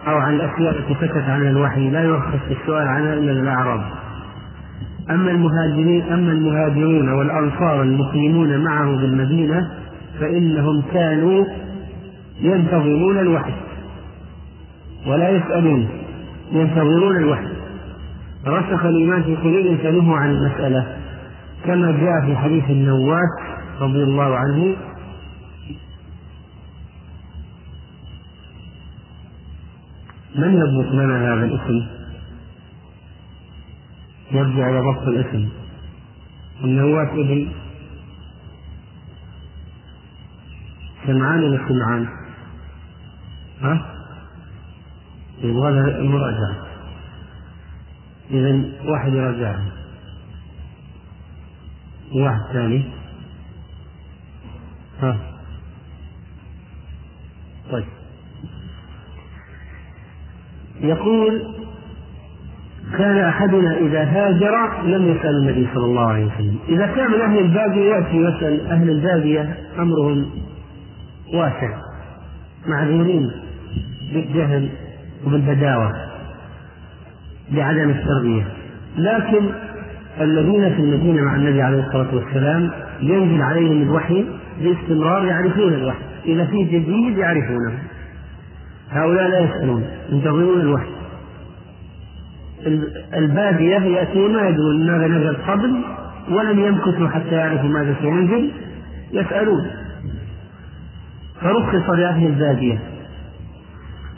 أو 0.07 0.17
عن 0.17 0.33
الأشياء 0.35 0.79
التي 0.79 0.95
سكت 1.01 1.23
عنها 1.23 1.49
الوحي 1.49 1.89
لا 1.89 2.03
يرخص 2.03 2.39
السؤال 2.51 2.87
عنها 2.87 3.13
إلا 3.13 3.31
للأعراب 3.31 3.81
أما 5.09 5.31
المهاجرين 5.31 6.03
أما 6.03 6.31
المهاجرون 6.31 7.09
والأنصار 7.09 7.81
المقيمون 7.81 8.63
معه 8.63 8.95
بالمدينة 8.95 9.69
فإنهم 10.19 10.83
كانوا 10.93 11.45
ينتظرون 12.41 13.17
الوحي. 13.19 13.53
ولا 15.07 15.29
يسألون 15.29 15.89
ينتظرون 16.51 17.15
الوحي. 17.17 17.47
رسخ 18.47 18.85
الإيمان 18.85 19.23
في 19.23 19.35
قلوبهم 19.35 19.77
فنهوا 19.77 20.17
عن 20.17 20.29
المسألة. 20.29 20.97
كما 21.65 21.91
جاء 21.91 22.25
في 22.25 22.35
حديث 22.35 22.69
النواس 22.69 23.29
رضي 23.81 24.03
الله 24.03 24.35
عنه 24.35 24.75
من 30.39 30.53
يضبط 30.53 30.91
لنا 30.93 31.33
هذا 31.33 31.45
الاسم؟ 31.45 31.87
يرجع 34.31 34.69
إلى 34.69 34.79
ضبط 34.79 35.07
الاسم. 35.07 35.49
النواس 36.63 37.09
ابن. 37.09 37.51
سمعان 41.07 41.43
ولا 41.43 41.67
سمعان؟ 41.67 42.07
ها؟ 43.61 43.95
يبغى 45.41 45.69
المراجعة 45.69 46.67
إذا 48.31 48.63
واحد 48.85 49.13
يراجعها. 49.13 49.71
واحد 52.15 52.53
ثاني. 52.53 52.83
ها. 55.01 55.17
طيب. 57.71 57.85
يقول 60.81 61.41
كان 62.97 63.17
أحدنا 63.17 63.77
إذا 63.77 64.03
هاجر 64.03 64.83
لم 64.85 65.11
يسأل 65.11 65.35
النبي 65.41 65.67
صلى 65.73 65.85
الله 65.85 66.07
عليه 66.07 66.25
وسلم. 66.25 66.55
إذا 66.69 66.85
كان 66.85 67.11
من 67.11 67.21
أهل 67.21 67.39
البادية 67.39 67.95
يأتي 67.95 68.17
يسأل 68.17 68.67
أهل 68.67 68.89
البادية 68.89 69.57
أمرهم 69.79 70.25
واسع 71.33 71.69
معذورين 72.67 73.31
بالجهل 74.13 74.69
وبالبداوة 75.27 75.91
بعدم 77.51 77.89
التربية. 77.89 78.47
لكن 78.97 79.49
الذين 80.21 80.69
في 80.69 80.81
المدينة 80.81 81.21
مع 81.21 81.35
النبي 81.35 81.61
عليه 81.61 81.87
الصلاة 81.87 82.15
والسلام 82.15 82.71
ينزل 83.01 83.41
عليهم 83.41 83.81
الوحي 83.81 84.25
باستمرار 84.61 85.25
يعرفون 85.25 85.73
الوحي. 85.73 86.03
إذا 86.25 86.45
في 86.45 86.63
جديد 86.63 87.17
يعرفونه. 87.17 87.73
هؤلاء 88.91 89.27
لا 89.29 89.39
يسألون 89.39 89.83
ينتظرون 90.09 90.61
الوحي. 90.61 90.89
البادية 93.13 93.79
يأتون 93.79 94.33
ما 94.33 94.49
يدرون 94.49 94.87
ماذا 94.87 95.07
نزل 95.07 95.35
قبل 95.35 95.81
ولم 96.31 96.59
يمكثوا 96.59 97.07
حتى 97.07 97.35
يعرفوا 97.35 97.69
ماذا 97.69 97.95
سينزل 98.01 98.51
يسألون. 99.13 99.71
فرخص 101.41 101.89
لأهل 101.89 102.25
البادية. 102.27 102.79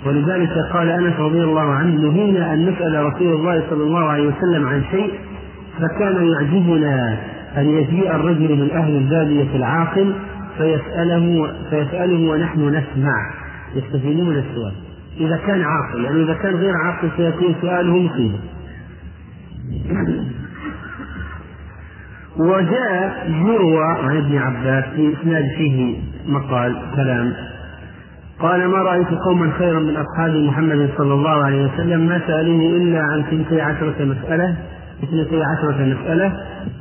ولذلك 0.05 0.49
قال 0.74 0.89
أنس 0.89 1.19
رضي 1.19 1.43
الله 1.43 1.74
عنه 1.74 2.07
نهينا 2.07 2.53
أن 2.53 2.65
نسأل 2.65 3.05
رسول 3.05 3.36
الله 3.36 3.63
صلى 3.69 3.84
الله 3.84 4.09
عليه 4.09 4.28
وسلم 4.28 4.65
عن 4.65 4.84
شيء 4.91 5.11
فكان 5.80 6.26
يعجبنا 6.32 7.17
أن 7.57 7.69
يجيء 7.69 8.15
الرجل 8.15 8.55
من 8.55 8.72
أهل 8.72 8.95
البادية 8.95 9.55
العاقل 9.55 10.13
فيساله 10.57 11.53
فيسأله 11.69 12.30
ونحن 12.30 12.67
نسمع. 12.67 13.41
يستفيدون 13.76 14.36
السؤال. 14.36 14.74
إذا 15.19 15.38
كان 15.38 15.61
عاقل 15.61 16.03
يعني 16.03 16.24
إذا 16.24 16.34
كان 16.34 16.55
غير 16.55 16.74
عاقل 16.76 17.09
سيكون 17.17 17.55
سؤاله 17.61 17.97
مصيبه 17.97 18.39
وجاء 22.49 23.30
يروى 23.30 23.84
عن 23.84 24.17
ابن 24.17 24.38
عباس 24.38 24.86
في 24.95 25.13
إسناد 25.13 25.43
فيه 25.57 25.99
مقال 26.28 26.82
كلام. 26.95 27.34
قال 28.41 28.67
ما 28.67 28.78
رأيت 28.78 29.07
قوما 29.07 29.51
خيرا 29.57 29.80
من 29.80 29.97
أصحاب 29.97 30.36
محمد 30.36 30.89
صلى 30.97 31.13
الله 31.13 31.43
عليه 31.45 31.65
وسلم 31.65 31.99
ما 32.07 32.22
سألوه 32.28 32.78
إلا 32.78 32.99
عن 33.01 33.19
اثنتي 33.19 33.61
عشرة 33.61 33.95
مسألة 34.05 34.55
اثنتي 35.03 35.43
عشرة 35.43 35.86
مسألة 35.86 36.34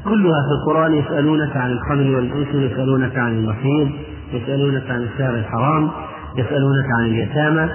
كلها 0.04 0.42
في 0.42 0.52
القرآن 0.60 0.92
يسألونك 0.92 1.56
عن 1.56 1.70
الخمر 1.70 2.16
والميسر 2.16 2.62
يسألونك 2.62 3.18
عن 3.18 3.32
المحيض 3.32 3.90
يسألونك 4.32 4.90
عن 4.90 5.02
الشهر 5.02 5.34
الحرام 5.34 5.90
يسألونك 6.36 6.86
عن 6.98 7.04
اليتامى. 7.04 7.68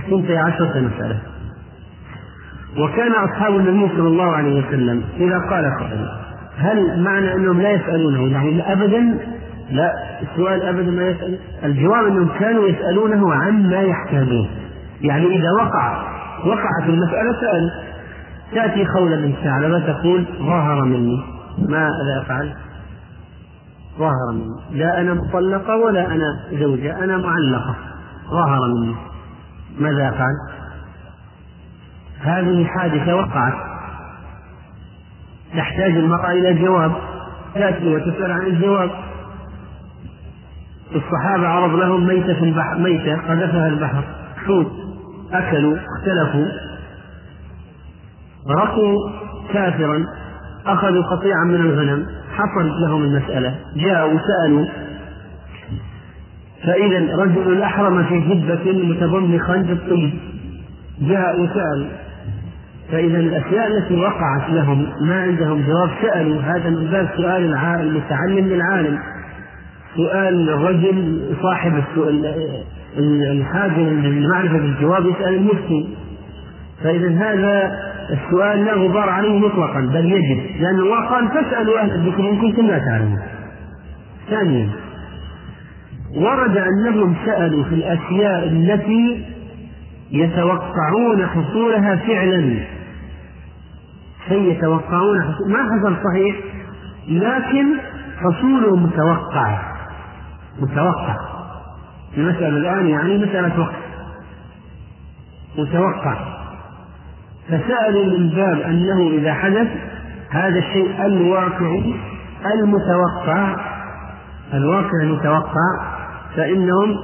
اثنتي 0.00 0.36
عشرة 0.36 0.80
مسألة. 0.80 1.18
وكان 2.78 3.12
أصحاب 3.12 3.56
النبي 3.56 3.88
صلى 3.96 4.08
الله 4.08 4.36
عليه 4.36 4.66
وسلم 4.66 5.02
إذا 5.20 5.38
قال 5.38 5.64
قائل 5.80 6.08
هل 6.56 7.02
معنى 7.02 7.34
أنهم 7.34 7.60
لا 7.60 7.70
يسألونه؟ 7.70 8.32
يعني 8.32 8.72
أبدا 8.72 9.18
لا 9.70 9.92
السؤال 10.22 10.62
ابدا 10.62 10.90
ما 10.90 11.08
يسأل 11.08 11.38
الجواب 11.64 12.06
أنهم 12.06 12.28
كانوا 12.38 12.68
يسألونه 12.68 13.34
عما 13.34 13.82
يحتاجون. 13.82 14.48
يعني 15.00 15.26
إذا 15.26 15.50
وقع 15.60 16.02
وقعت 16.46 16.88
المسألة 16.88 17.32
سأل. 17.40 17.72
تأتي 18.54 18.84
خوله 18.86 19.16
من 19.16 19.32
ثعلبه 19.44 19.78
تقول 19.78 20.24
ظاهر 20.38 20.84
مني. 20.84 21.22
ماذا 21.68 22.22
أفعل؟ 22.22 22.52
ظاهر 23.98 24.32
مني. 24.32 24.78
لا 24.78 25.00
أنا 25.00 25.14
مطلقة 25.14 25.76
ولا 25.76 26.06
أنا 26.06 26.44
زوجة 26.52 27.04
أنا 27.04 27.16
معلقة. 27.16 27.76
ظاهر 28.30 28.60
مني. 28.74 28.94
ماذا 29.78 30.08
أفعل؟ 30.08 30.34
هذه 32.20 32.64
حادثة 32.64 33.16
وقعت. 33.16 33.54
تحتاج 35.56 35.96
المرأة 35.96 36.30
إلى 36.30 36.54
جواب 36.54 36.92
تاتي 37.54 37.94
وتسأل 37.94 38.32
عن 38.32 38.46
الجواب. 38.46 38.90
الصحابة 40.94 41.48
عرض 41.48 41.74
لهم 41.74 42.06
ميتة 42.06 42.34
في 42.34 42.44
البحر 42.44 42.78
ميتة 42.78 43.16
قذفها 43.16 43.68
البحر. 43.68 44.04
حوت 44.46 44.72
أكلوا 45.32 45.76
اختلفوا. 45.76 46.46
رقوا 48.50 48.96
كافرا. 49.52 50.06
أخذوا 50.66 51.02
قطيعا 51.02 51.44
من 51.44 51.60
الغنم. 51.60 52.06
حصلت 52.32 52.72
لهم 52.86 53.04
المسألة. 53.04 53.54
جاءوا 53.76 54.18
سألوا 54.18 54.66
فإذا 56.64 57.16
رجل 57.16 57.62
أحرم 57.62 58.04
في 58.04 58.20
جبة 58.20 58.72
متضمخا 58.72 59.56
بالطيب 59.56 60.12
جاء 61.00 61.40
وسأل 61.40 61.86
فإذا 62.92 63.18
الأشياء 63.18 63.66
التي 63.66 63.96
وقعت 63.96 64.50
لهم 64.50 64.86
ما 65.00 65.22
عندهم 65.22 65.62
جواب 65.66 65.90
سألوا. 66.02 66.40
هذا 66.40 66.70
من 66.70 66.84
باب 66.86 67.08
سؤال 67.16 67.56
المتعلم 67.56 68.48
للعالم. 68.48 68.98
سؤال 69.96 70.50
الرجل 70.50 71.22
صاحب 71.42 71.72
السؤال 71.76 72.34
الحاجة 72.98 73.80
للمعرفة 73.80 74.58
بالجواب 74.58 75.06
يسأل 75.06 75.34
المفتي. 75.34 75.88
فإذا 76.84 77.08
هذا 77.08 77.82
السؤال 78.10 78.64
لا 78.64 78.74
غبار 78.74 79.08
عليه 79.08 79.38
مطلقا 79.38 79.80
بل 79.80 80.12
يجب. 80.12 80.60
لأن 80.60 80.80
الله 80.80 81.00
قال 81.00 81.28
فاسألوا 81.28 81.80
أهل 81.80 81.90
الذكر 81.90 82.30
إن 82.30 82.40
كنتم 82.40 82.66
لا 82.66 82.78
تعلمون. 82.78 83.22
ثانيا 84.30 84.70
ورد 86.16 86.56
أنهم 86.56 87.14
سألوا 87.26 87.64
في 87.64 87.74
الأشياء 87.74 88.48
التي 88.48 89.24
يتوقعون 90.10 91.26
حصولها 91.26 91.96
فعلا. 91.96 92.54
شيء 94.28 94.52
يتوقعون 94.52 95.22
حصول 95.22 95.52
ما 95.52 95.58
حصل 95.58 95.96
صحيح 96.04 96.36
لكن 97.08 97.66
حصوله 98.16 98.76
متوقع. 98.76 99.62
متوقع. 100.60 101.16
المسألة 102.16 102.48
الآن 102.48 102.88
يعني 102.88 103.18
مسألة 103.18 103.60
وقت. 103.60 103.74
متوقع. 105.58 106.31
فسألوا 107.48 108.04
من 108.04 108.28
باب 108.28 108.60
أنه 108.60 109.10
إذا 109.10 109.34
حدث 109.34 109.68
هذا 110.30 110.58
الشيء 110.58 111.06
الواقعي 111.06 111.94
المتوقع 112.54 113.56
الواقع 114.54 115.02
المتوقع 115.02 115.92
فإنهم 116.36 116.96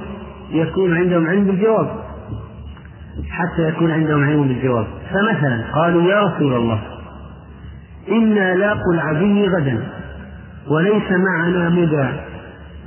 يكون 0.51 0.97
عندهم 0.97 1.27
علم 1.27 1.43
بالجواب 1.43 1.87
حتى 3.29 3.67
يكون 3.67 3.91
عندهم 3.91 4.23
علم 4.23 4.47
بالجواب. 4.47 4.87
فمثلا 5.09 5.63
قالوا 5.73 6.11
يا 6.11 6.21
رسول 6.21 6.53
الله 6.53 6.79
إنا 8.11 8.55
لاقوا 8.55 8.93
العدو 8.93 9.45
غدا 9.45 9.83
وليس 10.67 11.11
معنا 11.11 11.69
مدى 11.69 12.09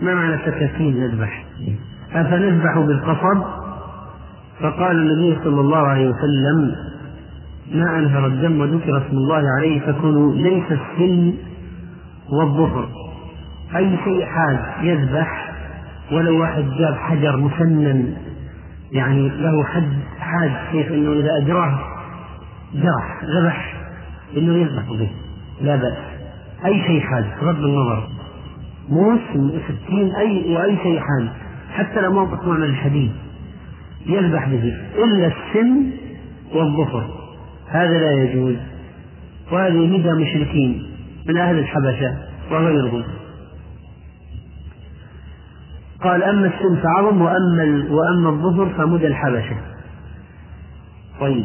ما 0.03 0.15
معنى 0.15 0.39
سكاكين 0.39 1.01
نذبح؟ 1.01 1.45
أفنذبح 2.15 2.79
بالقصب؟ 2.79 3.43
فقال 4.61 4.97
النبي 4.97 5.39
صلى 5.45 5.61
الله 5.61 5.87
عليه 5.87 6.09
وسلم 6.09 6.75
ما 7.71 7.99
أنهر 7.99 8.27
الدم 8.27 8.61
وذكر 8.61 8.99
اسم 8.99 9.17
الله 9.17 9.43
عليه 9.59 9.81
فكونوا 9.81 10.35
ليس 10.35 10.65
السن 10.73 11.35
والظفر. 12.33 12.89
أي 13.77 13.97
شيء 14.05 14.27
حاد 14.27 14.59
يذبح 14.83 15.53
ولو 16.13 16.41
واحد 16.41 16.65
جاب 16.79 16.95
حجر 16.95 17.37
مسنن 17.37 18.15
يعني 18.93 19.29
له 19.29 19.65
حد 19.65 19.93
حاد 20.19 20.53
كيف 20.73 20.93
إنه 20.93 21.13
إذا 21.13 21.31
أجراه 21.43 21.79
جرح 22.75 23.25
ذبح 23.25 23.75
إنه 24.37 24.57
يذبح 24.57 24.89
به 24.89 25.11
لا 25.61 25.77
بأس. 25.77 25.99
أي 26.65 26.83
شيء 26.87 27.01
حاد 27.01 27.25
بغض 27.43 27.65
النظر. 27.65 28.09
موس 28.89 29.21
سكين 29.69 30.15
أي 30.15 30.57
وأي 30.57 30.77
شيء 30.83 31.01
حاد 31.01 31.29
حتى 31.73 32.01
لو 32.01 32.13
ما 32.13 32.25
مصنوع 32.25 32.57
من 32.57 32.65
الحديد 32.65 33.13
يذبح 34.07 34.49
به 34.49 34.75
إلا 35.05 35.27
السن 35.27 35.91
والظفر. 36.55 37.22
هذا 37.73 37.99
لا 37.99 38.13
يجوز. 38.13 38.57
وهذه 39.53 39.87
مدى 39.87 40.13
مشركين 40.13 40.83
من 41.27 41.37
أهل 41.37 41.59
الحبشة 41.59 42.17
وغيرهم. 42.51 43.05
قال 46.03 46.23
أما 46.23 46.47
السن 46.47 46.83
فعظم 46.83 47.23
وأما 47.23 47.85
وأما 47.91 48.31
الظفر 48.31 48.69
فمدى 48.77 49.07
الحبشة. 49.07 49.57
طيب. 51.21 51.45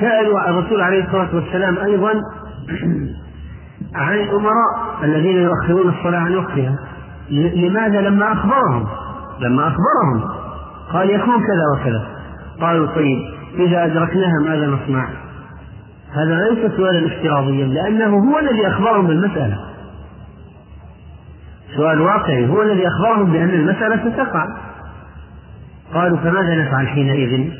سألوا 0.00 0.50
الرسول 0.50 0.80
عليه 0.80 1.04
الصلاة 1.04 1.34
والسلام 1.34 1.78
أيضا 1.78 2.12
عن 3.94 4.14
الأمراء 4.14 5.04
الذين 5.04 5.36
يؤخرون 5.36 5.88
الصلاة 5.88 6.18
عن 6.18 6.36
وقتها. 6.36 6.78
لماذا؟ 7.30 8.00
لما 8.00 8.32
أخبرهم. 8.32 8.86
لما 9.40 9.68
أخبرهم. 9.68 10.38
قال 10.92 11.10
يكون 11.10 11.36
كذا 11.46 11.64
وكذا. 11.74 12.06
قالوا 12.60 12.86
طيب. 12.86 13.37
إذا 13.58 13.84
أدركناها 13.84 14.40
ماذا 14.44 14.66
نصنع؟ 14.66 15.08
هذا 16.12 16.48
ليس 16.50 16.76
سؤالا 16.76 17.06
افتراضيا 17.06 17.66
لأنه 17.66 18.30
هو 18.30 18.38
الذي 18.38 18.66
أخبرهم 18.66 19.06
بالمسألة 19.06 19.58
سؤال 21.76 22.00
واقعي 22.00 22.48
هو 22.48 22.62
الذي 22.62 22.88
أخبرهم 22.88 23.32
بأن 23.32 23.50
المسألة 23.50 24.12
ستقع. 24.12 24.46
قالوا 25.94 26.18
فماذا 26.18 26.54
نفعل 26.54 26.88
حينئذ؟ 26.88 27.50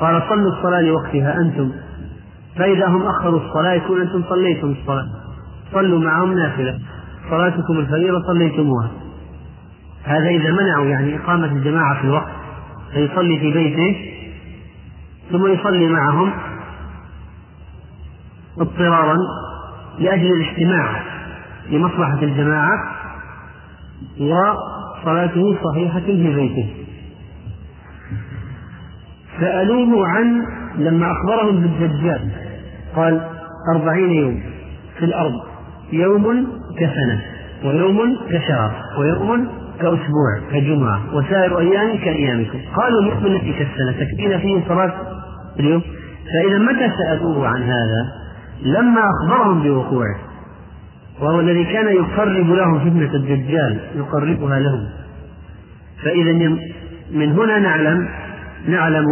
قال 0.00 0.22
صلوا 0.28 0.52
الصلاة 0.52 0.80
لوقتها 0.80 1.36
أنتم. 1.40 1.72
فإذا 2.56 2.86
هم 2.86 3.02
أخروا 3.02 3.40
الصلاة 3.40 3.72
يكون 3.72 4.00
أنتم 4.00 4.22
صليتم 4.28 4.70
الصلاة. 4.70 5.06
صلوا 5.72 6.00
معهم 6.00 6.32
نافلة. 6.32 6.78
صلاتكم 7.30 7.78
الفريضة 7.78 8.22
صليتموها. 8.26 8.90
هذا 10.04 10.28
إذا 10.28 10.50
منعوا 10.50 10.86
يعني 10.86 11.16
إقامة 11.16 11.46
الجماعة 11.46 12.00
في 12.00 12.04
الوقت. 12.04 12.32
فيصلي 12.92 13.38
في 13.38 13.52
بيته 13.52 14.15
ثم 15.32 15.46
يصلي 15.46 15.88
معهم 15.88 16.32
اضطرارا 18.60 19.16
لأجل 19.98 20.26
الاجتماع 20.32 21.02
لمصلحة 21.70 22.22
الجماعة 22.22 22.78
وصلاته 24.20 25.56
صحيحة 25.64 26.00
في 26.00 26.34
بيته. 26.34 26.70
سألوه 29.40 30.08
عن 30.08 30.46
لما 30.78 31.12
أخبرهم 31.12 31.60
بالدجال 31.60 32.30
قال 32.96 33.20
أربعين 33.74 34.10
يوم 34.10 34.42
في 34.98 35.04
الأرض 35.04 35.32
يوم 35.92 36.46
كسنة 36.78 37.22
ويوم 37.64 38.16
كشهر 38.30 38.72
ويوم 38.98 39.48
كأسبوع 39.80 40.50
كجمعة 40.52 41.14
وسائر 41.14 41.58
أيام 41.58 41.98
كأيامكم. 41.98 42.58
قالوا 42.76 43.00
اليوم 43.00 43.26
التي 43.26 43.52
كالسنة 43.52 43.92
تكفينا 43.92 44.38
فيه 44.38 44.68
صلاة 44.68 45.15
فإذا 46.32 46.58
متى 46.58 46.92
سألوه 46.98 47.48
عن 47.48 47.62
هذا؟ 47.62 48.12
لما 48.62 49.00
أخبرهم 49.00 49.62
بوقوعه. 49.62 50.16
وهو 51.20 51.40
الذي 51.40 51.64
كان 51.64 51.86
يقرب 51.86 52.50
لهم 52.50 52.78
فتنة 52.80 53.14
الدجال 53.14 53.80
يقربها 53.96 54.60
لهم. 54.60 54.88
فإذا 56.04 56.32
من 57.10 57.32
هنا 57.32 57.58
نعلم 57.58 58.08
نعلم 58.68 59.04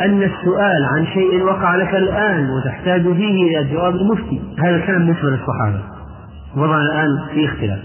أن 0.00 0.22
السؤال 0.22 0.84
عن 0.96 1.06
شيء 1.06 1.42
وقع 1.42 1.76
لك 1.76 1.94
الآن 1.94 2.50
وتحتاج 2.50 3.02
فيه 3.02 3.58
إلى 3.58 3.72
جواب 3.72 3.94
المفتي. 3.94 4.42
هذا 4.58 4.78
كان 4.78 4.98
بالنسبة 4.98 5.30
للصحابة 5.30 5.80
وضع 6.56 6.82
الآن 6.82 7.08
في 7.34 7.44
اختلاف. 7.44 7.78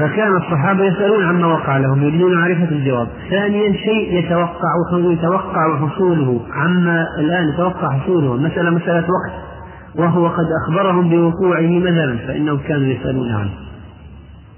فكان 0.00 0.36
الصحابة 0.36 0.84
يسألون 0.84 1.24
عما 1.24 1.46
وقع 1.46 1.76
لهم 1.76 2.02
يريدون 2.02 2.34
معرفة 2.34 2.68
الجواب. 2.68 3.08
ثانيا 3.30 3.72
شيء 3.72 4.18
يتوقع 4.18 4.72
يتوقع 4.92 5.86
حصوله 5.86 6.40
عما 6.52 7.06
الآن 7.18 7.48
يتوقع 7.48 7.98
حصوله. 7.98 8.34
المسألة 8.34 8.70
مسألة 8.70 9.04
وقت. 9.04 9.50
وهو 9.94 10.28
قد 10.28 10.46
أخبرهم 10.62 11.08
بوقوعه 11.08 11.78
مثلا 11.78 12.16
فإنهم 12.26 12.58
كانوا 12.58 12.86
يسألون 12.86 13.32
عنه. 13.32 13.50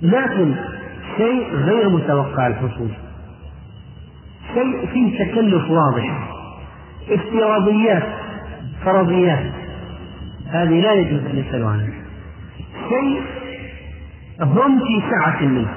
لكن 0.03 0.55
شيء 1.17 1.55
غير 1.55 1.89
متوقع 1.89 2.47
الحصول. 2.47 2.91
شيء 4.55 4.87
فيه 4.93 5.25
تكلف 5.25 5.71
واضح. 5.71 6.29
افتراضيات 7.11 8.07
فرضيات. 8.85 9.53
هذه 10.51 10.81
لا 10.81 10.93
يجوز 10.93 11.21
أن 11.31 11.39
يسألوا 11.39 11.71
عنها. 11.71 11.89
شيء 12.89 13.23
هم 14.43 14.79
في 14.79 15.03
سعة 15.11 15.43
منه. 15.43 15.69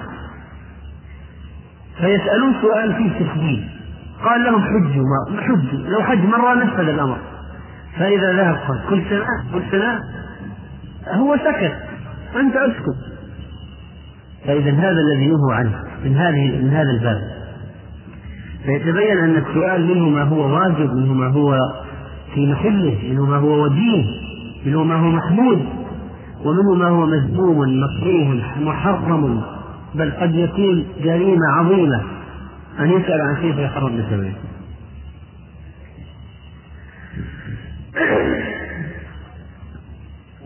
فيسألون 1.97 2.53
سؤال 2.61 2.93
فيه 2.93 3.25
تفضيل 3.25 3.69
قال 4.23 4.43
لهم 4.43 4.61
حجوا 4.61 5.03
ما 5.03 5.41
حجوا. 5.41 5.79
لو 5.89 6.03
حج 6.03 6.19
مرة 6.19 6.53
نفذ 6.53 6.89
الأمر. 6.89 7.17
فإذا 7.97 8.33
ذهب 8.33 8.55
قال 8.55 8.79
كل 8.89 9.01
سنة 9.09 9.25
كل 9.53 9.61
سنة 9.71 9.99
هو 11.07 11.37
سكت. 11.37 11.75
أنت 12.35 12.55
أسكت. 12.55 12.97
فإذا 14.45 14.71
هذا 14.71 14.99
الذي 15.01 15.25
ينهى 15.25 15.53
عنه 15.53 15.83
من 16.05 16.15
هذه 16.15 16.61
من 16.61 16.69
هذا 16.69 16.91
الباب. 16.91 17.21
فيتبين 18.65 19.17
أن 19.17 19.35
السؤال 19.35 19.85
منه 19.87 20.09
ما 20.09 20.23
هو 20.23 20.55
واجب 20.55 20.93
منه 20.93 21.13
ما 21.13 21.27
هو 21.27 21.57
في 22.33 22.51
محله 22.51 22.99
منه 23.09 23.25
ما 23.25 23.37
هو 23.37 23.63
وجيه 23.63 24.05
منه 24.65 24.83
ما 24.83 24.95
هو 24.95 25.09
محمود. 25.09 25.65
ومنه 26.45 26.73
ما 26.73 26.87
هو 26.87 27.05
مذموم 27.05 27.83
مكروه 27.83 28.41
محرم 28.59 29.43
بل 29.95 30.11
قد 30.11 30.35
يكون 30.35 30.85
جريمة 31.03 31.47
عظيمة. 31.57 32.01
أن 32.79 32.91
يسأل 32.91 33.21
عن 33.21 33.35
شيء 33.35 33.55
فيحرم 33.55 33.97
بسببه. 33.97 34.33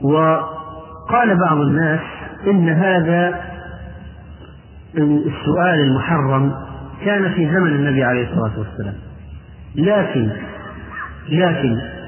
وقال 0.14 1.39
بعض 1.39 1.58
الناس 1.58 2.00
إن 2.47 2.70
هذا 2.70 3.41
السؤال 4.97 5.80
المحرم 5.80 6.54
كان 7.06 7.34
في 7.34 7.45
زمن 7.52 7.68
النبي 7.68 8.04
عليه 8.04 8.30
الصلاة 8.30 8.60
والسلام. 8.60 8.95
لكن 9.76 10.30
لكن 11.30 11.99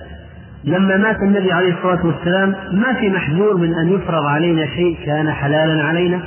لما 0.63 0.97
مات 0.97 1.15
النبي 1.15 1.51
عليه 1.51 1.73
الصلاة 1.73 2.05
والسلام 2.05 2.55
ما 2.71 2.93
في 2.99 3.09
محذور 3.09 3.57
من 3.57 3.73
أن 3.73 3.89
يفرض 3.93 4.25
علينا 4.25 4.65
شيء 4.65 4.97
كان 5.05 5.31
حلالا 5.31 5.83
علينا 5.83 6.21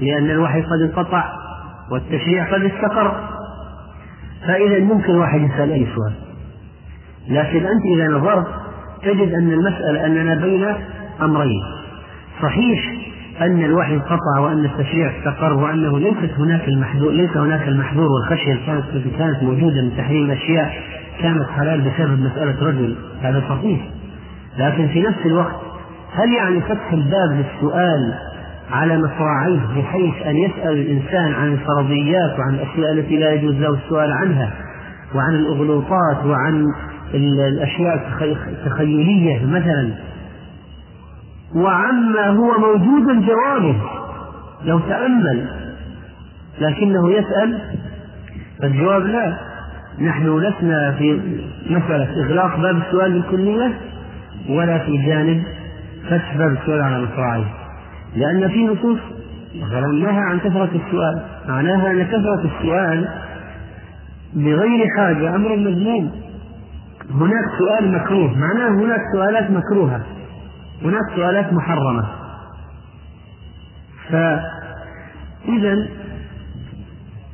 لأن 0.00 0.30
الوحي 0.30 0.62
قد 0.62 0.80
انقطع 0.82 1.24
والتشريع 1.90 2.52
قد 2.54 2.62
استقر. 2.64 3.20
فإذا 4.46 4.84
ممكن 4.84 5.14
واحد 5.14 5.40
يسأل 5.40 5.72
أي 5.72 5.86
سؤال؟ 5.94 6.12
لكن 7.28 7.66
أنت 7.66 7.82
إذا 7.96 8.08
نظرت 8.08 8.46
تجد 9.02 9.34
أن 9.34 9.52
المسألة 9.52 10.06
أننا 10.06 10.34
بين 10.34 10.66
أمرين. 11.22 11.62
صحيح 12.42 12.94
أن 13.40 13.64
الوحي 13.64 13.94
انقطع 13.94 14.38
وأن 14.40 14.64
التشريع 14.64 15.10
استقر 15.18 15.52
وأنه 15.52 15.98
ليست 15.98 16.32
هناك 16.38 16.68
المحذور 16.68 17.12
ليس 17.12 17.36
هناك 17.36 17.68
المحذور 17.68 18.06
والخشية 18.06 18.58
كانت 19.18 19.42
موجودة 19.42 19.82
من 19.82 19.96
تحريم 19.96 20.24
الأشياء. 20.24 20.72
كانت 21.20 21.48
حلال 21.56 21.80
بسبب 21.80 22.20
مسألة 22.20 22.68
رجل 22.68 22.96
هذا 23.22 23.42
صحيح. 23.48 23.80
لكن 24.58 24.88
في 24.88 25.02
نفس 25.02 25.26
الوقت 25.26 25.56
هل 26.12 26.32
يعني 26.32 26.60
فتح 26.60 26.92
الباب 26.92 27.30
للسؤال 27.32 28.14
على 28.70 28.98
مصراعيه 28.98 29.60
بحيث 29.76 30.26
أن 30.26 30.36
يسأل 30.36 30.72
الإنسان 30.72 31.32
عن 31.32 31.52
الفرضيات 31.52 32.38
وعن 32.38 32.54
الأشياء 32.54 32.92
التي 32.92 33.16
لا 33.16 33.32
يجوز 33.32 33.54
له 33.54 33.74
السؤال 33.74 34.12
عنها 34.12 34.52
وعن 35.14 35.34
الأغلوطات 35.34 36.24
وعن 36.24 36.66
الأشياء 37.14 38.08
التخيلية 38.48 39.46
مثلا؟ 39.46 39.90
وعما 41.54 42.28
هو 42.28 42.58
موجود 42.58 43.26
جوابه 43.26 43.76
لو 44.64 44.78
تأمل 44.78 45.46
لكنه 46.60 47.10
يسأل 47.10 47.58
فالجواب 48.62 49.02
لا. 49.02 49.36
نحن 50.00 50.38
لسنا 50.38 50.92
في 50.92 51.20
مسألة 51.66 52.24
إغلاق 52.24 52.56
باب 52.60 52.76
السؤال 52.76 53.12
بالكلية 53.12 53.78
ولا 54.48 54.78
في 54.78 54.96
جانب 55.06 55.42
فتح 56.10 56.36
باب 56.36 56.52
السؤال 56.52 56.82
على 56.82 57.04
مصراعيه 57.04 57.44
لأن 58.16 58.48
في 58.48 58.66
نصوص 58.66 58.98
مثلا 59.62 59.86
نهى 59.86 60.18
عن 60.18 60.38
كثرة 60.38 60.70
السؤال. 60.86 61.22
معناها 61.48 61.90
أن 61.90 62.02
كثرة 62.02 62.44
السؤال 62.44 63.08
بغير 64.34 64.86
حاجة 64.96 65.34
أمر 65.34 65.56
مذموم. 65.56 66.10
هناك 67.10 67.44
سؤال 67.58 67.92
مكروه. 67.92 68.38
معناه 68.38 68.68
هناك 68.68 69.00
سؤالات 69.14 69.50
مكروهة. 69.50 70.02
هناك 70.82 71.02
سؤالات 71.16 71.52
محرمة. 71.52 72.04
فإذا 74.10 75.88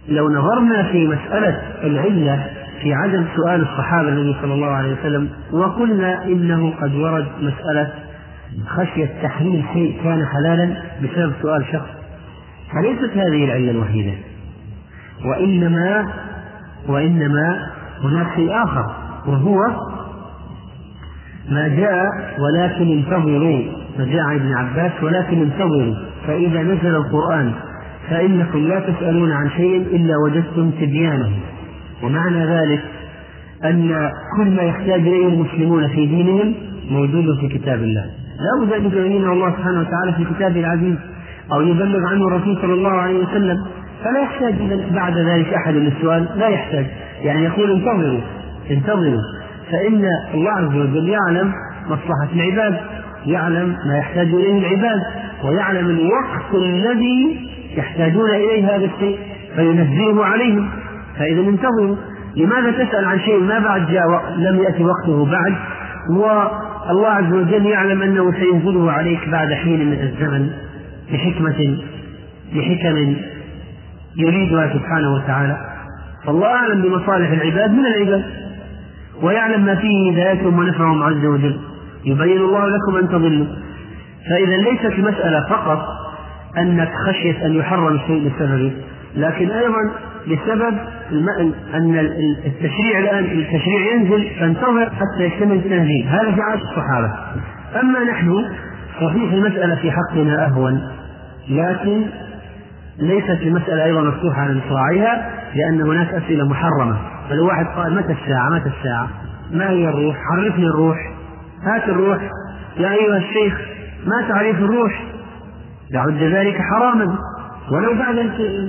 لو 0.09 0.29
نظرنا 0.31 0.83
في 0.83 1.09
مسألة 1.09 1.63
العلة 1.83 2.47
في 2.83 2.95
عدم 2.95 3.25
سؤال 3.37 3.63
الصحابة 3.63 4.09
النبي 4.09 4.37
صلى 4.43 4.55
الله 4.55 4.67
عليه 4.67 4.93
وسلم 4.93 5.29
وقلنا 5.53 6.25
إنه 6.25 6.73
قد 6.81 6.95
ورد 6.95 7.27
مسألة 7.41 7.93
خشية 8.67 9.11
تحليل 9.23 9.65
شيء 9.73 10.01
كان 10.05 10.27
حلالا 10.27 10.77
بسبب 11.03 11.33
سؤال 11.43 11.65
شخص. 11.73 11.89
فليست 12.73 13.17
هذه 13.17 13.45
العلة 13.45 13.71
الوحيدة. 13.71 14.13
وإنما 15.25 16.07
وإنما 16.89 17.67
هناك 18.05 18.27
شيء 18.37 18.65
آخر 18.65 18.87
وهو 19.27 19.59
ما 21.49 21.69
جاء 21.69 22.05
ولكن 22.39 22.93
انتظروا 22.93 23.63
ما 23.99 24.05
جاء 24.05 24.21
عن 24.21 24.37
ابن 24.37 24.53
عباس 24.53 25.03
ولكن 25.03 25.43
انتظروا 25.43 25.95
فإذا 26.27 26.63
نزل 26.63 26.97
القرآن 26.97 27.53
فإنكم 28.11 28.59
لا 28.59 28.81
تسألون 28.81 29.33
عن 29.33 29.51
شيء 29.51 29.77
إلا 29.77 30.15
وجدتم 30.25 30.71
تبيانه. 30.71 31.33
ومعنى 32.03 32.47
ذلك 32.47 32.83
أن 33.65 34.11
كل 34.37 34.51
ما 34.51 34.63
يحتاج 34.63 35.01
إليه 35.01 35.29
المسلمون 35.29 35.89
في 35.89 36.07
دينهم 36.07 36.55
موجود 36.91 37.25
في 37.41 37.59
كتاب 37.59 37.83
الله. 37.83 38.05
لا 38.39 38.65
بد 38.65 38.73
أن 38.73 38.87
يبينه 38.87 39.33
الله 39.33 39.51
سبحانه 39.51 39.81
وتعالى 39.81 40.13
في 40.17 40.35
كتابه 40.35 40.61
العزيز 40.61 40.97
أو 41.53 41.61
يبلغ 41.61 42.07
عنه 42.07 42.27
الرسول 42.27 42.59
صلى 42.63 42.73
الله 42.73 42.91
عليه 42.91 43.19
وسلم. 43.19 43.57
فلا 44.05 44.21
يحتاج 44.23 44.55
بعد 44.95 45.19
ذلك 45.19 45.55
أحد 45.55 45.75
للسؤال 45.75 46.29
لا 46.37 46.49
يحتاج. 46.49 46.87
يعني 47.23 47.45
يقول 47.45 47.71
انتظروا 47.71 48.21
انتظروا. 48.71 49.21
فإن 49.71 50.05
الله 50.35 50.51
عز 50.51 50.77
وجل 50.77 51.09
يعلم 51.09 51.53
مصلحة 51.87 52.29
العباد 52.33 52.81
يعلم 53.27 53.77
ما 53.87 53.99
يحتاج 53.99 54.27
إليه 54.27 54.59
العباد 54.59 55.01
ويعلم 55.45 55.87
الوقت 55.91 56.55
الذي 56.55 57.49
يحتاجون 57.77 58.31
إليه 58.31 58.77
هذا 58.77 58.85
الشيء 58.85 59.19
فينزله 59.57 60.25
عليهم. 60.25 60.69
فإذا 61.19 61.41
انتظروا 61.41 61.97
لماذا 62.37 62.71
تسأل 62.85 63.05
عن 63.05 63.21
شيء 63.21 63.41
ما 63.41 63.59
بعد 63.59 63.91
جاء 63.91 64.05
لم 64.37 64.63
يأتي 64.63 64.85
وقته 64.85 65.25
بعد 65.25 65.55
والله 66.11 67.09
عز 67.09 67.33
وجل 67.33 67.67
يعلم 67.67 68.03
أنه 68.03 68.33
سينزله 68.33 68.93
عليك 68.93 69.29
بعد 69.29 69.53
حين 69.53 69.91
من 69.91 69.93
الزمن 69.93 70.51
بحكمة 71.13 71.79
بحكم 72.55 73.17
يريدها 74.17 74.75
سبحانه 74.75 75.15
وتعالى. 75.15 75.57
فالله 76.27 76.47
أعلم 76.47 76.83
بمصالح 76.83 77.31
العباد 77.31 77.71
من 77.71 77.87
العباد 77.87 78.25
ويعلم 79.23 79.65
ما 79.65 79.75
فيه 79.75 80.13
هدايتهم 80.13 80.59
ونفعهم 80.59 81.03
عز 81.03 81.25
وجل. 81.27 81.61
يبين 82.05 82.41
الله 82.41 82.67
لكم 82.69 82.97
أن 82.97 83.09
تضلوا. 83.09 83.47
فإذا 84.31 84.57
ليست 84.57 84.99
المسألة 84.99 85.47
فقط 85.51 85.83
أنك 86.59 86.91
خشيت 87.07 87.37
أن 87.43 87.55
يحرم 87.55 87.95
الشيء 87.95 88.29
بسببه 88.29 88.73
لكن 89.17 89.51
أيضا 89.51 89.91
بسبب 90.27 90.79
أن 91.75 91.99
التشريع 92.47 92.99
الآن 92.99 93.25
التشريع 93.25 93.95
ينزل 93.95 94.31
فانتظر 94.41 94.91
حتى 94.91 95.25
يكتمل 95.25 95.57
التنزيل 95.57 96.07
هذا 96.09 96.33
في 96.33 96.41
عهد 96.41 96.61
الصحابة. 96.61 97.13
أما 97.81 98.05
نحن 98.05 98.45
صحيح 99.01 99.33
المسألة 99.33 99.75
في 99.75 99.91
حقنا 99.91 100.47
أهون 100.47 100.89
لكن 101.49 102.05
ليست 102.99 103.43
المسألة 103.43 103.85
أيضا 103.85 104.01
مفتوحة 104.01 104.41
على 104.41 104.61
مصراعيها 104.67 105.31
لأن 105.55 105.81
هناك 105.81 106.15
أسئلة 106.15 106.49
محرمة. 106.49 106.97
فلو 107.31 107.47
واحد 107.47 107.67
قال 107.67 107.95
متى 107.95 108.13
الساعة؟ 108.13 108.49
متى 108.49 108.71
الساعة؟ 108.79 109.09
ما 109.53 109.71
هي 109.71 109.89
الروح؟ 109.89 110.17
عرفني 110.33 110.67
الروح. 110.67 110.99
هات 111.67 111.89
الروح. 111.89 112.19
يا 112.79 112.93
أيها 112.93 113.17
الشيخ 113.17 113.61
ما 114.07 114.29
تعريف 114.29 114.57
الروح؟ 114.57 115.03
يعد 115.91 116.23
ذلك 116.23 116.57
حراما. 116.61 117.19
ولو 117.73 117.95
بعد 117.99 118.17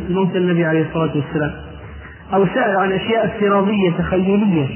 موت 0.10 0.36
النبي 0.36 0.66
عليه 0.66 0.88
الصلاة 0.90 1.16
والسلام 1.16 1.52
أو 2.34 2.46
سأل 2.46 2.78
عن 2.78 2.92
أشياء 2.92 3.26
افتراضية 3.26 3.92
تخيلية. 3.98 4.68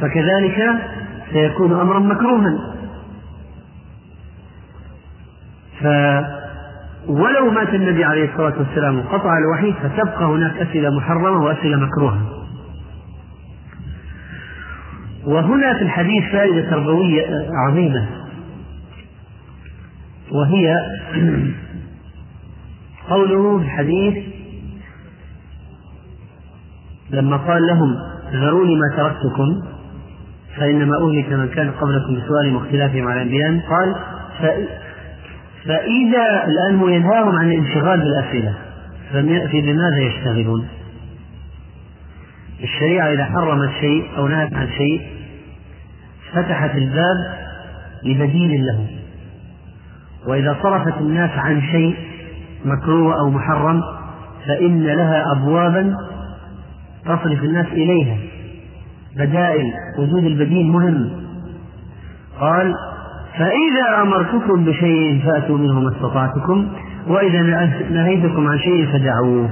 فكذلك 0.00 0.74
سيكون 1.32 1.80
أمرا 1.80 1.98
مكروها. 1.98 2.74
ف 5.80 5.86
ولو 7.08 7.50
مات 7.50 7.68
النبي 7.68 8.04
عليه 8.04 8.30
الصلاة 8.32 8.58
والسلام 8.58 8.98
وقطع 8.98 9.38
الوحي 9.38 9.72
فتبقى 9.72 10.24
هناك 10.24 10.56
أسئلة 10.56 10.90
محرمة 10.96 11.44
وأسئلة 11.44 11.76
مكروهة. 11.76 12.20
وهنا 15.26 15.74
في 15.78 15.82
الحديث 15.82 16.32
فائدة 16.32 16.70
تربوية 16.70 17.48
عظيمة. 17.68 18.21
وهي 20.30 20.76
قوله 23.10 23.58
في 23.58 23.64
الحديث 23.64 24.24
لما 27.10 27.36
قال 27.36 27.66
لهم 27.66 27.96
ذروني 28.32 28.76
ما 28.76 28.96
تركتكم 28.96 29.62
فإنما 30.56 30.96
أهلك 30.96 31.32
من 31.32 31.48
كان 31.48 31.70
قبلكم 31.70 32.14
بسؤال 32.14 32.54
واختلافهم 32.54 33.08
على 33.08 33.22
الأنبياء 33.22 33.60
قال 33.68 33.94
فإذا 35.64 36.44
الآن 36.44 36.92
ينهاهم 36.92 37.36
عن 37.36 37.52
الانشغال 37.52 38.00
بالأسئلة 38.00 38.54
في 39.50 39.60
بماذا 39.60 39.98
يشتغلون؟ 39.98 40.68
الشريعة 42.62 43.12
إذا 43.12 43.24
حرمت 43.24 43.70
شيء 43.80 44.04
أو 44.16 44.28
نهت 44.28 44.54
عن 44.54 44.68
شيء 44.68 45.00
فتحت 46.32 46.74
الباب 46.74 47.16
لبديل 48.04 48.66
له 48.66 49.01
وإذا 50.28 50.56
صرفت 50.62 51.00
الناس 51.00 51.30
عن 51.30 51.62
شيء 51.62 51.96
مكروه 52.64 53.20
أو 53.20 53.30
محرم 53.30 53.82
فإن 54.46 54.82
لها 54.82 55.24
أبوابا 55.36 55.94
تصرف 57.04 57.44
الناس 57.44 57.66
إليها. 57.66 58.16
بدائل 59.16 59.72
وجود 59.98 60.24
البديل 60.24 60.66
مهم. 60.66 61.10
قال 62.40 62.74
فإذا 63.38 64.02
أمرتكم 64.02 64.64
بشيء 64.64 65.22
فأتوا 65.24 65.58
منه 65.58 65.80
ما 65.80 65.88
استطعتكم 65.88 66.68
وإذا 67.08 67.42
نهيتكم 67.90 68.48
عن 68.48 68.58
شيء 68.58 68.86
فدعوه. 68.92 69.50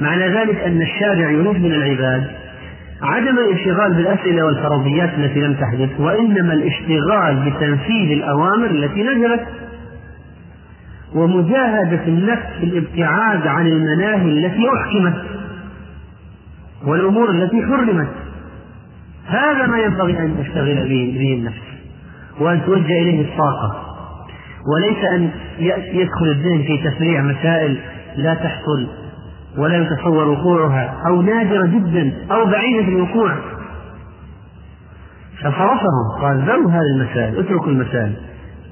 معنى 0.00 0.28
ذلك 0.28 0.56
أن 0.56 0.82
الشارع 0.82 1.30
يريد 1.30 1.62
من 1.62 1.72
العباد 1.72 2.24
عدم 3.02 3.38
الانشغال 3.38 3.94
بالأسئلة 3.94 4.44
والفرضيات 4.44 5.10
التي 5.18 5.40
لم 5.40 5.54
تحدث 5.54 6.00
وإنما 6.00 6.52
الاشتغال 6.52 7.50
بتنفيذ 7.50 8.10
الأوامر 8.12 8.66
التي 8.70 9.02
نزلت. 9.02 9.46
ومجاهدة 11.14 12.04
النفس 12.06 12.46
في 12.60 12.64
الابتعاد 12.64 13.46
عن 13.46 13.66
المناهي 13.66 14.28
التي 14.28 14.62
أحكمت 14.76 15.24
والأمور 16.86 17.30
التي 17.30 17.62
حرمت. 17.62 18.08
هذا 19.26 19.66
ما 19.66 19.78
ينبغي 19.78 20.18
أن 20.18 20.36
تشتغل 20.42 20.88
به, 20.88 21.34
النفس 21.38 21.62
وأن 22.40 22.64
توجه 22.66 23.02
إليه 23.02 23.20
الطاقة. 23.20 23.84
وليس 24.74 25.04
أن 25.04 25.30
يدخل 25.92 26.26
الذهن 26.26 26.62
في 26.62 26.90
تفريع 26.90 27.22
مسائل 27.22 27.78
لا 28.16 28.34
تحصل 28.34 28.86
ولا 29.58 29.78
يتصور 29.78 30.28
وقوعها 30.28 31.02
أو 31.06 31.22
نادرة 31.22 31.66
جدا 31.66 32.12
أو 32.30 32.44
بعيدة 32.44 32.88
الوقوع. 32.88 33.34
فصرفهم 35.38 36.20
قال 36.20 36.38
ذروا 36.38 36.70
هذه 36.70 36.96
المسائل 36.96 37.38
اتركوا 37.38 37.68
المسائل. 37.68 38.12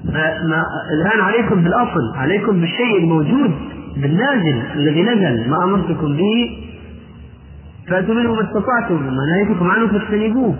ما 0.03 0.65
الآن 0.93 1.19
عليكم 1.21 1.63
بالأصل 1.63 2.15
عليكم 2.15 2.61
بالشيء 2.61 2.97
الموجود 2.97 3.51
بالنازل 3.97 4.61
الذي 4.75 5.03
نزل 5.03 5.49
ما 5.49 5.63
أمرتكم 5.63 6.17
به 6.17 6.63
فأتوا 7.87 8.15
منه 8.15 8.33
ما 8.35 8.41
استطعتم 8.41 9.07
وما 9.07 9.25
نهيتكم 9.25 9.71
عنه 9.71 9.87
فاجتنبوه. 9.87 10.55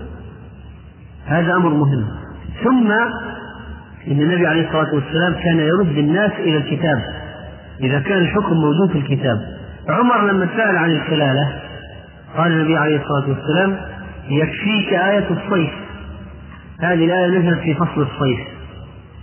هذا 1.26 1.56
أمر 1.56 1.70
مهم. 1.70 2.06
ثم 2.64 2.91
إن 4.08 4.22
النبي 4.22 4.48
عليه 4.48 4.68
الصلاة 4.68 4.96
والسلام 4.96 5.34
كان 5.34 5.60
يرد 5.60 5.98
الناس 5.98 6.32
إلى 6.39 6.58
الكتاب 6.58 7.02
إذا 7.82 8.00
كان 8.00 8.18
الحكم 8.18 8.54
موجود 8.54 8.91
في 8.91 8.98
الكتاب. 8.98 9.38
عمر 9.89 10.32
لما 10.32 10.48
سأل 10.58 10.78
عن 10.78 10.91
الخلالة 10.91 11.62
قال 12.38 12.52
النبي 12.52 12.78
عليه 12.78 13.02
الصلاة 13.02 13.30
والسلام 13.30 13.78
يكفيك 14.30 14.94
آية 14.94 15.28
الصيف. 15.30 15.72
هذه 16.80 17.06
الآية 17.06 17.28
نزلت 17.28 17.60
في 17.60 17.74
فصل 17.74 18.02
الصيف. 18.02 18.53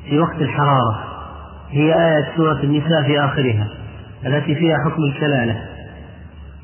في 0.08 0.18
وقت 0.18 0.36
الحرارة. 0.40 1.04
هي 1.70 1.94
آية 1.94 2.36
سورة 2.36 2.60
النساء 2.62 3.02
في 3.06 3.20
آخرها 3.20 3.68
التي 4.26 4.54
فيها 4.54 4.76
حكم 4.84 5.02
الكلالة. 5.02 5.62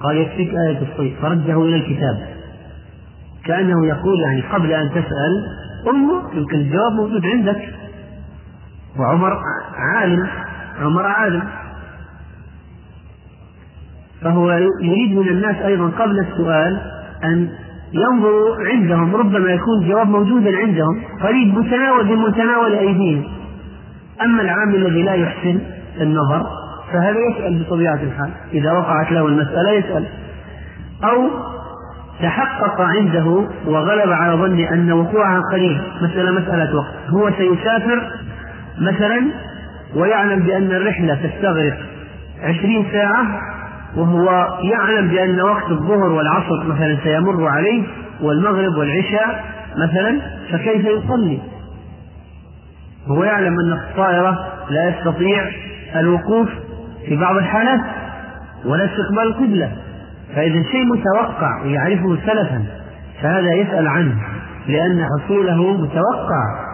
قال 0.00 0.16
يكفيك 0.16 0.50
آية 0.50 0.78
الصيف 0.92 1.20
فرده 1.22 1.62
إلى 1.64 1.76
الكتاب. 1.76 2.28
كأنه 3.44 3.86
يقول 3.86 4.20
يعني 4.20 4.40
قبل 4.40 4.72
أن 4.72 4.90
تسأل 4.90 5.46
انظر 5.88 6.36
يمكن 6.38 6.56
الجواب 6.56 6.92
موجود 6.92 7.26
عندك. 7.26 7.74
وعمر 8.98 9.38
عالم 9.74 10.28
عمر 10.80 11.06
عالم. 11.06 11.42
فهو 14.22 14.50
يريد 14.82 15.18
من 15.18 15.28
الناس 15.28 15.56
أيضا 15.56 15.88
قبل 15.88 16.18
السؤال 16.20 16.80
أن 17.24 17.48
ينظروا 17.96 18.56
عندهم 18.66 19.16
ربما 19.16 19.50
يكون 19.50 19.82
الجواب 19.82 20.08
موجودا 20.08 20.56
عندهم 20.56 21.02
قريب 21.22 21.58
متناول 21.58 22.06
بمتناول 22.06 22.72
أيديهم. 22.72 23.24
أما 24.22 24.42
العام 24.42 24.74
الذي 24.74 25.02
لا 25.02 25.14
يحسن 25.14 25.60
النظر 26.00 26.46
فهذا 26.92 27.18
يسأل 27.30 27.62
بطبيعة 27.62 28.00
الحال. 28.02 28.30
إذا 28.52 28.72
وقعت 28.72 29.12
له 29.12 29.26
المسألة 29.26 29.70
يسأل. 29.70 30.04
أو 31.04 31.30
تحقق 32.22 32.80
عنده 32.80 33.44
وغلب 33.66 34.12
على 34.12 34.36
ظنه 34.36 34.72
أن 34.72 34.92
وقوعها 34.92 35.40
قريب. 35.52 35.80
مسألة 36.02 36.30
مسألة 36.30 36.76
وقت. 36.76 36.94
هو 37.08 37.30
سيسافر 37.30 38.10
مثلا 38.80 39.26
ويعلم 39.96 40.40
بأن 40.40 40.72
الرحلة 40.72 41.14
تستغرق 41.14 41.76
عشرين 42.42 42.86
ساعة 42.92 43.40
وهو 43.96 44.48
يعلم 44.62 45.08
بأن 45.08 45.40
وقت 45.40 45.70
الظهر 45.70 46.12
والعصر 46.12 46.64
مثلا 46.64 46.98
سيمر 47.04 47.48
عليه 47.48 47.82
والمغرب 48.20 48.76
والعشاء 48.76 49.44
مثلا 49.76 50.20
فكيف 50.52 50.84
يصلي؟ 50.84 51.38
هو 53.08 53.24
يعلم 53.24 53.60
أن 53.60 53.72
الطائرة 53.72 54.46
لا 54.70 54.88
يستطيع 54.88 55.44
الوقوف 55.96 56.48
في 57.08 57.16
بعض 57.16 57.36
الحالات 57.36 57.80
ولا 58.64 58.84
استقبال 58.84 59.22
القبلة 59.22 59.72
فإذا 60.34 60.62
شيء 60.62 60.84
متوقع 60.84 61.62
ويعرفه 61.62 62.16
سلفا 62.26 62.64
فهذا 63.22 63.52
يسأل 63.52 63.88
عنه 63.88 64.14
لأن 64.68 65.04
حصوله 65.04 65.72
متوقع 65.72 66.66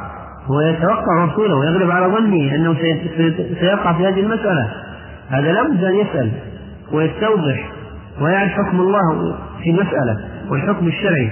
هو 0.47 0.61
يتوقع 0.61 1.27
حصوله 1.27 1.55
ويغلب 1.57 1.91
على 1.91 2.07
ظنه 2.07 2.55
أنه 2.55 2.75
سيقع 3.61 3.93
في 3.93 4.09
هذه 4.09 4.21
المسألة 4.21 4.69
هذا 5.31 5.53
لابد 5.53 5.85
أن 5.85 5.95
يسأل 5.95 6.31
ويستوضح 6.93 7.71
ويعرف 8.21 8.51
حكم 8.51 8.81
الله 8.81 9.37
في 9.63 9.73
مسألة 9.73 10.17
والحكم 10.51 10.87
الشرعي. 10.87 11.31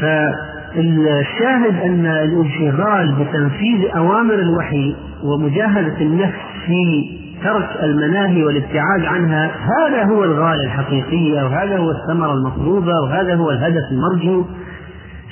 فالشاهد 0.00 1.76
أن 1.84 2.06
الانشغال 2.06 3.14
بتنفيذ 3.14 3.96
أوامر 3.96 4.34
الوحي 4.34 4.96
ومجاهدة 5.24 6.00
النفس 6.00 6.38
في 6.66 7.04
ترك 7.44 7.68
المناهي 7.82 8.44
والابتعاد 8.44 9.04
عنها 9.04 9.50
هذا 9.78 10.04
هو 10.04 10.24
الغاية 10.24 10.64
الحقيقية 10.64 11.42
وهذا 11.42 11.78
هو 11.78 11.90
الثمرة 11.90 12.32
المطلوبة 12.32 12.92
وهذا 13.02 13.34
هو 13.34 13.50
الهدف 13.50 13.82
المرجو. 13.92 14.44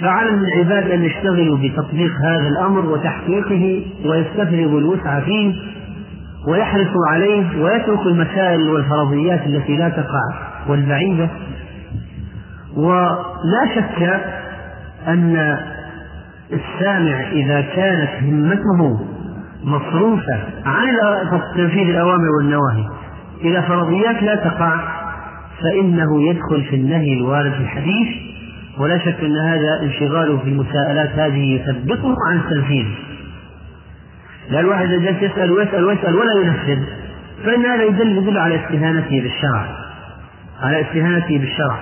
فعلى 0.01 0.31
العباد 0.31 0.91
أن 0.91 1.03
يشتغلوا 1.05 1.59
بتطبيق 1.59 2.13
هذا 2.25 2.49
الأمر 2.49 2.87
وتحقيقه 2.87 3.87
ويستفرغوا 4.05 4.81
الوسع 4.81 5.21
فيه. 5.21 5.55
ويحرصوا 6.49 7.07
عليه 7.09 7.63
ويتركوا 7.63 8.11
المسائل 8.11 8.71
والفرضيات 8.71 9.47
التي 9.47 9.77
لا 9.77 9.89
تقع 9.89 10.23
والبعيدة. 10.69 11.29
ولا 12.77 13.75
شك 13.75 14.21
أن 15.09 15.59
السامع 16.53 17.21
إذا 17.33 17.61
كانت 17.61 18.11
همته 18.23 19.01
مصروفة 19.65 20.39
عن 20.65 20.89
تنفيذ 21.57 21.89
الأوامر 21.89 22.29
والنواهي 22.39 22.85
إلى 23.41 23.63
فرضيات 23.63 24.23
لا 24.23 24.37
تقع 24.37 24.77
فإنه 25.63 26.23
يدخل 26.29 26.63
في 26.71 26.77
النهي 26.77 27.19
الوارد 27.19 27.53
في 27.53 27.61
الحديث. 27.61 28.09
ولا 28.79 28.99
شك 28.99 29.25
أن 29.25 29.37
هذا 29.37 29.83
انشغاله 29.83 30.39
في 30.39 30.49
المساءلات 30.49 31.11
هذه 31.11 31.55
يثبطه 31.55 32.17
عن 32.31 32.37
التنفيذ. 32.37 32.87
لا 34.51 34.61
الواحد 34.61 34.87
إذا 34.87 34.99
جالس 34.99 35.23
يسأل 35.23 35.51
ويسأل 35.51 35.85
ويسأل 35.85 36.15
ولا 36.15 36.33
ينفذ. 36.45 36.83
فإن 37.45 37.67
هذا 37.67 37.85
يدل 37.85 38.17
يدل 38.17 38.39
على 38.39 38.65
استهانته 38.65 39.21
بالشرع. 39.23 39.67
على 40.63 40.81
استهانته 40.81 41.39
بالشرع. 41.39 41.79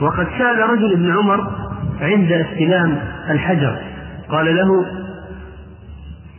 وقد 0.00 0.26
سأل 0.38 0.70
رجل 0.70 0.92
ابن 0.92 1.10
عمر 1.10 1.50
عند 2.00 2.32
استلام 2.32 2.98
الحجر. 3.30 3.78
قال 4.28 4.56
له 4.56 4.86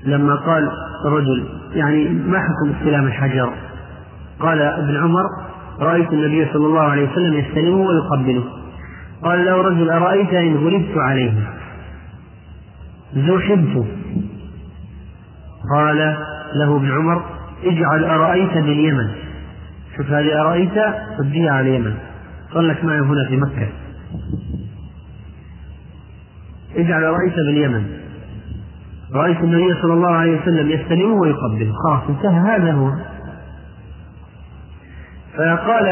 لما 0.05 0.35
قال 0.35 0.69
رجل 1.05 1.47
يعني 1.75 2.09
ما 2.09 2.39
حكم 2.39 2.75
استلام 2.79 3.07
الحجر؟ 3.07 3.53
قال 4.39 4.61
ابن 4.61 4.97
عمر 4.97 5.23
رأيت 5.79 6.13
النبي 6.13 6.45
صلى 6.53 6.65
الله 6.65 6.81
عليه 6.81 7.11
وسلم 7.11 7.33
يستلمه 7.33 7.77
ويقبله. 7.77 8.43
قال 9.23 9.45
له 9.45 9.61
رجل 9.61 9.89
أرأيت 9.89 10.33
إن 10.33 10.55
غلبت 10.55 10.97
عليه؟ 10.97 11.33
زحمت 13.15 13.85
قال 15.75 16.17
له 16.55 16.77
ابن 16.77 16.91
عمر 16.91 17.23
اجعل 17.63 18.03
أرأيت 18.03 18.53
باليمن 18.53 19.11
شوف 19.97 20.11
هذه 20.11 20.41
أرأيت؟ 20.41 20.77
رديها 21.19 21.51
على 21.51 21.69
اليمن. 21.69 21.93
قال 22.53 22.67
لك 22.67 22.83
معي 22.83 22.99
هنا 22.99 23.27
في 23.27 23.37
مكة. 23.37 23.67
اجعل 26.75 27.03
أرأيت 27.03 27.35
باليمن 27.35 27.83
رأيت 29.13 29.37
النبي 29.37 29.81
صلى 29.81 29.93
الله 29.93 30.09
عليه 30.09 30.41
وسلم 30.41 30.69
يستلمه 30.69 31.15
ويقبله. 31.15 31.73
خلاص 31.87 32.01
انتهى. 32.09 32.39
هذا 32.39 32.71
هو. 32.71 32.91
فقال 35.37 35.87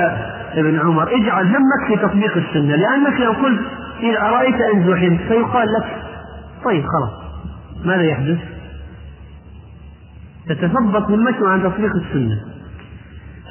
ابن 0.54 0.80
عمر 0.80 1.16
اجعل 1.16 1.46
همك 1.48 1.88
في 1.88 1.96
تطبيق 1.96 2.38
السنة 2.38 2.76
لأنك 2.76 3.22
لو 3.22 3.32
قلت 3.32 3.62
إذا 4.00 4.22
أرأيت 4.22 4.62
إن 4.62 4.88
زحمت 4.88 5.20
فيقال 5.28 5.68
لك 5.74 6.04
طيب 6.66 6.84
خلاص 6.84 7.12
ماذا 7.86 8.04
يحدث؟ 8.04 8.53
تتثبط 10.48 11.12
همته 11.12 11.50
عن 11.50 11.64
تطبيق 11.64 11.96
السنة. 11.96 12.42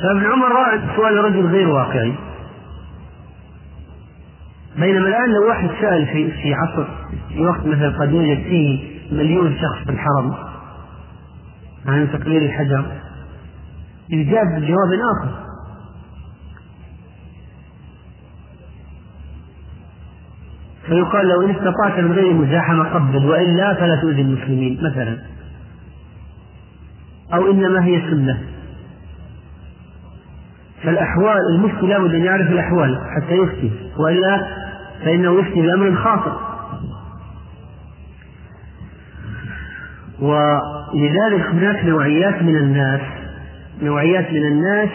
فابن 0.03 0.27
عمر 0.33 0.49
رأى 0.49 0.81
سؤال 0.97 1.25
رجل 1.25 1.47
غير 1.47 1.69
واقعي. 1.69 2.15
بينما 4.77 5.09
الآن 5.09 5.31
لو 5.31 5.49
واحد 5.49 5.71
سأل 5.81 6.07
في 6.07 6.31
في 6.31 6.55
عصر 6.55 6.85
في 7.29 7.47
وقت 7.47 7.67
مثلا 7.67 7.99
قد 7.99 8.13
يوجد 8.13 8.43
فيه 8.43 8.93
مليون 9.13 9.55
شخص 9.55 9.85
في 9.85 9.91
الحرم 9.91 10.35
عن 11.87 12.09
تقليل 12.13 12.43
الحجر 12.43 12.85
يجاب 14.09 14.47
بجواب 14.47 14.93
آخر. 15.17 15.43
فيقال 20.87 21.29
لو 21.29 21.43
إن 21.43 21.51
استطعت 21.51 21.99
من 21.99 22.13
غير 22.13 22.33
مزاحمة 22.33 22.85
قبل 22.85 23.27
وإلا 23.27 23.75
فلا 23.75 23.97
تؤذي 23.97 24.23
المسلمين 24.23 24.79
مثلا. 24.83 25.19
أو 27.35 27.51
إنما 27.51 27.85
هي 27.85 28.01
سنة. 28.11 28.39
فالأحوال 30.83 31.39
المفتي 31.55 31.87
لابد 31.87 32.15
أن 32.15 32.25
يعرف 32.25 32.51
الأحوال 32.51 32.99
حتى 33.17 33.35
يفتي 33.35 33.73
وإلا 33.99 34.47
فإنه 35.05 35.41
يفتي 35.41 35.63
بأمر 35.63 35.95
خاطئ. 35.97 36.33
ولذلك 40.21 41.47
هناك 41.47 41.85
نوعيات 41.85 42.43
من 42.43 42.57
الناس 42.57 43.01
نوعيات 43.83 44.31
من 44.31 44.45
الناس 44.47 44.89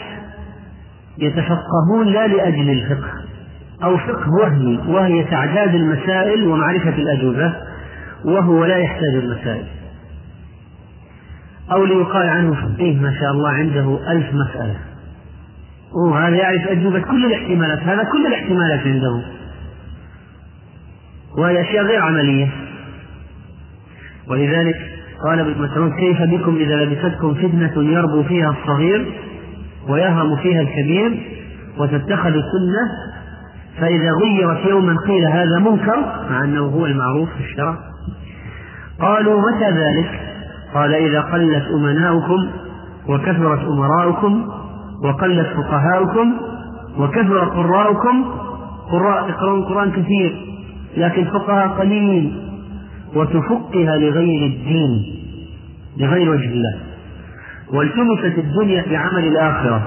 يتفقهون 1.18 2.08
لا 2.08 2.28
لأجل 2.28 2.70
الفقه 2.70 3.12
أو 3.84 3.98
فقه 3.98 4.30
وهمي 4.42 4.78
وهي 4.88 5.24
تعداد 5.24 5.76
المسائل 5.76 6.48
ومعرفة 6.48 6.90
الأجوبة 6.90 7.54
وهو 8.26 8.66
لا 8.66 8.78
يحتاج 8.78 9.16
المسائل. 9.16 9.66
أو 11.72 11.86
ليقال 11.86 12.30
عنه 12.30 12.54
فقيه 12.54 13.00
ما 13.00 13.14
شاء 13.20 13.32
الله 13.32 13.50
عنده 13.50 14.12
ألف 14.12 14.26
مسألة. 14.34 14.76
وهذا 16.06 16.36
يعرف 16.36 16.68
أجوبة 16.68 17.00
كل 17.00 17.26
الاحتمالات 17.26 17.80
هذا 17.80 18.04
كل 18.04 18.28
الاحتمالات 18.28 18.80
عنده. 18.80 19.22
وهي 21.38 21.62
أشياء 21.62 21.86
غير 21.86 22.02
عملية. 22.02 22.50
ولذلك 24.28 24.76
قال 25.26 25.40
ابن 25.40 25.62
مسعود 25.62 25.92
كيف 25.92 26.22
بكم 26.22 26.56
إذا 26.56 26.76
لبستكم 26.76 27.34
فتنة 27.34 27.84
يربو 27.84 28.24
فيها 28.24 28.50
الصغير 28.50 29.06
ويهرم 29.88 30.36
فيها 30.36 30.62
الكبير 30.62 31.20
وتتخذ 31.78 32.34
السنة؟ 32.34 32.92
فإذا 33.80 34.12
غيرت 34.24 34.66
يوما 34.66 34.96
قيل 35.08 35.26
هذا 35.26 35.60
منكر 35.60 36.00
مع 36.30 36.44
أنه 36.44 36.66
هو 36.66 36.86
المعروف 36.86 37.30
في 37.30 37.40
الشرع. 37.40 37.78
قالوا 39.00 39.42
متى 39.42 39.72
ذلك؟ 39.72 40.27
قال 40.74 40.94
إذا 40.94 41.22
قلت 41.22 41.64
أمناؤكم 41.76 42.48
وكثرت 43.10 43.60
أمراؤكم 43.60 44.48
وقلت 45.04 45.48
فقهاؤكم 45.48 46.34
وكثر 47.00 47.46
قراؤكم 47.46 48.26
قراء 48.92 49.30
يقرؤون 49.30 49.60
القرآن 49.60 49.92
كثير 49.92 50.48
لكن 50.98 51.26
فقهاء 51.26 51.68
قليل 51.68 52.44
وتفقها 53.16 53.98
لغير 53.98 54.46
الدين 54.46 55.04
لغير 55.98 56.30
وجه 56.30 56.50
الله. 56.50 56.80
والتمست 57.74 58.38
الدنيا 58.38 58.84
بعمل 58.90 59.28
الآخرة 59.28 59.82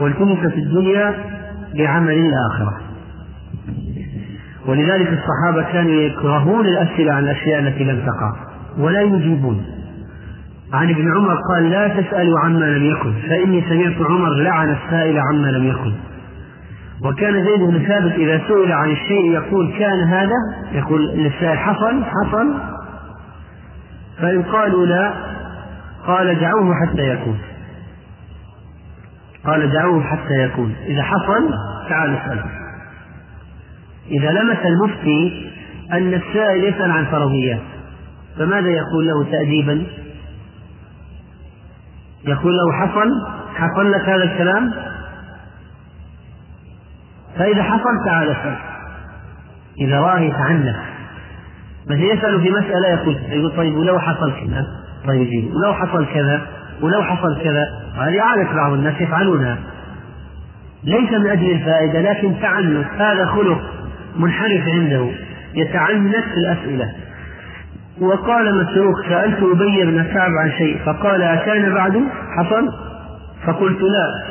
والتمست 0.00 0.56
الدنيا 0.56 1.14
بعمل 1.74 2.14
الآخرة. 2.14 2.80
ولذلك 4.66 5.08
الصحابة 5.08 5.72
كانوا 5.72 5.92
يكرهون 5.92 6.66
الأسئلة 6.66 7.12
عن 7.12 7.22
الأشياء 7.22 7.60
التي 7.60 7.84
لم 7.84 8.00
تقع 8.00 8.32
ولا 8.78 9.02
يجيبون. 9.02 9.75
عن 10.72 10.90
ابن 10.90 11.16
عمر 11.16 11.36
قال 11.50 11.70
لا 11.70 11.88
تسألوا 11.88 12.40
عما 12.40 12.64
لم 12.64 12.84
يكن 12.84 13.12
فإني 13.28 13.64
سمعت 13.68 14.10
عمر 14.10 14.28
لعن 14.28 14.76
السائل 14.76 15.18
عما 15.18 15.46
لم 15.46 15.68
يكن. 15.68 15.92
وكان 17.04 17.44
زيد 17.44 17.60
بن 17.60 17.86
ثابت 17.88 18.12
إذا 18.12 18.42
سئل 18.48 18.72
عن 18.72 18.90
الشيء 18.90 19.30
يقول 19.30 19.72
كان 19.78 20.00
هذا؟ 20.08 20.34
يقول 20.72 21.06
للسائل 21.06 21.58
حصل 21.58 22.04
حصل. 22.04 22.54
فإن 24.18 24.42
قالوا 24.42 24.86
لا 24.86 25.12
قال 26.06 26.40
دعوه 26.40 26.74
حتى 26.74 27.02
يكون. 27.02 27.38
قال 29.44 29.70
دعوه 29.72 30.02
حتى 30.02 30.34
يكون. 30.34 30.74
إذا 30.86 31.02
حصل 31.02 31.50
تعال 31.88 32.16
اسأله. 32.16 32.44
إذا 34.10 34.30
لمس 34.30 34.58
المفتي 34.66 35.50
أن 35.92 36.14
السائل 36.14 36.64
يسأل 36.64 36.90
عن 36.90 37.04
فرضيات 37.04 37.60
فماذا 38.38 38.68
يقول 38.68 39.06
له 39.06 39.24
تأديبا؟ 39.30 39.86
يقول 42.24 42.56
له 42.56 42.72
حصل 42.72 43.08
حصل 43.54 43.92
لك 43.92 44.08
هذا 44.08 44.24
الكلام؟ 44.24 44.72
فإذا 47.38 47.62
حصل 47.62 48.04
تعال 48.06 48.30
اسأل. 48.30 48.56
إذا 49.80 50.00
راه 50.00 50.20
يتعنف 50.20 50.76
مثلا 51.86 52.04
يسأل 52.04 52.40
في 52.40 52.50
مسألة 52.50 52.88
يقول 52.88 53.16
يقول 53.28 53.56
طيب 53.56 53.76
ولو 53.76 53.98
حصل 53.98 54.32
كذا؟ 54.32 54.66
طيب 55.06 55.54
ولو 55.54 55.74
حصل 55.74 56.06
كذا؟ 56.06 56.46
ولو 56.80 57.02
حصل 57.02 57.42
كذا؟ 57.42 57.66
هذه 57.94 58.22
عادة 58.22 58.52
بعض 58.52 58.72
الناس 58.72 59.00
يفعلونها. 59.00 59.58
ليس 60.84 61.10
من 61.10 61.30
أجل 61.30 61.50
الفائدة 61.50 62.00
لكن 62.00 62.40
تعنف 62.40 62.86
هذا 62.98 63.26
خلق 63.26 63.60
منحرف 64.16 64.62
عنده 64.74 65.10
يتعنت 65.54 66.24
في 66.24 66.36
الأسئلة. 66.36 66.92
وقال 68.00 68.64
مسروق 68.64 69.08
سألت 69.08 69.42
أبي 69.42 69.84
بن 69.86 70.04
كعب 70.04 70.30
عن 70.30 70.52
شيء 70.58 70.78
فقال 70.86 71.22
أكان 71.22 71.74
بعد؟ 71.74 72.02
حصل؟ 72.36 72.72
فقلت 73.46 73.82
لا. 73.82 74.22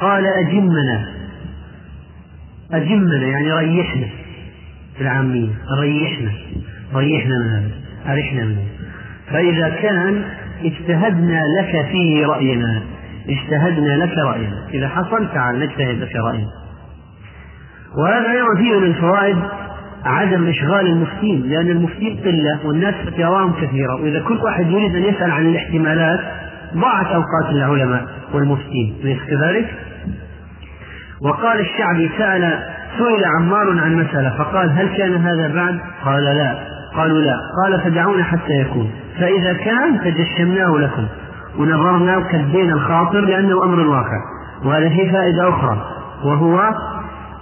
قال 0.00 0.26
أجمنا. 0.26 1.08
أجمنا 2.72 3.16
يعني 3.16 3.52
ريحنا 3.52 4.06
في 4.96 5.00
العامية 5.00 5.50
ريحنا. 5.80 6.30
ريحنا 6.94 7.38
من 7.38 7.50
هذا. 7.50 7.70
أرحنا 8.14 8.44
منه. 8.44 8.64
فإذا 9.30 9.68
كان 9.68 10.24
اجتهدنا 10.64 11.40
لك 11.60 11.86
فيه 11.90 12.26
رأينا. 12.26 12.82
اجتهدنا 13.28 14.04
لك 14.04 14.18
رأينا. 14.18 14.68
إذا 14.74 14.88
حصل 14.88 15.28
تعال 15.34 15.58
نجتهد 15.58 15.98
لك 16.02 16.16
رأينا. 16.16 16.48
وهذا 17.98 18.30
أيضا 18.30 18.54
فيه 18.56 18.78
من 18.78 18.86
الفوائد 18.86 19.36
عدم 20.04 20.48
إشغال 20.48 20.86
المفتين 20.86 21.42
لأن 21.42 21.70
المفتين 21.70 22.20
قلة 22.24 22.58
والناس 22.64 22.94
فتاواهم 22.94 23.52
كثيرة 23.52 23.94
وإذا 23.94 24.20
كل 24.20 24.36
واحد 24.36 24.70
يريد 24.70 24.96
أن 24.96 25.02
يسأل 25.02 25.30
عن 25.30 25.46
الاحتمالات 25.46 26.20
ضاعت 26.74 27.06
أوقات 27.06 27.50
العلماء 27.50 28.06
والمفتين 28.34 28.94
أليس 29.04 29.18
كذلك؟ 29.30 29.74
وقال 31.22 31.60
الشعبي 31.60 32.10
سأل 32.18 32.58
سئل 32.98 33.24
عمار 33.24 33.80
عن 33.80 33.96
مسألة 33.96 34.34
فقال 34.38 34.70
هل 34.70 34.88
كان 34.96 35.14
هذا 35.14 35.54
بعد؟ 35.54 35.78
قال 36.04 36.24
لا 36.24 36.74
قالوا 36.96 37.20
لا 37.20 37.36
قال 37.62 37.80
فدعونا 37.80 38.24
حتى 38.24 38.52
يكون 38.60 38.90
فإذا 39.20 39.52
كان 39.52 40.00
تجشمناه 40.00 40.78
لكم 40.78 41.06
ونظرنا 41.58 42.16
وكدينا 42.16 42.74
الخاطر 42.74 43.20
لأنه 43.20 43.64
أمر 43.64 43.88
واقع 43.88 44.20
وهذا 44.64 44.88
فيه 44.88 45.12
فائدة 45.12 45.48
أخرى 45.48 45.86
وهو 46.24 46.60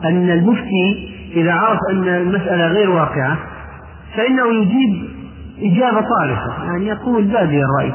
أن 0.04 0.30
المفتي 0.30 1.12
إذا 1.32 1.52
عرف 1.52 1.78
أن 1.90 2.08
المسألة 2.08 2.66
غير 2.66 2.90
واقعة 2.90 3.38
فإنه 4.16 4.54
يجيب 4.54 5.08
إجابة 5.58 6.00
طارفة 6.00 6.64
يعني 6.64 6.86
يقول 6.86 7.24
بادي 7.24 7.62
الرأي 7.62 7.92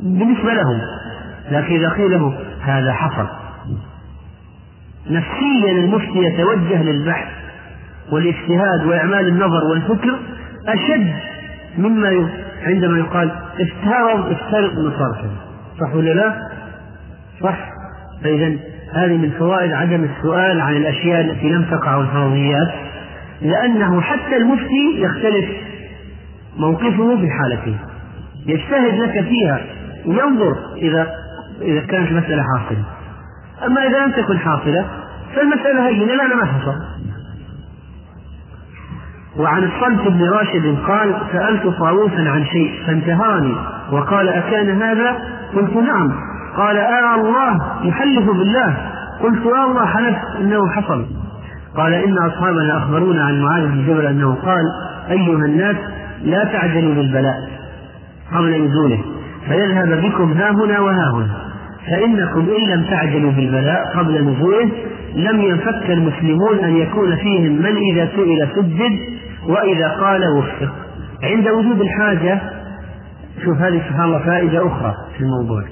بالنسبة 0.00 0.52
لهم. 0.54 0.80
لكن 1.50 1.74
إذا 1.74 1.88
قيل 1.88 2.10
له 2.10 2.38
هذا 2.62 2.92
حصل. 2.92 3.26
نفسيا 5.10 5.72
المفتي 5.72 6.18
يتوجه 6.18 6.82
للبحث 6.82 7.28
والاجتهاد 8.12 8.86
وإعمال 8.86 9.28
النظر 9.28 9.64
والفكر 9.70 10.18
أشد 10.68 11.14
مما 11.78 12.28
عندما 12.66 12.98
يقال 12.98 13.30
افترض 13.60 14.30
افترض 14.32 14.92
صار 14.98 15.12
كذا 15.12 15.36
صح 15.80 15.94
ولا 15.94 16.10
لا؟ 16.10 16.48
صح. 17.42 17.58
فإذا 18.24 18.56
هذه 18.94 19.16
من 19.16 19.30
فوائد 19.30 19.72
عدم 19.72 20.04
السؤال 20.04 20.60
عن 20.60 20.76
الأشياء 20.76 21.20
التي 21.20 21.48
لم 21.48 21.62
تقع 21.62 22.00
الفرضيات 22.00 22.74
لأنه 23.42 24.00
حتى 24.00 24.36
المفتي 24.36 24.94
يختلف 24.96 25.44
موقفه 26.56 27.16
في 27.20 27.30
حالته. 27.30 27.76
يجتهد 28.46 28.94
لك 28.94 29.24
فيها 29.24 29.60
وينظر 30.06 30.56
إذا 30.76 31.06
إذا 31.62 31.80
كانت 31.80 32.10
المسألة 32.10 32.42
حاصلة. 32.42 32.84
أما 33.66 33.86
إذا 33.86 34.06
لم 34.06 34.12
تكن 34.12 34.38
حاصلة 34.38 34.86
فالمسألة 35.34 35.88
هينة 35.88 36.14
لا 36.14 36.36
ما 36.36 36.44
حصل. 36.44 36.74
وعن 39.38 39.64
الصلت 39.64 40.08
بن 40.08 40.28
راشد 40.28 40.76
قال 40.86 41.14
سألت 41.32 41.66
طاووسا 41.66 42.20
عن 42.28 42.44
شيء 42.44 42.72
فانتهاني 42.86 43.54
وقال 43.92 44.28
أكان 44.28 44.82
هذا؟ 44.82 45.18
قلت 45.54 45.76
نعم. 45.76 46.35
قال 46.56 46.76
آه 46.76 47.14
الله 47.14 47.60
يحلف 47.88 48.30
بالله. 48.30 48.76
قلت 49.22 49.46
آه 49.46 49.70
الله 49.70 49.86
حلفت 49.86 50.36
إنه 50.40 50.68
حصل. 50.68 51.06
قال 51.76 51.92
إن 51.94 52.18
أصحابنا 52.18 52.78
أخبرونا 52.78 53.24
عن 53.24 53.42
معاذ 53.42 53.66
بن 53.66 53.86
جبل 53.86 54.06
أنه 54.06 54.34
قال 54.34 54.64
أيها 55.10 55.44
الناس 55.46 55.76
لا 56.22 56.44
تعجلوا 56.44 56.94
بالبلاء 56.94 57.34
قبل 58.34 58.64
نزوله 58.68 58.98
فيذهب 59.48 60.02
بكم 60.02 60.32
ها 60.32 60.50
هنا 60.50 60.80
وها 60.80 61.10
هنا. 61.10 61.36
فإنكم 61.86 62.40
إن 62.40 62.68
لم 62.68 62.84
تعجلوا 62.90 63.32
بالبلاء 63.32 63.80
قبل 63.96 64.24
نزوله 64.24 64.70
لم 65.14 65.40
ينفك 65.40 65.90
المسلمون 65.90 66.58
أن 66.64 66.76
يكون 66.76 67.16
فيهم 67.16 67.52
من 67.52 67.76
إذا 67.76 68.08
سئل 68.16 68.48
سدد 68.54 68.98
وإذا 69.48 69.88
قال 69.88 70.20
وفق. 70.38 70.72
عند 71.22 71.48
وجود 71.48 71.80
الحاجة 71.80 72.40
شوف 73.44 73.58
هذه 73.58 73.82
سبحان 73.88 74.04
الله 74.04 74.18
فائدة 74.18 74.66
أخرى 74.66 74.94
في 75.16 75.24
الموضوع. 75.24 75.62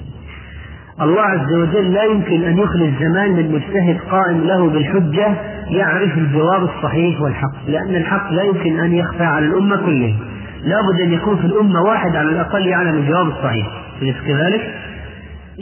الله 1.01 1.21
عز 1.21 1.53
وجل 1.53 1.93
لا 1.93 2.03
يمكن 2.03 2.43
أن 2.43 2.57
يخلي 2.57 2.85
الزمان 2.85 3.31
من 3.31 3.51
مجتهد 3.51 3.97
قائم 4.11 4.41
له 4.41 4.69
بالحجة 4.69 5.35
يعرف 5.67 6.17
الجواب 6.17 6.63
الصحيح 6.63 7.21
والحق 7.21 7.67
لأن 7.67 7.95
الحق 7.95 8.31
لا 8.31 8.43
يمكن 8.43 8.79
أن 8.79 8.93
يخفى 8.93 9.23
على 9.23 9.45
الأمة 9.45 9.75
كلها 9.75 10.15
لابد 10.63 11.01
أن 11.01 11.13
يكون 11.13 11.37
في 11.37 11.45
الأمة 11.45 11.81
واحد 11.81 12.15
على 12.15 12.29
الأقل 12.29 12.67
يعلم 12.67 12.97
الجواب 12.97 13.27
الصحيح 13.27 13.67
أليس 14.01 14.15
كذلك؟ 14.27 14.73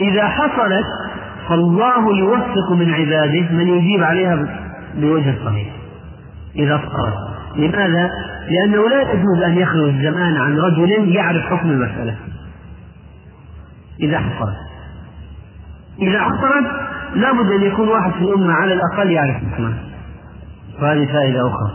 إذا 0.00 0.28
حصلت 0.28 0.86
فالله 1.48 2.18
يوفق 2.18 2.72
من 2.72 2.94
عباده 2.94 3.50
من 3.50 3.68
يجيب 3.68 4.02
عليها 4.02 4.46
بوجه 4.96 5.34
صحيح 5.44 5.68
إذا 6.56 6.76
صارت 6.76 7.14
لماذا؟ 7.56 8.10
لأنه 8.48 8.88
لا 8.88 9.12
يجوز 9.12 9.42
أن 9.42 9.58
يخلو 9.58 9.86
الزمان 9.86 10.36
عن 10.36 10.58
رجل 10.58 11.14
يعرف 11.16 11.42
حكم 11.42 11.70
المسألة 11.70 12.16
إذا 14.00 14.18
حصلت 14.18 14.73
إذا 16.00 16.20
حصلت 16.20 16.66
لابد 17.14 17.52
أن 17.52 17.62
يكون 17.62 17.88
واحد 17.88 18.12
في 18.12 18.18
الأمة 18.18 18.52
على 18.54 18.74
الأقل 18.74 19.10
يعرف 19.10 19.36
حكمها 19.36 19.74
وهذه 20.82 21.06
فائدة 21.12 21.40
أخرى. 21.48 21.70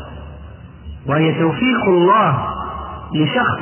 وهي 1.07 1.39
توفيق 1.39 1.85
الله 1.87 2.47
لشخص 3.15 3.61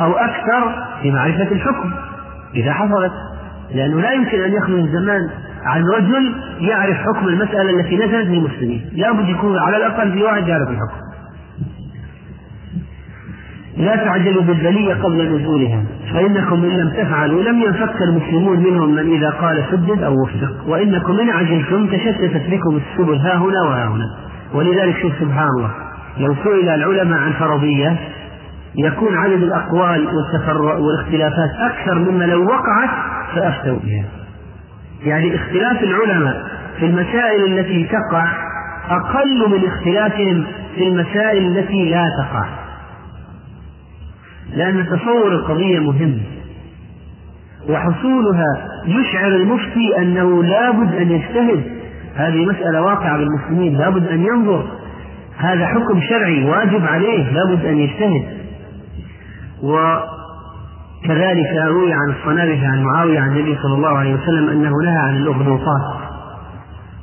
أو 0.00 0.12
أكثر 0.12 0.86
في 1.02 1.10
معرفة 1.10 1.52
الحكم 1.52 1.92
إذا 2.54 2.72
حصلت. 2.72 3.12
لأنه 3.74 4.00
لا 4.00 4.12
يمكن 4.12 4.40
أن 4.40 4.52
يخلو 4.52 4.76
الزمان 4.76 5.30
عن 5.64 5.84
رجل 5.84 6.34
يعرف 6.60 6.96
حكم 6.96 7.28
المسألة 7.28 7.80
التي 7.80 7.96
نزلت 7.96 8.26
للمسلمين. 8.26 8.90
لا 8.92 9.12
بد 9.12 9.28
يكون 9.28 9.58
على 9.58 9.76
الأقل 9.76 10.12
في 10.12 10.22
واحد 10.22 10.48
يعرف 10.48 10.68
الحكم. 10.68 11.07
لا 13.78 13.96
تعجلوا 13.96 14.42
بالبلية 14.42 14.94
قبل 14.94 15.34
نزولها 15.34 15.84
فإنكم 16.12 16.64
إن 16.64 16.68
لم 16.68 16.90
تفعلوا 16.90 17.42
لم 17.42 17.62
ينفك 17.62 18.02
المسلمون 18.02 18.58
منهم 18.58 18.94
من 18.94 19.12
إذا 19.12 19.30
قال 19.30 19.64
سدد 19.70 20.02
أو 20.02 20.14
وفق 20.22 20.68
وإنكم 20.68 21.20
إن 21.20 21.30
عجلتم 21.30 21.86
تشتتت 21.86 22.50
بكم 22.50 22.76
السبل 22.76 23.16
ها 23.16 23.36
هنا 23.36 23.62
وها 23.62 23.86
هنا. 23.86 24.06
ولذلك 24.54 24.96
شوف 25.02 25.12
سبحان 25.20 25.48
الله 25.56 25.70
لو 26.18 26.34
سئل 26.44 26.68
العلماء 26.68 27.20
عن 27.20 27.32
فرضية 27.32 27.96
يكون 28.76 29.16
عدد 29.16 29.42
الأقوال 29.42 30.06
والاختلافات 30.58 31.50
أكثر 31.58 31.94
مما 31.94 32.24
لو 32.24 32.44
وقعت 32.44 32.90
فأفتوا 33.34 33.78
بها. 33.84 34.04
يعني 35.04 35.34
اختلاف 35.34 35.82
العلماء 35.82 36.46
في 36.78 36.86
المسائل 36.86 37.58
التي 37.58 37.84
تقع 37.84 38.26
أقل 38.90 39.50
من 39.50 39.66
اختلافهم 39.66 40.44
في 40.74 40.88
المسائل 40.88 41.58
التي 41.58 41.90
لا 41.90 42.04
تقع. 42.18 42.67
لأن 44.56 44.86
تصور 44.86 45.32
القضية 45.32 45.78
مهم. 45.78 46.20
وحصولها 47.68 48.68
يشعر 48.86 49.28
المفتي 49.28 49.98
أنه 49.98 50.42
لابد 50.42 50.94
أن 50.94 51.10
يجتهد. 51.10 51.64
هذه 52.14 52.46
مسألة 52.46 52.82
واقعة 52.82 53.18
بالمسلمين 53.18 53.78
لابد 53.78 54.06
أن 54.06 54.26
ينظر. 54.26 54.64
هذا 55.36 55.66
حكم 55.66 56.00
شرعي 56.00 56.44
واجب 56.44 56.86
عليه. 56.86 57.32
لابد 57.32 57.64
أن 57.64 57.78
يجتهد. 57.78 58.22
وكذلك 59.62 61.46
روي 61.66 61.92
عن 61.92 62.10
الصنابح 62.10 62.64
عن 62.64 62.82
معاوية 62.82 63.20
عن 63.20 63.28
النبي 63.28 63.56
صلى 63.62 63.74
الله 63.74 63.98
عليه 63.98 64.14
وسلم 64.14 64.48
أنه 64.48 64.70
نهى 64.84 64.98
عن 64.98 65.16
الأغلوطات 65.16 66.08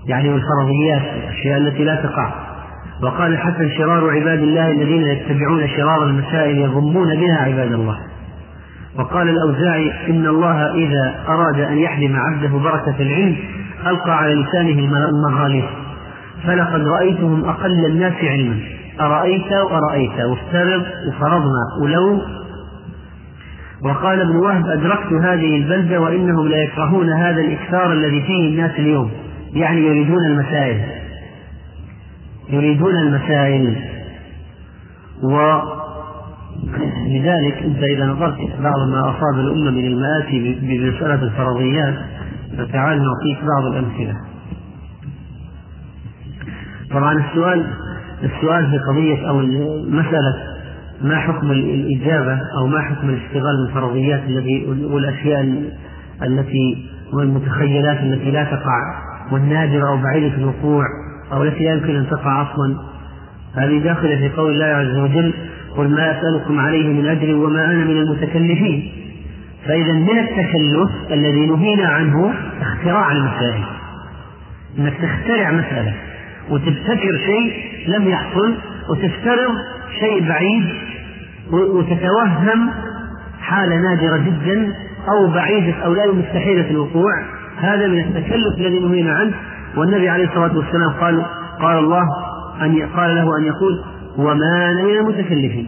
يعني 0.07 0.29
الفرضيات 0.29 1.23
الأشياء 1.23 1.57
التي 1.57 1.83
لا 1.83 1.95
تقع. 1.95 2.44
وقال 3.03 3.33
الحسن 3.33 3.69
شرار 3.77 4.09
عباد 4.09 4.39
الله 4.39 4.71
الذين 4.71 5.07
يتبعون 5.07 5.67
شرار 5.67 6.03
المسائل 6.03 6.57
يضمون 6.57 7.15
بها 7.15 7.37
عباد 7.37 7.71
الله. 7.71 7.97
وقال 8.99 9.29
الأوزاعي 9.29 9.91
إن 10.09 10.27
الله 10.27 10.73
إذا 10.73 11.15
أراد 11.27 11.59
أن 11.59 11.77
يحرم 11.77 12.15
عبده 12.15 12.57
بركة 12.57 12.95
العلم 12.99 13.35
ألقى 13.87 14.17
على 14.17 14.33
لسانه 14.33 15.07
المغاليق 15.09 15.69
فلقد 16.47 16.87
رأيتهم 16.87 17.45
أقل 17.45 17.85
الناس 17.85 18.13
علما. 18.23 18.59
أرأيت 19.01 19.51
وأرأيت 19.51 20.19
وافترض 20.29 20.83
وفرضنا 21.07 21.61
ولو. 21.81 22.21
وقال 23.83 24.21
ابن 24.21 24.35
وهب 24.35 24.67
أدركت 24.67 25.13
هذه 25.13 25.57
البلدة 25.57 26.01
وإنهم 26.01 26.47
لا 26.47 26.57
يكرهون 26.63 27.09
هذا 27.09 27.41
الإكثار 27.41 27.91
الذي 27.91 28.21
فيه 28.21 28.49
الناس 28.49 28.71
اليوم 28.79 29.11
يعني 29.53 29.81
يريدون 29.81 30.25
المسائل. 30.25 30.94
يريدون 32.49 32.95
المسائل. 32.95 33.75
ولذلك 35.23 35.63
أنت 37.65 37.83
إذا 37.83 38.05
نظرت 38.05 38.37
بعض 38.59 38.87
ما 38.87 38.99
أصاب 39.09 39.39
الأمة 39.39 39.71
من 39.71 39.87
المآتي 39.87 40.59
بمسألة 40.61 41.23
الفرضيات 41.23 41.95
فتعال 42.57 42.97
نعطيك 43.03 43.37
بعض 43.43 43.65
الأمثلة. 43.73 44.15
طبعا 46.91 47.13
السؤال 47.29 47.65
السؤال 48.23 48.71
في 48.71 48.77
قضية 48.77 49.29
أو 49.29 49.39
مسألة 49.89 50.35
ما 51.01 51.19
حكم 51.19 51.51
الإجابة 51.51 52.39
أو 52.59 52.67
ما 52.67 52.81
حكم 52.81 53.09
الاشتغال 53.09 53.65
بالفرضيات 53.65 54.23
التي 54.23 54.65
والأشياء 54.85 55.63
التي 56.23 56.87
والمتخيلات 57.13 57.99
التي 57.99 58.31
لا 58.31 58.43
تقع 58.43 59.01
والنادرة 59.31 59.89
أو 59.89 59.97
بعيدة 59.97 60.35
الوقوع؟ 60.35 60.85
أو 61.33 61.43
التي 61.43 61.63
لا 61.63 61.73
يمكن 61.73 61.95
أن 61.95 62.07
تقع 62.09 62.41
أصلا 62.41 62.75
هذه 63.55 63.79
داخلة 63.79 64.15
في 64.15 64.29
قول 64.29 64.51
الله 64.51 64.65
عز 64.65 64.97
وجل 64.97 65.33
قل 65.77 65.89
ما 65.89 66.19
أسألكم 66.19 66.59
عليه 66.59 66.93
من 66.93 67.05
أجر 67.05 67.35
وما 67.35 67.65
أنا 67.65 67.85
من 67.85 67.97
المتكلفين. 67.97 68.91
فإذا 69.65 69.93
من 69.93 70.19
التكلف 70.19 71.11
الذي 71.11 71.45
نهينا 71.45 71.87
عنه 71.87 72.33
اختراع 72.61 73.11
المسائل. 73.11 73.63
إنك 74.79 74.93
تخترع 74.93 75.51
مسألة 75.51 75.93
وتبتكر 76.49 77.17
شيء 77.25 77.53
لم 77.87 78.07
يحصل 78.07 78.55
وتفترض 78.89 79.55
شيء 79.99 80.27
بعيد 80.27 80.65
وتتوهم 81.51 82.69
حالة 83.41 83.75
نادرة 83.75 84.17
جدا 84.17 84.73
أو 85.07 85.33
بعيدة 85.33 85.73
أو 85.85 85.93
لا 85.93 86.11
مستحيلة 86.11 86.69
الوقوع. 86.69 87.21
هذا 87.57 87.87
من 87.87 87.99
التكلف 87.99 88.59
الذي 88.59 88.79
نهينا 88.79 89.13
عنه. 89.13 89.33
والنبي 89.77 90.09
عليه 90.09 90.25
الصلاة 90.25 90.57
والسلام 90.57 90.89
قال 90.89 91.25
قال 91.61 91.77
الله 91.77 92.03
أن 92.61 92.81
قال 92.95 93.15
له 93.15 93.37
أن 93.37 93.43
يقول 93.43 93.83
وما 94.17 94.71
أنا 94.71 94.83
من 94.83 94.89
المتكلفين. 94.89 95.67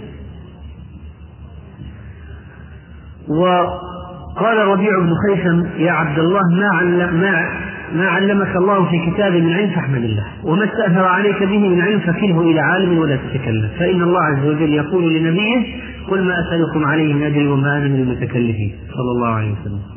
وقال 3.27 4.57
ربيع 4.57 4.99
بن 4.99 5.13
خيثم 5.27 5.81
يا 5.81 5.91
عبد 5.91 6.19
الله 6.19 6.41
ما 6.51 6.67
علم 6.67 7.21
ما 7.21 7.49
ما 7.93 8.07
علمك 8.07 8.55
الله 8.55 8.85
في 8.85 9.11
كتاب 9.11 9.33
من 9.33 9.53
علم 9.53 9.69
فاحمد 9.69 10.03
الله 10.03 10.25
وما 10.43 10.65
استأثر 10.65 11.05
عليك 11.05 11.43
به 11.43 11.69
من 11.69 11.81
علم 11.81 11.99
فكله 11.99 12.41
إلى 12.41 12.59
عالم 12.59 12.97
ولا 12.97 13.15
تتكلم. 13.15 13.69
فإن 13.79 14.01
الله 14.01 14.23
عز 14.23 14.45
وجل 14.45 14.73
يقول 14.73 15.13
لنبيه 15.13 15.65
قل 16.07 16.23
ما 16.23 16.33
أسألكم 16.39 16.85
عليه 16.85 17.13
من 17.13 17.23
أجل 17.23 17.47
وما 17.47 17.77
أنا 17.77 17.87
من 17.87 17.95
المتكلفين. 17.95 18.75
صلى 18.97 19.11
الله 19.11 19.27
عليه 19.27 19.51
وسلم. 19.51 19.96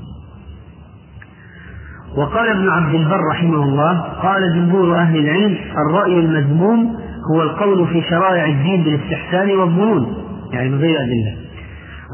وقال 2.16 2.48
ابن 2.48 2.68
عبد 2.68 2.94
البر 2.94 3.20
رحمه 3.32 3.62
الله 3.62 4.00
قال 4.00 4.54
جمهور 4.54 4.96
أهل 4.96 5.16
العلم 5.16 5.58
الرأي 5.76 6.20
المذموم 6.20 6.96
هو 7.34 7.42
القول 7.42 7.86
في 7.86 8.02
شرائع 8.10 8.44
الدين 8.44 8.82
بالاستحسان 8.82 9.50
والظنون 9.58 10.14
يعني 10.52 10.68
من 10.68 10.78
غير 10.78 10.96
أدلة. 10.96 11.36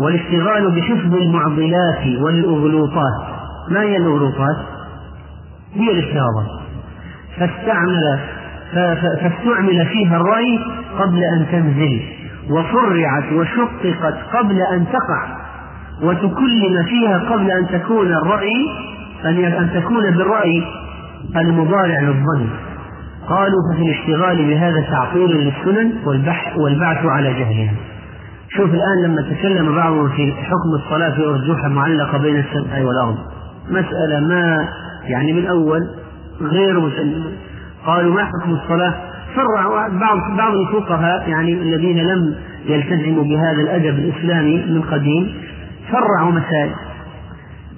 والاشتغال 0.05 0.71
بحفظ 0.71 1.15
المعضلات 1.15 2.07
والأغلوطات. 2.21 3.27
ما 3.71 3.81
هي 3.81 3.97
الأغلوطات؟ 3.97 4.57
هي 5.75 5.91
الافتراضات 5.91 6.61
فاستعمل 7.39 8.19
فاستعمل 9.21 9.87
فيها 9.87 10.17
الرأي 10.17 10.59
قبل 10.99 11.19
أن 11.25 11.47
تنزل 11.53 12.03
وفرعت 12.51 13.33
وشققت 13.33 14.15
قبل 14.33 14.61
أن 14.73 14.87
تقع 14.87 15.37
وتكلم 16.03 16.85
فيها 16.89 17.19
قبل 17.19 17.51
أن 17.51 17.67
تكون 17.67 18.07
الرأي 18.07 18.67
أن 19.25 19.45
أن 19.45 19.71
تكون 19.75 20.11
بالرأي 20.11 20.63
المضارع 21.37 22.01
للظن. 22.01 22.47
قالوا 23.29 23.73
ففي 23.73 23.83
الاشتغال 23.83 24.37
بهذا 24.37 24.81
تعطيل 24.91 25.31
للسنن 25.31 25.93
والبحث 26.05 26.57
والبعث 26.57 27.07
على 27.07 27.33
جهلها. 27.33 27.75
شوف 28.49 28.71
الآن 28.75 29.03
لما 29.05 29.23
تكلم 29.23 29.75
بعضهم 29.75 30.09
في 30.09 30.33
حكم 30.33 30.85
الصلاة 30.85 31.11
في 31.11 31.25
أرجوحة 31.25 31.69
معلقة 31.69 32.19
بين 32.19 32.37
السماء 32.37 32.83
والأرض. 32.83 33.17
مسألة 33.71 34.21
ما 34.29 34.69
يعني 35.05 35.33
من 35.33 35.47
أول 35.47 35.81
غير 36.41 36.81
مسلم. 36.81 37.25
قالوا 37.87 38.15
ما 38.15 38.25
حكم 38.25 38.51
الصلاة؟ 38.53 38.95
فرع 39.35 39.89
بعض 39.89 40.37
بعض 40.37 40.55
الفقهاء 40.55 41.29
يعني 41.29 41.53
الذين 41.53 41.99
لم 41.99 42.35
يلتزموا 42.67 43.25
بهذا 43.25 43.61
الأدب 43.61 43.99
الإسلامي 43.99 44.57
من 44.57 44.83
قديم 44.83 45.35
فرعوا 45.93 46.33
مسائل. 46.33 46.71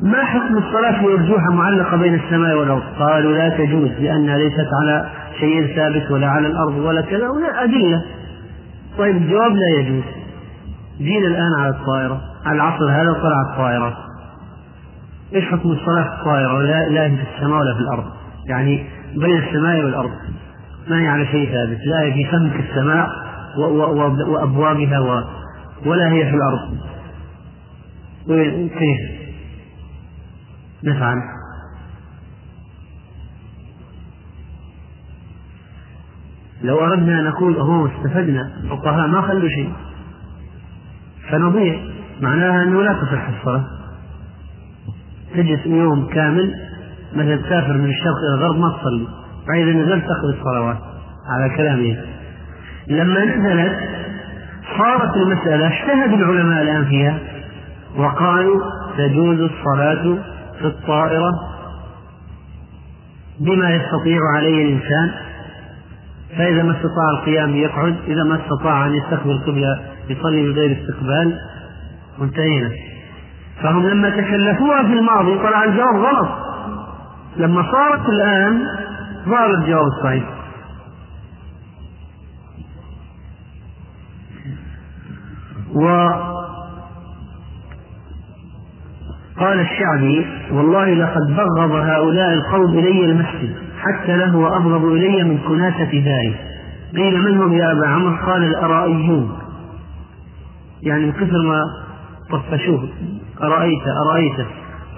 ما 0.03 0.25
حكم 0.25 0.59
الصلاة 0.59 1.01
في 1.01 1.07
أرجوحة 1.07 1.53
معلقة 1.53 1.97
بين 1.97 2.15
السماء 2.15 2.57
والأرض؟ 2.57 2.83
قالوا 2.99 3.33
لا 3.33 3.49
تجوز 3.49 3.91
لأنها 3.91 4.39
ليست 4.39 4.69
على 4.83 5.11
شيء 5.41 5.77
ثابت 5.77 6.11
ولا 6.11 6.27
على 6.27 6.47
الأرض 6.47 6.75
ولا 6.75 7.01
كذا 7.01 7.29
ولا 7.29 7.65
أدلة. 7.65 8.03
طيب 8.99 9.17
الجواب 9.17 9.53
لا 9.53 9.81
يجوز. 9.81 10.03
جينا 10.99 11.27
الآن 11.27 11.55
على 11.59 11.71
الطائرة، 11.71 12.21
على 12.47 12.57
العصر 12.57 12.91
هذا 12.91 13.13
طلعت 13.13 13.57
طائرة. 13.57 13.97
إيش 15.35 15.45
حكم 15.45 15.71
الصلاة 15.71 16.03
في 16.03 16.19
الطائرة؟ 16.19 16.63
لا 16.63 16.89
لا 16.89 17.09
في 17.09 17.23
السماء 17.37 17.61
ولا 17.61 17.75
في 17.75 17.81
الأرض. 17.81 18.05
يعني 18.49 18.87
بين 19.17 19.39
السماء 19.39 19.85
والأرض. 19.85 20.11
ما 20.89 21.01
هي 21.01 21.09
على 21.09 21.27
شيء 21.27 21.53
ثابت، 21.53 21.79
لا 21.87 22.01
هي 22.01 22.13
في 22.13 22.31
سمك 22.31 22.65
السماء 22.71 23.09
وأبوابها 24.29 25.25
ولا 25.87 26.13
هي 26.13 26.31
في 26.31 26.37
الأرض. 26.37 26.77
كيف؟ 28.79 29.18
نفعل 30.85 31.23
لو 36.63 36.85
أردنا 36.85 37.21
أن 37.21 37.25
نقول 37.25 37.57
أهو 37.57 37.87
استفدنا 37.87 38.53
الفقهاء 38.65 39.09
ما 39.09 39.23
خلوا 39.23 39.49
شيء. 39.49 39.73
فنضيع. 41.31 41.81
معناها 42.21 42.63
أنه 42.63 42.83
لا 42.83 42.93
تصح 42.93 43.29
الصلاة. 43.39 43.65
تجلس 45.35 45.67
يوم 45.67 46.07
كامل 46.07 46.55
مثلا 47.13 47.37
تسافر 47.37 47.73
من 47.73 47.91
الشرق 47.91 48.17
إلى 48.17 48.35
الغرب 48.35 48.59
ما 48.59 48.69
تصلي. 48.69 49.07
فإذا 49.49 49.73
نزلت 49.73 50.05
تقضي 50.05 50.39
الصلوات 50.39 50.79
على 51.27 51.57
كلامه. 51.57 51.97
لما 52.89 53.25
نزلت 53.25 53.79
صارت 54.79 55.17
المسألة 55.17 55.67
اجتهد 55.67 56.13
العلماء 56.13 56.63
الآن 56.63 56.85
فيها 56.85 57.19
وقالوا 57.97 58.63
تجوز 58.99 59.41
الصلاة 59.41 60.19
في 60.59 60.65
الطائرة 60.67 61.31
بما 63.41 63.71
يستطيع 63.71 64.21
عليه 64.37 64.65
الإنسان 64.65 65.11
فإذا 66.37 66.63
ما 66.63 66.73
استطاع 66.73 67.11
القيام 67.19 67.57
يقعد 67.57 67.97
إذا 68.09 68.25
ما 68.25 68.41
استطاع 68.45 68.87
أن 68.87 68.95
يستقبل 68.95 69.31
القبلة 69.31 69.81
يصلي 70.09 70.53
بغير 70.53 70.79
استقبال 70.83 71.39
وانتهينا 72.19 72.71
فهم 73.63 73.87
لما 73.87 74.11
تكلفوها 74.11 74.83
في 74.83 74.93
الماضي 74.93 75.39
طلع 75.39 75.65
الجواب 75.65 75.97
غلط. 75.97 76.29
لما 77.37 77.63
صارت 77.73 78.09
الآن 78.09 78.67
ظهر 79.29 79.51
الجواب 79.55 79.87
الصحيح. 79.87 80.25
و 85.75 86.09
قال 89.41 89.61
الشعبي 89.61 90.27
والله 90.53 90.95
لقد 90.95 91.37
بغض 91.37 91.71
هؤلاء 91.71 92.33
القوم 92.35 92.79
إلي 92.79 93.05
المسجد 93.05 93.55
حتى 93.79 94.17
له 94.17 94.37
وأبغض 94.37 94.85
إلي 94.85 95.25
من 95.25 95.39
كناسة 95.39 95.91
داري. 95.91 96.35
قيل 96.97 97.23
من 97.23 97.37
هم 97.37 97.53
يا 97.53 97.73
أبا 97.73 97.87
عمرو؟ 97.87 98.17
قال 98.27 98.45
الأرائيون. 98.45 99.39
يعني 100.83 101.07
من 101.07 101.13
كثر 101.13 101.43
ما 101.49 101.63
طفشوه 102.31 102.89
أرأيت 103.43 103.83
أرأيت؟ 104.07 104.47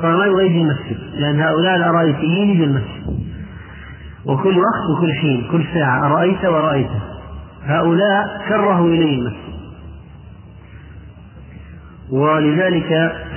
قال 0.03 0.17
ما 0.19 0.27
يريد 0.27 0.57
المسجد 0.57 0.99
لأن 1.15 1.41
هؤلاء 1.41 1.77
الأرائيتيين 1.77 2.51
يجوا 2.51 2.67
المسجد. 2.67 3.21
وكل 4.27 4.59
وقت 4.59 4.99
وكل 4.99 5.13
حين 5.21 5.49
كل 5.53 5.65
ساعة 5.75 6.07
أرأيت 6.07 6.45
ورأيت 6.45 6.91
هؤلاء 7.65 8.41
كرهوا 8.49 8.89
إلي 8.89 9.15
المسجد. 9.15 9.50
ولذلك 12.13 12.89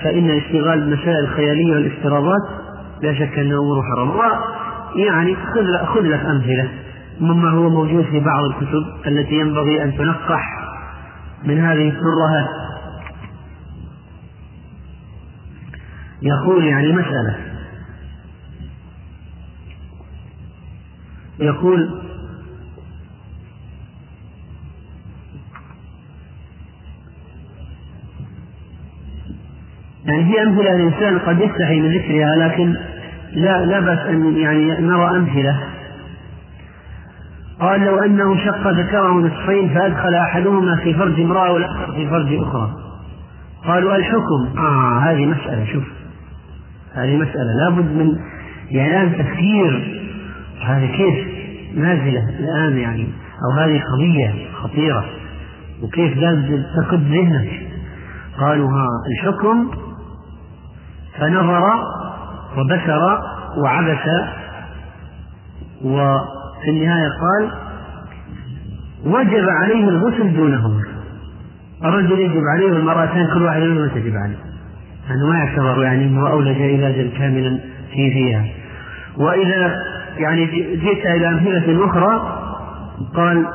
فإن 0.03 0.29
الاشتغال 0.29 0.79
بالمسائل 0.79 1.19
الخيالية 1.19 1.75
والافتراضات 1.75 2.41
لا 3.01 3.13
شك 3.13 3.39
أنه 3.39 3.59
أمور 3.59 3.81
حرام. 3.83 4.11
يعني 4.95 5.35
خذ 5.35 5.85
خذ 5.85 6.01
لك 6.01 6.25
أمثلة 6.25 6.69
مما 7.19 7.49
هو 7.49 7.69
موجود 7.69 8.05
في 8.05 8.19
بعض 8.19 8.43
الكتب 8.43 9.07
التي 9.07 9.35
ينبغي 9.35 9.83
أن 9.83 9.97
تنقح 9.97 10.43
من 11.43 11.59
هذه 11.59 11.89
الترهات 11.89 12.49
يقول 16.21 16.65
يعني 16.65 16.93
مسألة. 16.93 17.35
يقول 21.39 22.01
يعني 30.05 30.25
في 30.25 30.43
أمثلة 30.43 30.75
الإنسان 30.75 31.19
قد 31.19 31.39
يستحي 31.41 31.79
من 31.79 31.97
ذكرها 31.97 32.35
لكن 32.35 32.75
لا 33.33 33.65
لا 33.65 33.79
بأس 33.79 33.99
أن 33.99 34.37
يعني 34.37 34.81
نرى 34.81 35.17
أمثلة. 35.17 35.59
قال 37.59 37.81
لو 37.81 37.99
أنه 37.99 38.45
شق 38.45 38.67
ذكره 38.67 39.13
نصفين 39.13 39.69
فأدخل 39.69 40.15
أحدهما 40.15 40.75
في 40.75 40.93
فرج 40.93 41.19
امرأة 41.19 41.51
والآخر 41.51 41.91
في 41.91 42.09
فرج 42.09 42.33
أخرى. 42.33 42.69
قالوا 43.67 43.95
الحكم. 43.95 44.59
آه 44.59 44.99
هذه 44.99 45.25
مسألة 45.25 45.65
شوف. 45.73 45.83
هذه 46.93 47.17
مسألة. 47.17 47.53
لابد 47.53 47.85
من 47.85 48.19
يعني 48.71 48.89
الآن 48.89 49.25
تفكير. 49.25 50.03
هذه 50.65 50.85
كيف 50.97 51.27
نازلة 51.75 52.29
الآن 52.39 52.77
يعني؟ 52.77 53.07
أو 53.45 53.59
هذه 53.59 53.81
قضية 53.93 54.33
خطيرة. 54.53 55.05
وكيف 55.83 56.17
لازم 56.17 56.63
تقد 56.75 57.03
ذهنك؟ 57.11 57.49
قالوا 58.39 58.69
ها 58.69 58.87
الحكم 59.11 59.71
فنظر 61.19 61.63
وبشر 62.57 63.19
وعبس. 63.57 64.07
وفي 65.83 66.69
النهاية 66.69 67.09
قال 67.09 67.51
وجب 69.05 69.49
عليه 69.49 69.89
الغسل 69.89 70.33
دونهما. 70.33 70.83
الرجل 71.83 72.19
يجب 72.19 72.41
عليه 72.55 72.71
والمرأتان 72.73 73.27
كل 73.33 73.43
واحد 73.43 73.61
منهما 73.61 73.87
تجب 73.87 74.15
عليه. 74.15 74.37
أنه 75.11 75.27
ما 75.29 75.37
يعتبر 75.37 75.83
يعني 75.83 76.03
أنه 76.03 76.29
أولج 76.29 76.61
علاجا 76.61 77.09
كاملا 77.17 77.59
في 77.91 78.11
فيها. 78.11 78.45
وإذا 79.17 79.75
يعني 80.17 80.45
جئت 80.75 81.05
إلى 81.05 81.27
أمثلة 81.27 81.85
أخرى 81.85 82.39
قال 83.15 83.45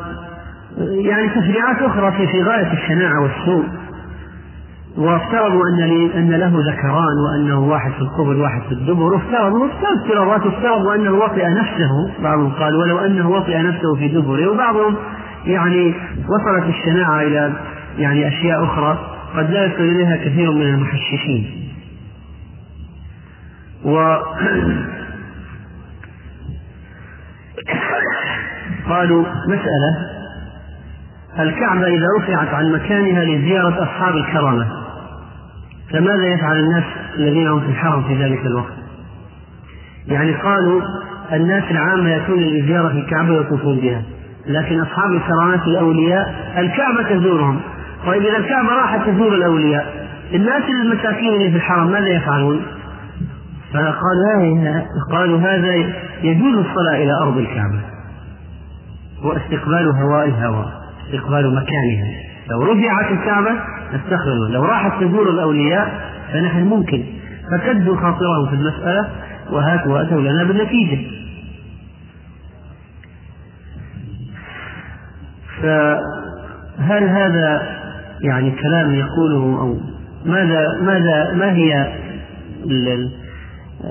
يعني 0.79 1.29
تشريعات 1.29 1.83
أخرى 1.83 2.13
في 2.13 2.27
في 2.27 2.43
غاية 2.43 2.73
الشناعة 2.73 3.23
والسوء. 3.23 3.65
وافترضوا 4.99 5.69
أن 5.69 5.81
أن 6.17 6.31
له 6.31 6.53
ذكران 6.73 7.19
وأنه 7.19 7.59
واحد 7.59 7.93
في 7.93 8.01
القبل 8.01 8.37
واحد 8.37 8.63
في 8.63 8.73
الدبر 8.73 9.03
وافترضوا 9.03 9.69
افتراضات 9.69 10.47
افترضوا 10.47 10.95
أنه 10.95 11.13
وطئ 11.13 11.49
نفسه. 11.49 12.23
بعضهم 12.23 12.53
قال 12.53 12.77
ولو 12.77 12.99
أنه 12.99 13.31
وطئ 13.31 13.59
نفسه 13.59 13.95
في 13.95 14.09
دبره. 14.09 14.51
وبعضهم 14.51 14.97
يعني 15.47 15.95
وصلت 16.29 16.65
الشناعة 16.69 17.23
إلى 17.23 17.53
يعني 17.99 18.29
أشياء 18.29 18.65
أخرى 18.65 18.99
قد 19.37 19.51
لا 19.51 19.65
يصل 19.65 19.83
إليها 19.83 20.17
كثير 20.17 20.53
من 20.53 20.63
المحششين. 20.63 21.69
و 23.85 24.17
قالوا 28.91 29.25
مسألة 29.49 30.09
الكعبة 31.39 31.87
إذا 31.87 32.07
رفعت 32.19 32.55
عن 32.55 32.73
مكانها 32.73 33.25
لزيارة 33.25 33.83
أصحاب 33.83 34.17
الكرامة. 34.17 34.88
فماذا 35.93 36.27
يفعل 36.27 36.57
الناس 36.57 36.85
الذين 37.17 37.49
هم 37.49 37.61
في 37.61 37.69
الحرم 37.69 38.03
في 38.03 38.25
ذلك 38.25 38.47
الوقت؟ 38.47 38.73
يعني 40.07 40.33
قالوا 40.33 40.83
الناس 41.33 41.65
العامة 41.71 42.09
يأتون 42.09 42.39
لزيارة 42.39 42.91
الكعبة 42.91 43.31
ويطوفون 43.31 43.77
بها 43.77 44.03
لكن 44.47 44.81
أصحاب 44.81 45.13
الكرامات 45.13 45.63
الأولياء 45.67 46.55
الكعبة 46.59 47.03
تزورهم 47.03 47.61
طيب 48.07 48.23
إذا 48.23 48.37
الكعبة 48.37 48.69
راحت 48.69 49.09
تزور 49.09 49.35
الأولياء 49.35 50.09
الناس 50.35 50.63
المساكين 50.83 51.35
اللي 51.35 51.51
في 51.51 51.57
الحرم 51.57 51.91
ماذا 51.91 52.09
يفعلون؟ 52.09 52.63
فقالوا 53.73 54.83
قالوا 55.13 55.39
هذا 55.39 55.75
يجوز 56.23 56.55
الصلاة 56.55 56.97
إلى 56.97 57.13
أرض 57.23 57.39
الكعبة 57.39 57.81
واستقبال 59.25 59.93
هواء 60.03 60.29
الهواء 60.29 60.69
استقبال 61.07 61.55
مكانها 61.55 62.13
لو 62.51 62.63
رفعت 62.63 63.13
الكعبة 63.13 63.51
نستقبل 63.95 64.53
لو 64.53 64.65
راحت 64.65 65.03
تزور 65.03 65.31
الأولياء 65.31 66.13
فنحن 66.33 66.65
ممكن 66.65 67.05
فكدوا 67.51 67.97
خاطرهم 67.97 68.47
في 68.49 68.55
المسألة 68.55 69.09
وهاتوا 69.51 69.93
وأتوا 69.93 70.21
لنا 70.21 70.45
بالنتيجة 70.45 70.99
فهل 75.63 77.05
هذا 77.05 77.79
يعني 78.21 78.51
كلام 78.51 78.95
يقوله 78.95 79.61
أو 79.61 79.77
ماذا 80.27 80.81
ماذا 80.83 81.35
ما 81.35 81.53
هي 81.53 81.95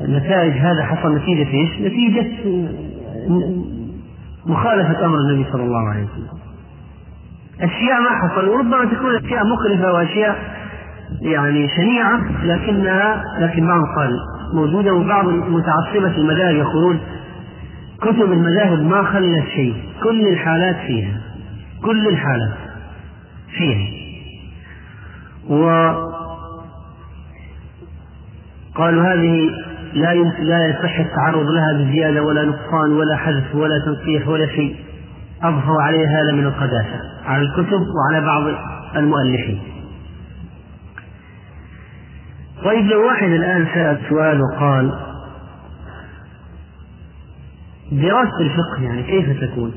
نتائج 0.08 0.54
هذا 0.54 0.84
حصل 0.84 1.16
نتيجة 1.16 1.48
إيش؟ 1.54 1.70
نتيجة 1.82 2.28
مخالفة 4.46 5.06
أمر 5.06 5.18
النبي 5.18 5.52
صلى 5.52 5.64
الله 5.64 5.90
عليه 5.90 6.04
وسلم. 6.04 6.47
أشياء 7.62 8.02
ما 8.02 8.10
حصل 8.10 8.48
وربما 8.48 8.86
تكون 8.86 9.16
أشياء 9.16 9.44
مخلفة 9.48 9.94
وأشياء 9.94 10.58
يعني 11.22 11.68
شنيعة 11.78 12.22
لكنها 12.44 13.24
لكن 13.40 13.68
بعض 13.68 13.82
قال. 13.98 14.12
موجودة 14.54 14.94
وبعض 14.94 15.26
متعصبة 15.28 16.18
المذاهب 16.18 16.56
يقولون 16.56 17.00
كتب 18.02 18.32
المذاهب 18.32 18.80
ما 18.80 19.04
خلت 19.04 19.48
شيء. 19.56 19.76
كل 20.04 20.28
الحالات 20.28 20.76
فيها. 20.76 21.22
كل 21.82 22.08
الحالات 22.08 22.58
فيها. 23.58 23.88
و 25.50 25.68
قالوا 28.76 29.04
هذه 29.04 29.50
لا 29.94 30.14
لا 30.40 30.68
يصح 30.68 31.00
التعرض 31.00 31.46
لها 31.50 31.74
بزيادة 31.74 32.24
ولا 32.24 32.44
نقصان 32.44 32.92
ولا 32.92 33.16
حذف 33.18 33.56
ولا 33.56 33.80
تنقيح 33.86 34.28
ولا 34.28 34.48
شيء. 34.48 34.76
أضفوا 35.44 35.82
عليها 35.82 36.22
هذا 36.22 36.32
من 36.32 36.46
القداسة 36.46 37.02
على 37.26 37.42
الكتب 37.42 37.82
وعلى 37.82 38.26
بعض 38.26 38.44
المؤلفين 38.96 39.60
طيب 42.64 42.86
لو 42.86 43.08
واحد 43.08 43.28
الآن 43.28 43.68
سأل 43.74 44.00
سؤال 44.10 44.42
وقال 44.42 44.92
دراسة 47.92 48.40
الفقه 48.40 48.84
يعني 48.84 49.04
كيف 49.04 49.44
تكون؟ 49.44 49.74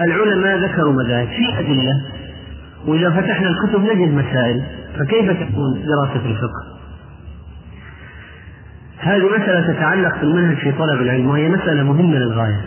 العلماء 0.00 0.58
ذكروا 0.58 0.92
مذاهب 0.92 1.28
في 1.28 1.58
أدلة 1.58 2.02
وإذا 2.86 3.10
فتحنا 3.10 3.48
الكتب 3.48 3.80
نجد 3.80 4.14
مسائل 4.14 4.62
فكيف 4.98 5.30
تكون 5.30 5.82
دراسة 5.86 6.26
الفقه؟ 6.26 6.74
هذه 8.98 9.28
مسألة 9.38 9.72
تتعلق 9.72 10.20
بالمنهج 10.20 10.56
في 10.56 10.72
طلب 10.72 11.02
العلم 11.02 11.26
وهي 11.26 11.48
مسألة 11.48 11.82
مهمة 11.82 12.16
للغاية 12.16 12.60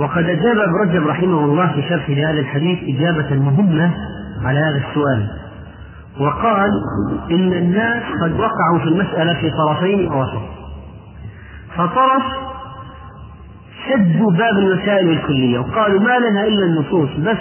وقد 0.00 0.24
أجاب 0.24 0.58
ابن 0.58 0.74
رجب 0.74 1.06
رحمه 1.06 1.44
الله 1.44 1.72
في 1.72 1.82
شرح 1.88 2.10
لهذا 2.10 2.40
الحديث 2.40 2.78
إجابة 2.96 3.34
مهمة 3.34 3.94
على 4.44 4.58
هذا 4.58 4.82
السؤال. 4.88 5.28
وقال 6.20 6.70
إن 7.30 7.52
الناس 7.52 8.02
قد 8.22 8.32
وقعوا 8.32 8.78
في 8.78 8.84
المسألة 8.84 9.34
في 9.40 9.50
طرفين 9.50 10.12
وسط 10.12 10.42
فطرف 11.76 12.22
سدوا 13.88 14.32
باب 14.32 14.58
المسائل 14.58 15.10
الكلية 15.10 15.58
وقالوا 15.58 16.00
ما 16.00 16.18
لنا 16.18 16.46
إلا 16.46 16.64
النصوص 16.64 17.10
بس 17.10 17.36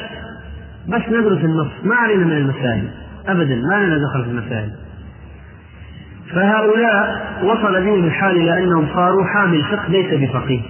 بس 0.88 1.02
ندرس 1.10 1.44
النص. 1.44 1.72
ما 1.84 1.95
علينا 1.95 2.26
من 2.26 2.31
المسائل 2.31 2.90
أبدا 3.27 3.56
ما 3.56 3.86
لنا 3.86 3.98
دخل 3.98 4.23
في 4.23 4.30
المسائل. 4.30 4.69
فهؤلاء 6.34 7.22
وصل 7.44 7.84
بهم 7.86 8.03
الحال 8.03 8.36
إلى 8.36 8.64
أنهم 8.64 8.88
صاروا 8.94 9.26
حامل 9.26 9.64
فقه 9.64 9.88
ليس 9.90 10.30
بفقيه. 10.30 10.61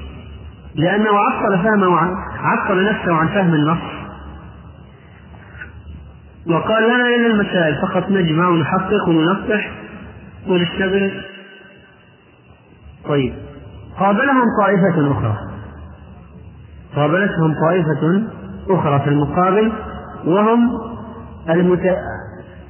لأنه 0.75 1.09
عطل 1.09 1.63
فهمه 1.63 1.99
عطل 2.37 2.85
نفسه 2.85 3.13
عن 3.13 3.27
فهم 3.27 3.53
النص. 3.53 3.99
وقال 6.47 6.83
لنا 6.83 7.07
إلا 7.07 7.27
المسائل 7.27 7.75
فقط 7.81 8.09
نجمع 8.09 8.47
ونحقق 8.47 9.07
وننصح 9.07 9.69
ونشتغل 10.47 11.11
طيب. 13.05 13.33
قابلهم 13.99 14.43
طائفة 14.61 15.11
أخرى. 15.11 15.37
قابلتهم 16.95 17.53
طائفة 17.53 18.23
أخرى 18.69 18.99
في 18.99 19.07
المقابل 19.09 19.71
وهم 20.25 20.69
المت... 21.49 21.97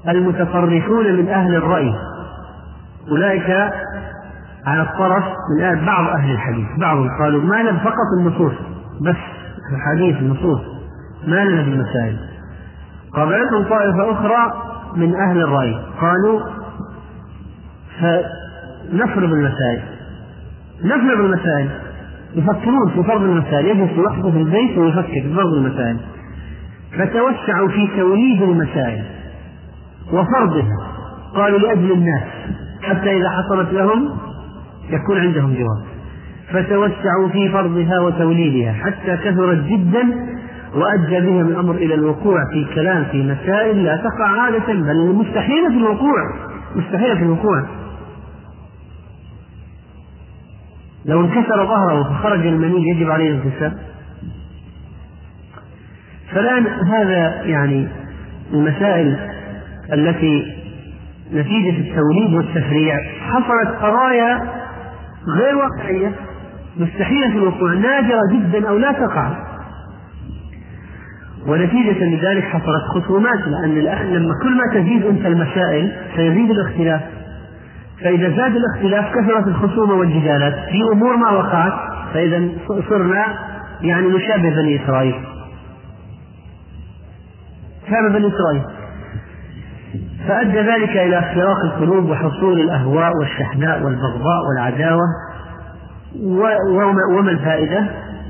المتطرفون 0.08 1.14
من 1.14 1.30
أهل 1.30 1.56
الرأي. 1.56 1.94
أولئك 3.12 3.72
على 4.65 4.81
الطرف 4.81 5.23
من 5.60 5.86
بعض 5.86 6.07
أهل 6.07 6.31
الحديث. 6.31 6.68
بعضهم 6.80 7.10
قالوا 7.22 7.44
ما 7.44 7.56
لنا 7.56 7.80
فقط 7.80 8.07
النصوص 8.19 8.53
بس 9.02 9.15
الحديث 9.73 10.18
النصوص. 10.18 10.60
ما 11.27 11.45
لنا 11.45 11.61
بالمسائل 11.61 12.18
قابلتهم 13.14 13.64
طائفة 13.64 14.11
أخرى 14.11 14.53
من 14.95 15.15
أهل 15.15 15.38
الرأي. 15.38 15.80
قالوا 16.02 16.40
فنفرض 17.99 19.34
المسائل. 19.34 19.81
نفرض 20.84 21.19
المسائل. 21.19 21.69
يفكرون 22.36 22.90
في 22.90 23.03
فرض 23.03 23.22
المسائل. 23.22 23.65
يجلس 23.68 23.98
لوحده 23.98 24.31
في 24.31 24.38
البيت 24.38 24.77
ويفكر 24.77 25.22
في 25.22 25.34
فرض 25.36 25.53
المسائل. 25.53 25.98
فتوسعوا 26.98 27.68
في 27.68 27.88
توليد 27.98 28.41
المسائل 28.41 29.03
وفرضها. 30.14 30.88
قالوا 31.36 31.60
لأجل 31.60 31.91
الناس. 31.91 32.23
حتى 32.81 33.18
إذا 33.18 33.30
حصلت 33.30 33.73
لهم 33.73 34.10
يكون 34.90 35.18
عندهم 35.18 35.53
جواب. 35.53 35.86
فتوسعوا 36.49 37.30
في 37.32 37.49
فرضها 37.49 37.99
وتوليدها 37.99 38.74
حتى 38.74 39.18
كثرت 39.18 39.64
جدا 39.64 40.30
وأدى 40.76 41.20
بهم 41.20 41.48
الأمر 41.48 41.76
إلى 41.76 41.94
الوقوع 41.94 42.38
في 42.53 42.76
كلام 42.76 43.06
في 43.11 43.24
مسائل 43.24 43.84
لا 43.84 43.95
تقع 43.95 44.41
عادة 44.41 44.74
بل 44.74 45.16
مستحيلة 45.16 45.70
في 45.70 45.78
الوقوع 45.78 46.34
مستحيلة 46.76 47.16
في 47.16 47.24
الوقوع. 47.24 47.64
لو 51.06 51.22
انكسر 51.22 51.66
ظهره 51.66 52.03
فخرج 52.03 52.45
المني 52.45 52.90
يجب 52.90 53.11
عليه 53.11 53.32
الانكسار. 53.32 53.74
فالآن 56.32 56.68
هذا 56.68 57.44
يعني 57.44 57.88
المسائل 58.53 59.20
التي 59.94 60.56
نتيجة 61.34 61.78
التوليد 61.78 62.34
والتفريع. 62.34 62.95
حصلت 63.20 63.76
قضايا 63.82 64.59
غير 65.38 65.56
واقعية. 65.57 66.11
مستحيلة 66.77 67.27
الوقوع. 67.27 67.73
نادرة 67.73 68.22
جدا 68.34 68.69
أو 68.69 68.77
لا 68.77 68.91
تقع. 68.91 69.49
ونتيجة 71.47 72.03
لذلك 72.03 72.43
حصلت 72.43 72.84
خصومات 72.95 73.39
لأن 73.47 73.77
الآن 73.77 74.07
لما 74.14 74.34
كل 74.43 74.57
ما 74.57 74.73
تزيد 74.73 75.06
أنت 75.06 75.26
المسائل 75.26 75.91
سيزيد 76.15 76.49
الاختلاف. 76.49 77.01
فإذا 78.03 78.30
زاد 78.30 78.56
الاختلاف 78.56 79.15
كثرت 79.15 79.47
الخصومة 79.47 79.93
والجدالات. 79.93 80.53
في 80.53 80.81
أمور 80.93 81.15
ما 81.15 81.31
وقعت 81.31 81.73
فإذا 82.14 82.49
صرنا 82.89 83.26
يعني 83.81 84.07
نشابه 84.07 84.49
بني 84.56 84.84
إسرائيل. 84.84 85.15
شابه 87.89 88.10
بني 88.10 88.27
إسرائيل. 88.27 88.78
فأدى 90.28 90.60
ذلك 90.60 90.90
إلى 90.90 91.20
اختراق 91.20 91.57
القلوب 91.64 92.10
وحصول 92.10 92.61
الأهواء 92.61 93.11
والشحناء 93.20 93.84
والبغضاء 93.84 94.45
والعداوة. 94.49 95.06
وما 97.18 97.32
الفائدة؟ 97.32 97.80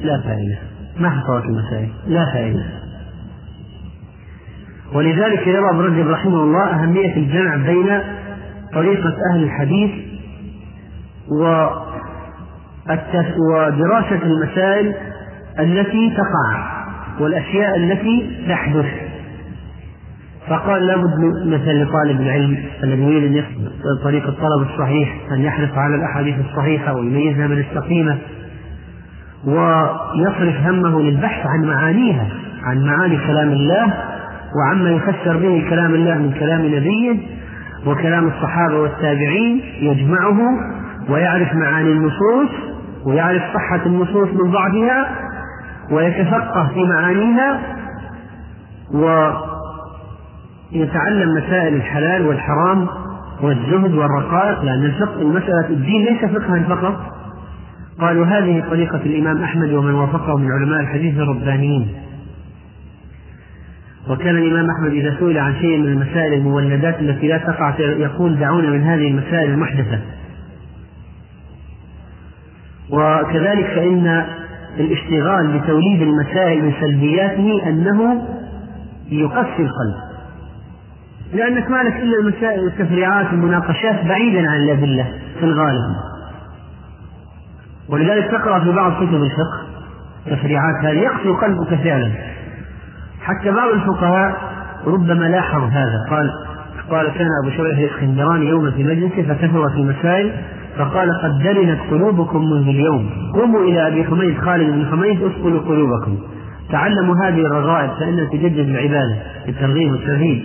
لا 0.01 0.21
فائدة. 0.21 0.57
ما 0.99 1.09
حصلت 1.09 1.45
المسائل؟ 1.45 1.89
لا 2.07 2.25
فائدة. 2.33 2.63
ولذلك 4.93 5.47
يرى 5.47 5.69
ابن 5.69 5.79
رجب 5.79 6.07
رحمه 6.07 6.43
الله 6.43 6.83
أهمية 6.83 7.15
الجمع 7.17 7.55
بين 7.55 8.01
طريقة 8.73 9.13
أهل 9.33 9.43
الحديث 9.43 9.91
ودراسة 13.39 14.23
المسائل 14.23 14.95
التي 15.59 16.09
تقع 16.17 16.79
والأشياء 17.19 17.75
التي 17.77 18.45
تحدث. 18.49 19.08
فقال 20.49 20.87
لابد 20.87 21.13
مثلا 21.45 21.83
لطالب 21.83 22.21
العلم 22.21 22.57
الذي 22.83 23.03
يريد 23.03 23.23
ان 23.23 23.33
يقصد 23.33 23.71
طريق 24.03 24.27
الطلب 24.27 24.67
الصحيح 24.73 25.15
أن 25.31 25.41
يحرص 25.41 25.77
على 25.77 25.95
الأحاديث 25.95 26.35
الصحيحة 26.39 26.93
ويميزها 26.93 27.47
من 27.47 27.57
السقيمه 27.57 28.17
ويصرف 29.45 30.55
همه 30.65 31.01
للبحث 31.01 31.47
عن 31.47 31.65
معانيها 31.65 32.27
عن 32.63 32.85
معاني 32.85 33.17
كلام 33.17 33.49
الله 33.49 33.93
وعما 34.55 34.89
يفسر 34.89 35.37
به 35.37 35.65
كلام 35.69 35.93
الله 35.93 36.17
من 36.17 36.31
كلام 36.39 36.65
نبيه 36.65 37.17
وكلام 37.85 38.27
الصحابة 38.27 38.75
والتابعين 38.75 39.61
يجمعه 39.81 40.37
ويعرف 41.09 41.53
معاني 41.53 41.91
النصوص 41.91 42.49
ويعرف 43.05 43.41
صحة 43.53 43.85
النصوص 43.85 44.29
من 44.29 44.51
ضعفها 44.51 45.09
ويتفقه 45.91 46.67
في 46.73 46.83
معانيها 46.83 47.59
و 48.93 49.31
يتعلم 50.71 51.33
مسائل 51.35 51.73
الحلال 51.73 52.27
والحرام 52.27 52.87
والزهد 53.41 53.93
والرقائق 53.93 54.63
لأن 54.63 54.85
الفقه 54.85 55.21
المسألة 55.21 55.69
الدين 55.69 56.05
ليس 56.05 56.25
فقها 56.25 56.63
فقط. 56.69 57.13
قالوا 57.99 58.25
هذه 58.25 58.63
طريقة 58.69 59.01
الإمام 59.05 59.43
أحمد 59.43 59.73
ومن 59.73 59.93
وافقه 59.93 60.37
من 60.37 60.51
علماء 60.51 60.79
الحديث 60.79 61.17
الربانيين. 61.17 61.87
وكان 64.09 64.37
الإمام 64.37 64.69
أحمد 64.69 64.91
إذا 64.91 65.15
سئل 65.19 65.37
عن 65.37 65.55
شيء 65.55 65.77
من 65.77 65.85
المسائل 65.85 66.33
المولدات 66.33 66.99
التي 66.99 67.27
لا 67.27 67.37
تقع 67.37 67.79
يقول 67.79 68.39
دعونا 68.39 68.69
من 68.69 68.81
هذه 68.81 69.07
المسائل 69.07 69.51
المحدثة. 69.51 69.99
وكذلك 72.91 73.65
فإن 73.65 74.25
الاشتغال 74.79 75.59
بتوليد 75.59 76.01
المسائل 76.01 76.65
من 76.65 76.73
سلبياته 76.81 77.69
أنه 77.69 78.27
يقسي 79.11 79.61
القلب. 79.63 80.08
لأنك 81.33 81.71
مالك 81.71 81.95
إلا 81.95 82.19
المسائل 82.19 82.59
والتفريعات 82.63 83.25
والمناقشات 83.25 84.05
بعيدا 84.05 84.49
عن 84.49 84.57
الأدلة 84.57 85.05
في 85.39 85.45
الغالب. 85.45 85.95
ولذلك 87.89 88.31
تقرأ 88.31 88.59
في 88.59 88.71
بعض 88.71 88.91
كتب 88.93 89.23
الفقه 89.23 89.59
تفريعات 90.25 90.75
هذه 90.85 90.97
يقسو 90.97 91.33
قلبك 91.33 91.83
فعلا. 91.83 92.11
حتى 93.21 93.51
بعض 93.51 93.69
الفقهاء 93.69 94.37
ربما 94.87 95.25
لاحظ 95.25 95.63
هذا. 95.63 96.05
قال 96.09 96.31
قال 96.91 97.07
كان 97.13 97.27
أبو 97.43 97.51
شريح 97.57 97.77
الإسكندراني 97.77 98.45
يوما 98.45 98.71
في 98.71 98.83
مجلسه 98.83 99.21
فكثرت 99.21 99.71
المسائل 99.71 100.31
فقال 100.77 101.09
قد 101.23 101.43
درنت 101.43 101.79
قلوبكم 101.91 102.49
منذ 102.49 102.67
اليوم. 102.67 103.09
قوموا 103.33 103.61
إلى 103.61 103.87
أبي 103.87 104.03
حميد 104.03 104.37
خالد 104.37 104.69
بن 104.69 104.85
حميد 104.91 105.23
اسقلوا 105.23 105.59
قلوبكم. 105.59 106.17
تعلموا 106.71 107.15
هذه 107.25 107.39
الرغائب 107.39 107.89
فإنها 107.99 108.25
تجدد 108.25 108.69
العبادة 108.69 109.15
الترغيب 109.47 109.91
والترهيب 109.91 110.43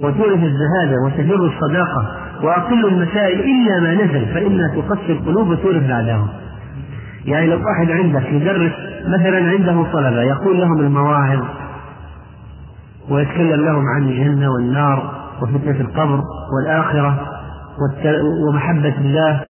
وتورث 0.00 0.40
الزهادة 0.44 0.96
وتجر 1.06 1.46
الصداقة 1.46 2.06
وأقل 2.42 2.86
المسائل 2.86 3.40
إلا 3.40 3.80
ما 3.80 3.94
نزل 3.94 4.26
فإنها 4.34 4.68
تقسي 4.68 5.12
القلوب 5.12 5.48
وتورث 5.48 5.82
العداوة 5.82 6.28
يعني 7.24 7.46
لو 7.46 7.56
واحد 7.56 7.90
عندك 7.90 8.26
يدرس 8.32 8.72
مثلا 9.06 9.50
عنده 9.50 9.92
طلبة 9.92 10.22
يقول 10.22 10.60
لهم 10.60 10.80
المواعظ 10.80 11.44
ويتكلم 13.10 13.64
لهم 13.64 13.84
عن 13.96 14.02
الجنة 14.08 14.52
والنار 14.52 15.12
وفتنة 15.42 15.80
القبر 15.80 16.20
والآخرة 16.56 17.28
ومحبة 18.48 18.94
الله 18.98 19.47